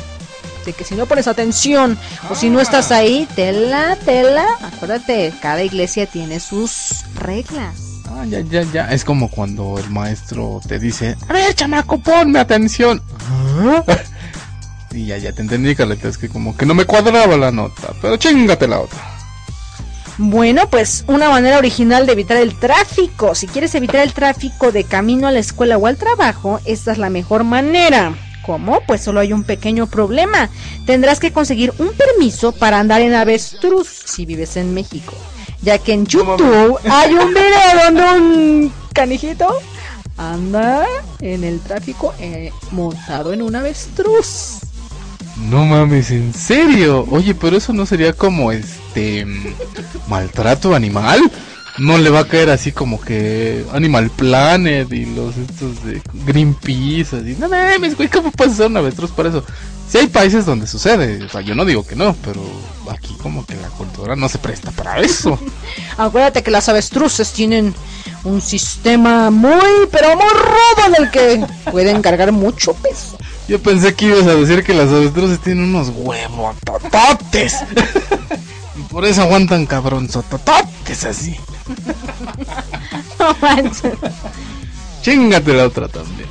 [0.65, 1.97] de que si no pones atención
[2.29, 7.91] o si no estás ahí, tela, tela, acuérdate, cada iglesia tiene sus reglas.
[8.09, 8.91] Ah, ya, ya, ya.
[8.91, 13.01] Es como cuando el maestro te dice, a ver, chamaco, ponme atención.
[14.91, 16.07] y ya, ya te entendí, Carleta.
[16.07, 17.93] Es que como que no me cuadraba la nota.
[18.01, 18.99] Pero chingate la otra.
[20.17, 23.33] Bueno, pues una manera original de evitar el tráfico.
[23.33, 26.97] Si quieres evitar el tráfico de camino a la escuela o al trabajo, esta es
[26.97, 28.13] la mejor manera.
[28.45, 28.81] ¿Cómo?
[28.88, 30.49] Pues solo hay un pequeño problema.
[30.85, 35.13] Tendrás que conseguir un permiso para andar en avestruz si vives en México.
[35.61, 39.47] Ya que en YouTube hay un video donde un canijito
[40.18, 40.85] anda
[41.19, 44.59] en el tráfico eh, montado en un avestruz.
[45.49, 47.07] No mames, ¿en serio?
[47.09, 49.26] Oye, pero eso no sería como este
[50.07, 51.19] maltrato animal.
[51.77, 57.18] No le va a caer así como que Animal Planet y los estos de Greenpeace,
[57.18, 57.35] así.
[57.39, 59.43] No mames, güey, ¿cómo puedes ser un avestruz para eso?
[59.89, 62.41] Si hay países donde sucede, o sea, yo no digo que no, pero
[62.89, 65.38] aquí como que la cultura no se presta para eso.
[65.98, 67.73] Acuérdate que las avestruces tienen
[68.23, 73.18] un sistema muy, pero muy rudo en el que pueden cargar mucho peso.
[73.48, 77.57] Yo pensé que ibas a decir que las avestruces tienen unos huevos tototes.
[78.77, 81.35] y por eso aguantan cabrón tototes así.
[83.19, 83.93] No manches.
[85.01, 86.29] Chingate la otra también.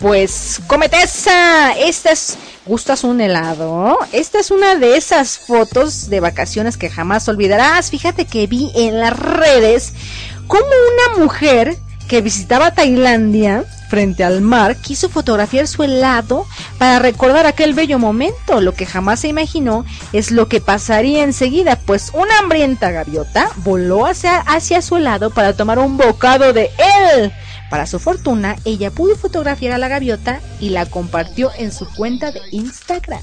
[0.00, 1.72] Pues cómete esa.
[1.72, 2.36] Esta es.
[2.66, 3.96] ¿Gustas un helado?
[4.10, 7.90] Esta es una de esas fotos de vacaciones que jamás olvidarás.
[7.90, 9.92] Fíjate que vi en las redes
[10.48, 11.78] como una mujer
[12.08, 16.46] que visitaba Tailandia frente al mar quiso fotografiar su helado
[16.78, 18.60] para recordar aquel bello momento.
[18.60, 24.06] Lo que jamás se imaginó es lo que pasaría enseguida, pues una hambrienta gaviota voló
[24.06, 26.70] hacia, hacia su helado para tomar un bocado de
[27.12, 27.32] él.
[27.70, 32.30] Para su fortuna, ella pudo fotografiar a la gaviota y la compartió en su cuenta
[32.30, 33.20] de Instagram.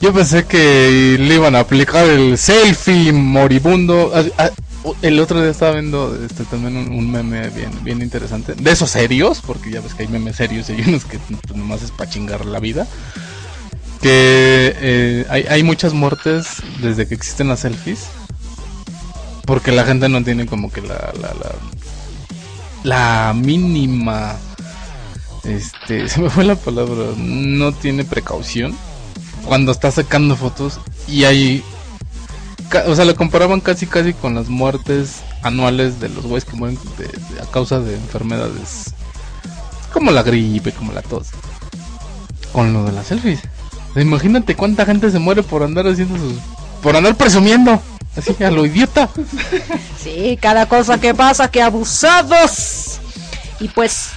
[0.00, 4.12] Yo pensé que le iban a aplicar el selfie moribundo.
[5.02, 8.54] El otro día estaba viendo este, también un, meme bien, bien interesante.
[8.54, 11.56] De esos serios, porque ya ves que hay memes serios y hay unos que pues,
[11.56, 12.86] nomás es para chingar la vida.
[14.00, 16.46] Que eh, hay, hay muchas muertes
[16.80, 18.06] desde que existen las selfies.
[19.44, 21.54] Porque la gente no tiene como que la, la, la,
[22.84, 24.36] la mínima
[25.44, 28.76] este se me fue la palabra no tiene precaución
[29.44, 31.62] cuando está sacando fotos y hay
[32.86, 36.78] o sea lo comparaban casi casi con las muertes anuales de los güeyes que mueren
[36.98, 38.92] de- de- a causa de enfermedades
[39.92, 41.28] como la gripe como la tos
[42.52, 43.40] con lo de las selfies
[43.90, 46.34] O sea, imagínate cuánta gente se muere por andar haciendo sus
[46.82, 47.80] por andar presumiendo
[48.16, 49.08] así a lo idiota
[50.02, 52.98] Sí, cada cosa que pasa, que abusados.
[53.60, 54.10] Y pues,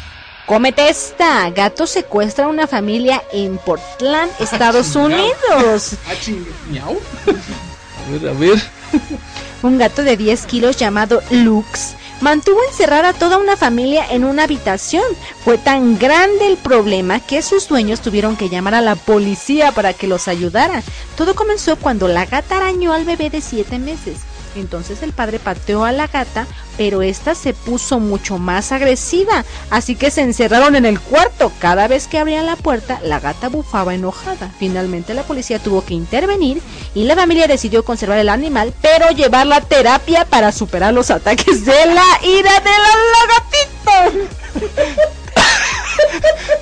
[0.45, 1.49] Cómete esta.
[1.49, 5.07] Gato secuestra a una familia en Portland, Estados chingado.
[5.15, 5.95] Unidos.
[8.11, 8.61] Ver, a ver.
[9.63, 14.43] Un gato de 10 kilos llamado Lux mantuvo encerrada a toda una familia en una
[14.43, 15.03] habitación.
[15.43, 19.93] Fue tan grande el problema que sus dueños tuvieron que llamar a la policía para
[19.93, 20.83] que los ayudara.
[21.17, 24.19] Todo comenzó cuando la gata arañó al bebé de 7 meses.
[24.55, 26.45] Entonces el padre pateó a la gata,
[26.77, 31.51] pero esta se puso mucho más agresiva, así que se encerraron en el cuarto.
[31.59, 34.51] Cada vez que abrían la puerta, la gata bufaba enojada.
[34.59, 36.61] Finalmente la policía tuvo que intervenir
[36.93, 41.65] y la familia decidió conservar el animal, pero llevarla a terapia para superar los ataques
[41.65, 44.27] de la ira de la, la gatita.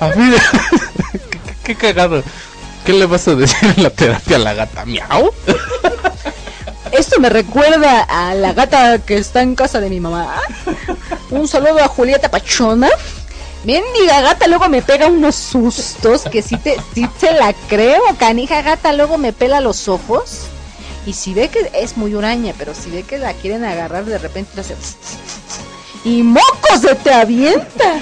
[0.00, 0.40] A ver,
[1.12, 2.22] qué, qué- qué cagado.
[2.84, 4.84] ¿Qué le vas a decir en la terapia a la gata?
[4.86, 5.30] ¿Miau?
[6.92, 10.40] Esto me recuerda a la gata que está en casa de mi mamá.
[11.30, 12.88] Un saludo a Julieta Pachona.
[13.64, 18.02] Mendiga gata luego me pega unos sustos que sí te, sí te la creo.
[18.18, 20.46] Canija gata luego me pela los ojos.
[21.06, 24.18] Y si ve que es muy huraña, pero si ve que la quieren agarrar de
[24.18, 24.76] repente hace...
[26.04, 28.00] Y mocos se te avienta.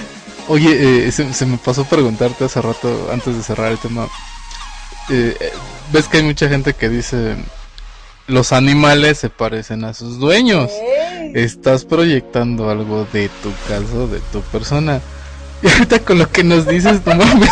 [0.49, 4.09] Oye, eh, se, se me pasó preguntarte hace rato, antes de cerrar el tema.
[5.11, 5.53] Eh, eh,
[5.93, 7.37] ¿Ves que hay mucha gente que dice
[8.29, 10.71] los animales se parecen a sus dueños?
[11.35, 15.01] Estás proyectando algo de tu caso, de tu persona.
[15.63, 17.51] Y ahorita con lo que nos dices, no mames,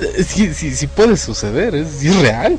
[0.00, 2.58] eh, sí, sí, sí puede suceder, es, es real.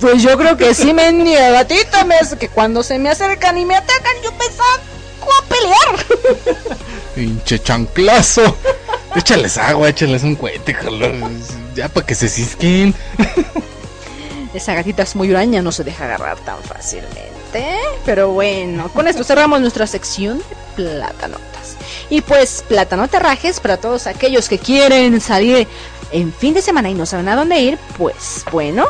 [0.00, 2.04] Pues yo creo que sí, mendiga gatita.
[2.04, 4.68] Me hace que cuando se me acercan y me atacan, yo pensaba
[5.22, 6.78] a pelear.
[7.14, 8.56] Pinche chanclazo.
[9.16, 11.14] Échales agua, échales un cohete, joder,
[11.74, 12.94] ya para que se cisquen.
[14.54, 17.76] Esa gatita es muy huraña, no se deja agarrar tan fácilmente.
[18.06, 21.76] Pero bueno, con esto cerramos nuestra sección de platanotas.
[22.08, 25.66] Y pues, platanoterrajes para todos aquellos que quieren salir
[26.12, 28.86] en fin de semana y no saben a dónde ir, pues bueno.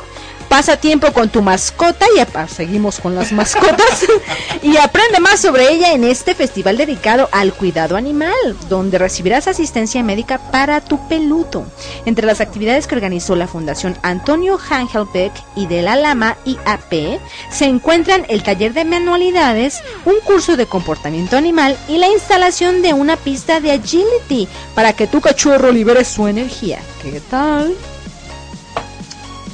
[0.48, 4.06] Pasa tiempo con tu mascota y seguimos con las mascotas
[4.62, 8.34] y aprende más sobre ella en este festival dedicado al cuidado animal,
[8.68, 11.66] donde recibirás asistencia médica para tu peludo.
[12.06, 17.64] Entre las actividades que organizó la Fundación Antonio Hangelbeck y de la Lama IAP se
[17.64, 23.16] encuentran el taller de manualidades, un curso de comportamiento animal y la instalación de una
[23.16, 26.78] pista de agility para que tu cachorro libere su energía.
[27.02, 27.74] ¿Qué tal?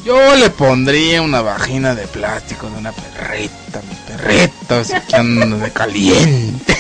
[0.05, 5.47] Yo le pondría una vagina de plástico de una perrita, mi perrita, así que anda
[5.47, 6.77] de caliente.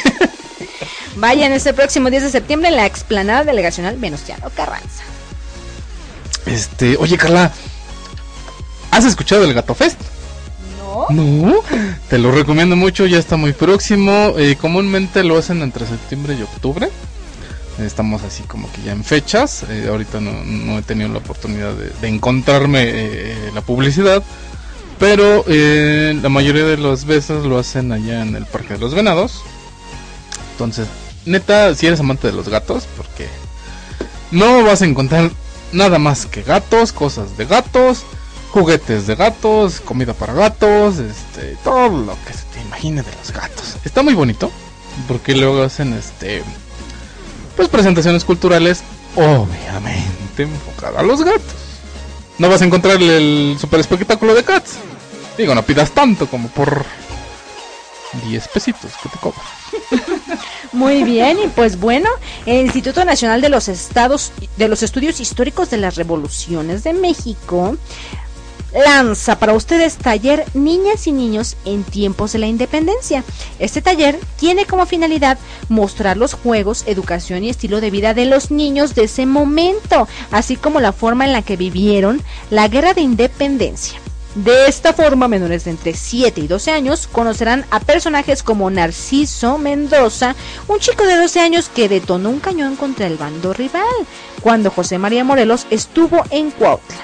[1.16, 5.02] Vayan este próximo 10 de septiembre en la explanada delegacional Venustiano Carranza.
[6.46, 7.52] Este, oye Carla,
[8.90, 10.00] ¿has escuchado el Gato Fest?
[10.78, 11.06] No.
[11.10, 11.54] No,
[12.08, 14.34] te lo recomiendo mucho, ya está muy próximo.
[14.38, 16.88] eh, comúnmente lo hacen entre septiembre y octubre.
[17.80, 19.64] Estamos así como que ya en fechas.
[19.68, 24.22] eh, ahorita no, no he tenido la oportunidad de, encontrarme eh, la publicidad.
[24.98, 28.94] Pero eh, la mayoría de las veces lo hacen allá en el Parque de los
[28.94, 29.42] Venados.
[30.52, 30.88] Entonces,
[31.24, 33.26] neta, si eres amante de los gatos, porque
[34.30, 35.30] no vas a encontrar
[35.72, 38.04] nada más que gatos, cosas de gatos,
[38.50, 43.32] juguetes de gatos, comida para gatos, este, todo lo que se te imagine de los
[43.32, 43.76] gatos.
[43.84, 44.50] Está muy bonito,
[45.08, 46.42] porque luego hacen este
[47.60, 48.82] pues presentaciones culturales
[49.16, 51.42] obviamente enfocadas a los gatos.
[52.38, 54.76] No vas a encontrar el super espectáculo de cats.
[55.36, 56.86] Digo, no pidas tanto como por
[58.26, 59.44] 10 pesitos que te cobran.
[60.72, 62.08] Muy bien, y pues bueno,
[62.46, 67.76] el Instituto Nacional de los Estados de los Estudios Históricos de las Revoluciones de México
[68.72, 73.24] lanza para ustedes taller Niñas y Niños en tiempos de la independencia.
[73.58, 75.38] Este taller tiene como finalidad
[75.68, 80.56] mostrar los juegos, educación y estilo de vida de los niños de ese momento, así
[80.56, 84.00] como la forma en la que vivieron la guerra de independencia.
[84.34, 89.58] De esta forma, menores de entre 7 y 12 años conocerán a personajes como Narciso
[89.58, 90.36] Mendoza,
[90.68, 93.82] un chico de 12 años que detonó un cañón contra el bando rival,
[94.40, 96.96] cuando José María Morelos estuvo en Cuautla.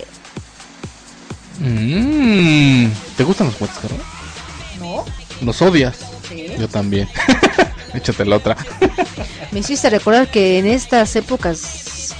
[1.58, 2.86] Mm,
[3.16, 3.98] ¿Te gustan los Carla?
[4.78, 5.04] ¿No?
[5.44, 5.96] ¿Los odias?
[6.28, 6.46] Sí.
[6.58, 7.08] Yo también.
[7.94, 8.56] Échate la otra.
[9.50, 12.14] Me hiciste recordar que en estas épocas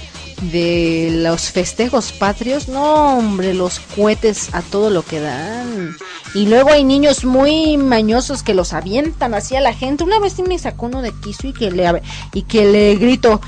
[0.51, 5.95] de los festejos patrios, no hombre, los cohetes a todo lo que dan.
[6.33, 10.03] Y luego hay niños muy mañosos que los avientan así a la gente.
[10.03, 12.01] Una vez sí me sacó uno de quiso y que le,
[12.33, 13.39] y que le grito,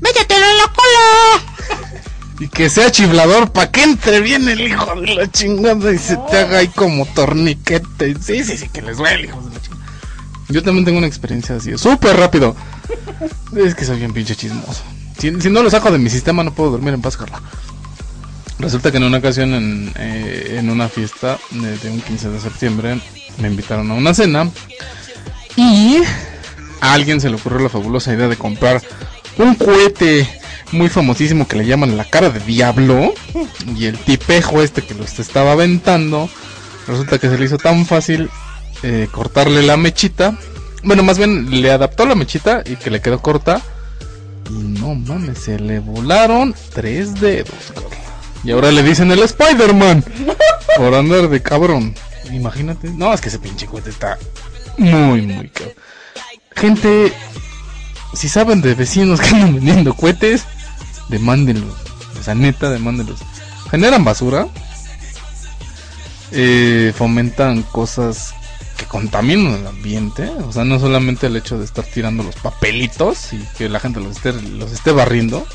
[0.00, 2.00] ¡métetelo en la cola!
[2.40, 6.16] Y que sea chiflador para que entre bien el hijo de la chingada y se
[6.16, 8.16] te haga ahí como torniquete.
[8.20, 9.73] Sí, sí, sí, que les duele, hijos de la chingada.
[10.48, 12.54] Yo también tengo una experiencia así, súper rápido.
[13.56, 14.82] Es que soy bien pinche chismoso.
[15.18, 17.40] Si, no lo saco de mi sistema no puedo dormir en paz, Carla.
[18.58, 22.40] Resulta que en una ocasión en, eh, en una fiesta de, de un 15 de
[22.40, 23.00] septiembre
[23.38, 24.48] me invitaron a una cena
[25.56, 25.98] y
[26.80, 28.82] a alguien se le ocurrió la fabulosa idea de comprar
[29.38, 30.28] un cohete
[30.72, 33.12] muy famosísimo que le llaman la cara de diablo
[33.76, 36.28] y el tipejo este que los estaba aventando
[36.86, 38.30] resulta que se le hizo tan fácil
[38.84, 40.36] eh, cortarle la mechita
[40.82, 43.60] bueno más bien le adaptó la mechita y que le quedó corta
[44.50, 47.72] y no mames se le volaron tres dedos
[48.44, 50.04] y ahora le dicen el Spider-Man
[50.76, 51.94] por andar de cabrón
[52.30, 54.18] imagínate no es que ese pinche cohete está
[54.78, 55.74] muy muy cabrón
[56.54, 57.12] gente
[58.14, 60.44] si saben de vecinos que andan vendiendo cohetes,
[61.08, 61.74] demándenlos.
[62.18, 63.20] O sea, neta, demándenlos.
[63.70, 64.46] Generan basura.
[66.36, 68.34] eh, fomentan cosas
[68.76, 70.28] que contaminan el ambiente.
[70.46, 74.00] O sea, no solamente el hecho de estar tirando los papelitos y que la gente
[74.00, 75.46] los esté, los esté barriendo.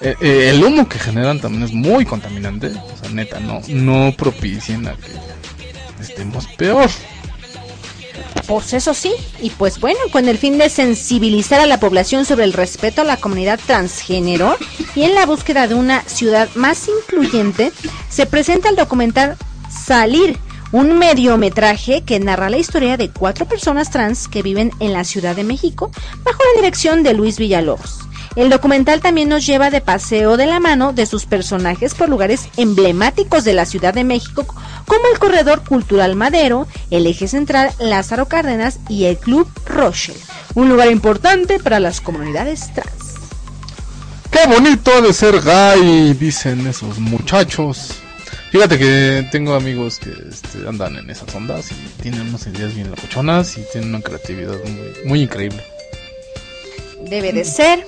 [0.00, 2.68] Eh, eh, el humo que generan también es muy contaminante.
[2.68, 5.12] O sea, neta, no, no propicien a que
[6.02, 6.90] estemos peor.
[8.46, 12.44] Pues eso sí, y pues bueno, con el fin de sensibilizar a la población sobre
[12.44, 14.56] el respeto a la comunidad transgénero
[14.96, 17.72] y en la búsqueda de una ciudad más incluyente,
[18.10, 19.36] se presenta el documental
[19.70, 20.38] Salir,
[20.72, 25.36] un mediometraje que narra la historia de cuatro personas trans que viven en la Ciudad
[25.36, 25.90] de México
[26.24, 28.00] bajo la dirección de Luis Villalobos.
[28.34, 32.48] El documental también nos lleva de paseo de la mano de sus personajes por lugares
[32.56, 34.46] emblemáticos de la Ciudad de México,
[34.86, 40.18] como el Corredor Cultural Madero, el Eje Central Lázaro Cárdenas y el Club Rochelle,
[40.54, 43.16] un lugar importante para las comunidades trans.
[44.30, 48.01] Qué bonito de ser gay, dicen esos muchachos.
[48.52, 52.90] Fíjate que tengo amigos que este, andan en esas ondas y tienen unas ideas bien
[52.90, 55.64] locochonas y tienen una creatividad muy, muy increíble.
[57.00, 57.86] Debe de ser.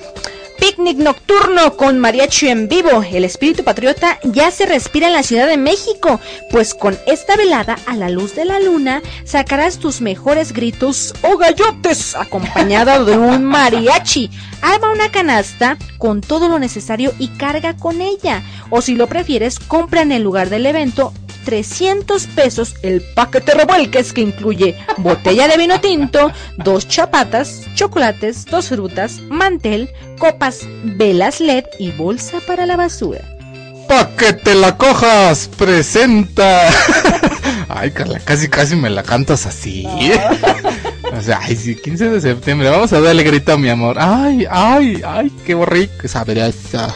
[0.58, 3.02] Picnic nocturno con mariachi en vivo.
[3.02, 6.20] El espíritu patriota ya se respira en la Ciudad de México,
[6.50, 11.36] pues con esta velada a la luz de la luna sacarás tus mejores gritos o
[11.36, 14.30] gallotes acompañado de un mariachi.
[14.62, 18.42] Arma una canasta con todo lo necesario y carga con ella.
[18.70, 21.12] O si lo prefieres, compra en el lugar del evento
[21.44, 28.68] 300 pesos el paquete revuelques que incluye botella de vino tinto, dos chapatas, chocolates, dos
[28.68, 33.20] frutas, mantel, copas, velas LED y bolsa para la basura.
[33.88, 36.68] Pa' que te la cojas, presenta.
[37.68, 39.86] Ay, Carla, casi casi me la cantas así.
[41.16, 43.96] O sea, ay, sí, 15 de septiembre, vamos a darle grito a mi amor.
[44.00, 46.92] Ay, ay, ay, qué rico sabrosa.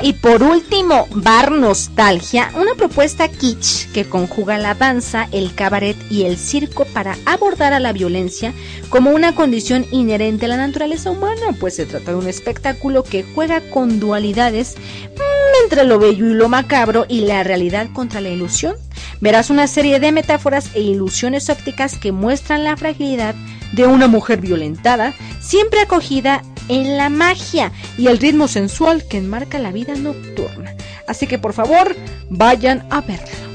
[0.00, 6.22] Y por último, Bar Nostalgia, una propuesta kitsch que conjuga la danza, el cabaret y
[6.22, 8.52] el circo para abordar a la violencia
[8.90, 13.24] como una condición inherente a la naturaleza humana, pues se trata de un espectáculo que
[13.34, 18.28] juega con dualidades mm, entre lo bello y lo macabro y la realidad contra la
[18.28, 18.76] ilusión.
[19.20, 23.34] Verás una serie de metáforas e ilusiones ópticas que muestran la fragilidad
[23.72, 29.58] de una mujer violentada, siempre acogida en la magia y el ritmo sensual que enmarca
[29.58, 30.74] la vida nocturna.
[31.06, 31.96] Así que por favor,
[32.28, 33.48] vayan a verlo.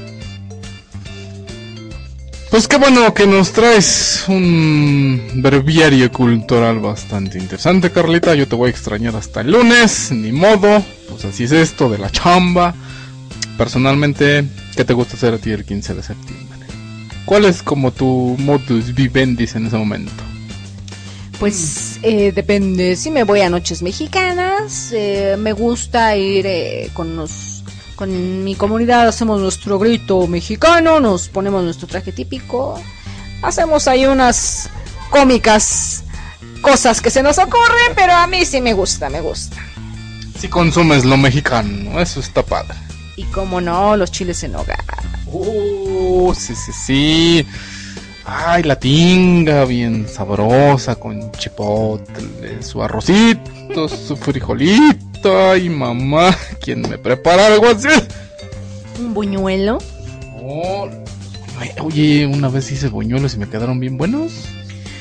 [2.54, 8.34] Pues qué bueno que nos traes un breviario cultural bastante interesante, Carlita.
[8.36, 10.84] Yo te voy a extrañar hasta el lunes, ni modo.
[11.08, 12.72] Pues así es esto de la chamba.
[13.58, 14.44] Personalmente,
[14.76, 16.53] ¿qué te gusta hacer a ti el 15 de septiembre?
[17.24, 20.12] ¿Cuál es como tu modus vivendi en ese momento?
[21.38, 27.16] Pues eh, depende, si me voy a noches mexicanas, eh, me gusta ir eh, con
[27.16, 27.62] los
[27.96, 32.80] con mi comunidad, hacemos nuestro grito mexicano, nos ponemos nuestro traje típico,
[33.42, 34.68] hacemos ahí unas
[35.10, 36.02] cómicas
[36.60, 39.56] cosas que se nos ocurren, pero a mí sí me gusta, me gusta.
[40.38, 42.74] Si consumes lo mexicano, eso está padre.
[43.16, 44.82] Y como no, los chiles en hogar.
[46.06, 47.46] Oh, sí, sí, sí.
[48.26, 55.50] Ay, la tinga, bien sabrosa, con chipotle, su arrocito, su frijolito.
[55.50, 57.88] Ay, mamá, ¿quién me prepara algo así?
[58.98, 59.78] ¿Un buñuelo?
[60.42, 60.88] Oh,
[61.80, 64.32] oye, una vez hice buñuelos y me quedaron bien buenos.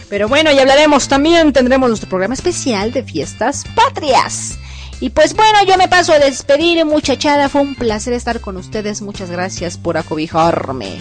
[0.09, 4.57] Pero bueno, y hablaremos también, tendremos nuestro programa especial de fiestas patrias.
[5.03, 7.49] Y pues bueno, yo me paso a despedir, muchachada.
[7.49, 9.01] Fue un placer estar con ustedes.
[9.01, 10.97] Muchas gracias por acobijarme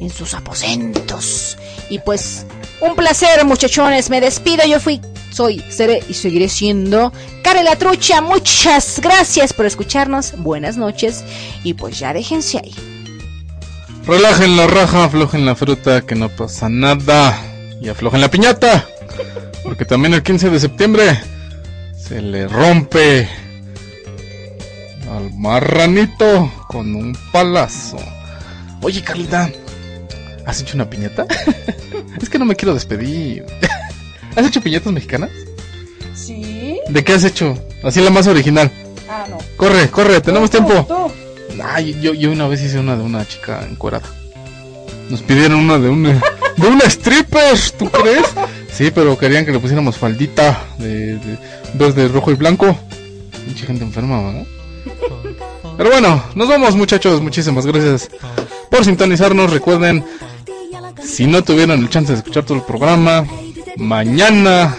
[0.00, 1.58] en sus aposentos.
[1.90, 2.46] Y pues,
[2.80, 4.08] un placer, muchachones.
[4.08, 4.64] Me despido.
[4.66, 7.12] Yo fui, soy, seré y seguiré siendo
[7.42, 8.22] Care la Trucha.
[8.22, 10.38] Muchas gracias por escucharnos.
[10.38, 11.22] Buenas noches.
[11.64, 12.74] Y pues ya déjense ahí.
[14.06, 17.38] Relajen la raja, aflojen la fruta, que no pasa nada.
[17.82, 18.88] Y aflojen la piñata.
[19.62, 21.33] Porque también el 15 de septiembre
[22.06, 23.26] se le rompe
[25.10, 27.96] al marranito con un palazo.
[28.82, 29.50] Oye, Carlita,
[30.44, 31.26] ¿has hecho una piñata?
[32.20, 33.46] es que no me quiero despedir.
[34.36, 35.30] ¿Has hecho piñatas mexicanas?
[36.14, 36.78] Sí.
[36.90, 37.58] ¿De qué has hecho?
[37.82, 38.70] Así la más original.
[39.08, 39.38] Ah, no.
[39.56, 41.10] Corre, corre, tenemos tiempo.
[41.62, 44.06] Ay, yo, yo una vez hice una de una chica encuerada.
[45.10, 46.20] Nos pidieron una de una
[46.56, 48.26] de una stripper, ¿tú crees?
[48.72, 51.38] Sí, pero querían que le pusiéramos faldita de, de
[51.74, 52.76] dos de rojo y blanco.
[53.46, 54.46] Mucha gente enferma, ¿verdad?
[55.76, 58.10] Pero bueno, nos vamos muchachos, muchísimas gracias
[58.70, 59.52] por sintonizarnos.
[59.52, 60.04] Recuerden,
[61.02, 63.26] si no tuvieron el chance de escuchar todo el programa,
[63.76, 64.76] mañana,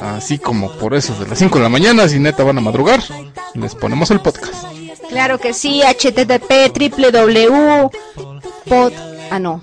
[0.00, 3.02] así como por eso de las 5 de la mañana, si neta van a madrugar,
[3.54, 4.64] les ponemos el podcast.
[5.08, 7.90] Claro que sí, http www
[8.64, 8.92] pod
[9.30, 9.62] ah no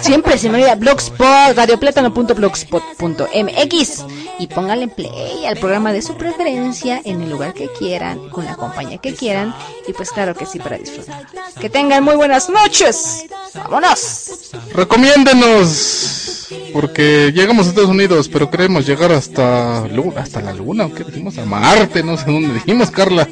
[0.00, 4.04] siempre se me olvida blogspot radioplátano.blogspot.mx
[4.38, 8.56] y pónganle play al programa de su preferencia en el lugar que quieran con la
[8.56, 9.54] compañía que quieran
[9.86, 11.26] y pues claro que sí para disfrutar
[11.60, 19.12] que tengan muy buenas noches vámonos Recomiéndenos, porque llegamos a Estados Unidos, pero queremos llegar
[19.12, 21.38] hasta luna, hasta la luna, ¿o qué dijimos?
[21.38, 23.28] A Marte, no sé dónde dijimos, Carla.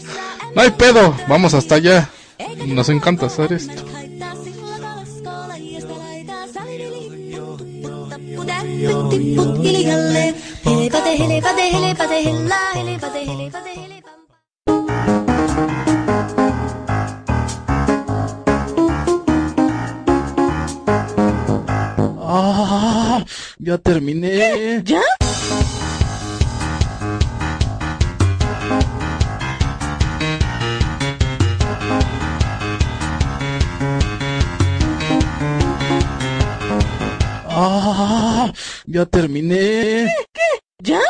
[0.55, 2.10] No hay pedo, vamos hasta allá.
[2.66, 3.84] Nos encanta hacer esto.
[22.34, 23.24] Ah,
[23.59, 24.82] ya terminé.
[24.86, 25.11] ¿Ya?
[37.54, 38.50] Ah,
[38.86, 40.08] ya terminé.
[40.80, 41.00] ¿Ya?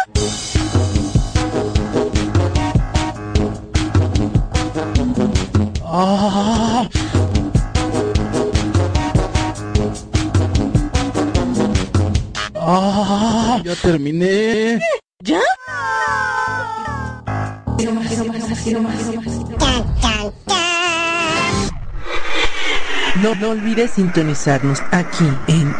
[5.86, 6.88] Ah,
[12.56, 14.80] ah, ya terminé.
[15.22, 15.40] ¿Ya?
[23.22, 25.72] No, no olvides sintonizarnos aquí en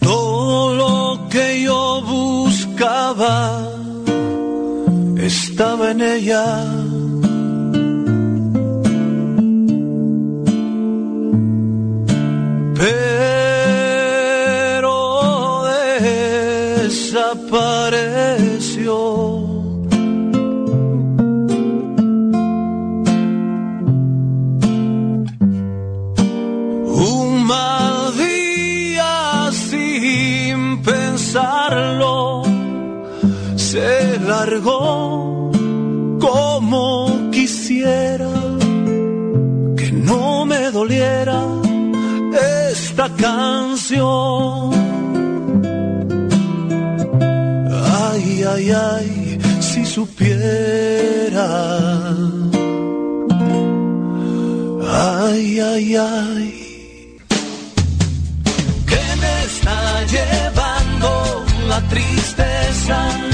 [0.00, 3.68] Todo lo que yo buscaba
[5.16, 6.82] estaba en ella.
[17.34, 18.94] Desapareció.
[26.84, 32.42] Un mal día sin pensarlo
[33.56, 35.50] se largó
[36.20, 38.30] como quisiera
[39.76, 41.42] que no me doliera
[42.70, 44.31] esta canción.
[49.92, 51.48] Supiera.
[54.88, 57.18] Ay, ay, ay.
[58.90, 59.78] Que me está
[60.14, 63.31] llevando la tristeza.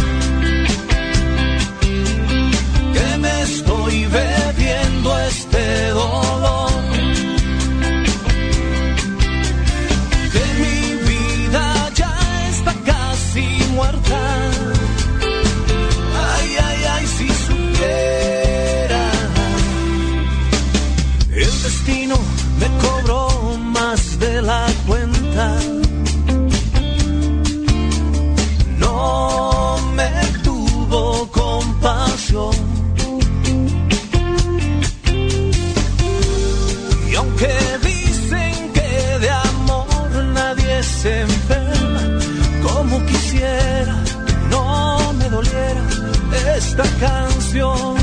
[46.79, 47.97] esta canción.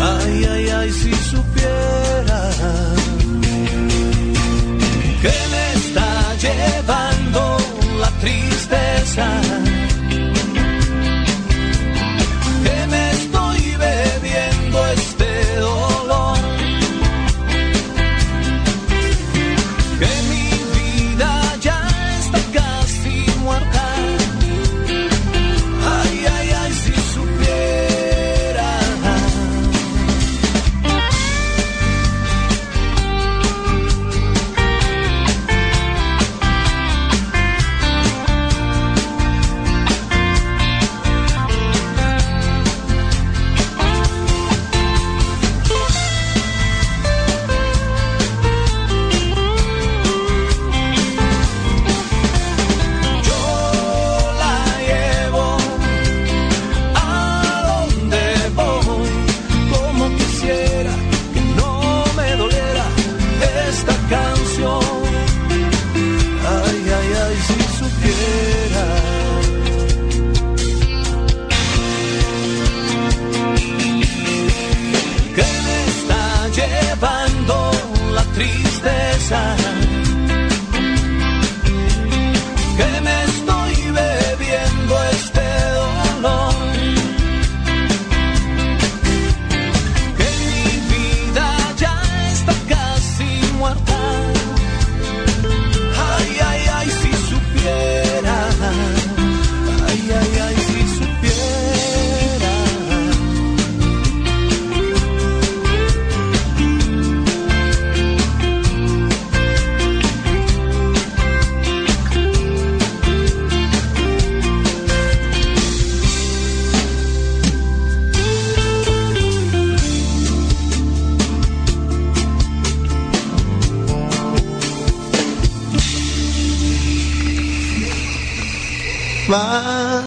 [0.00, 2.97] Ay, ay, ay, si supieras.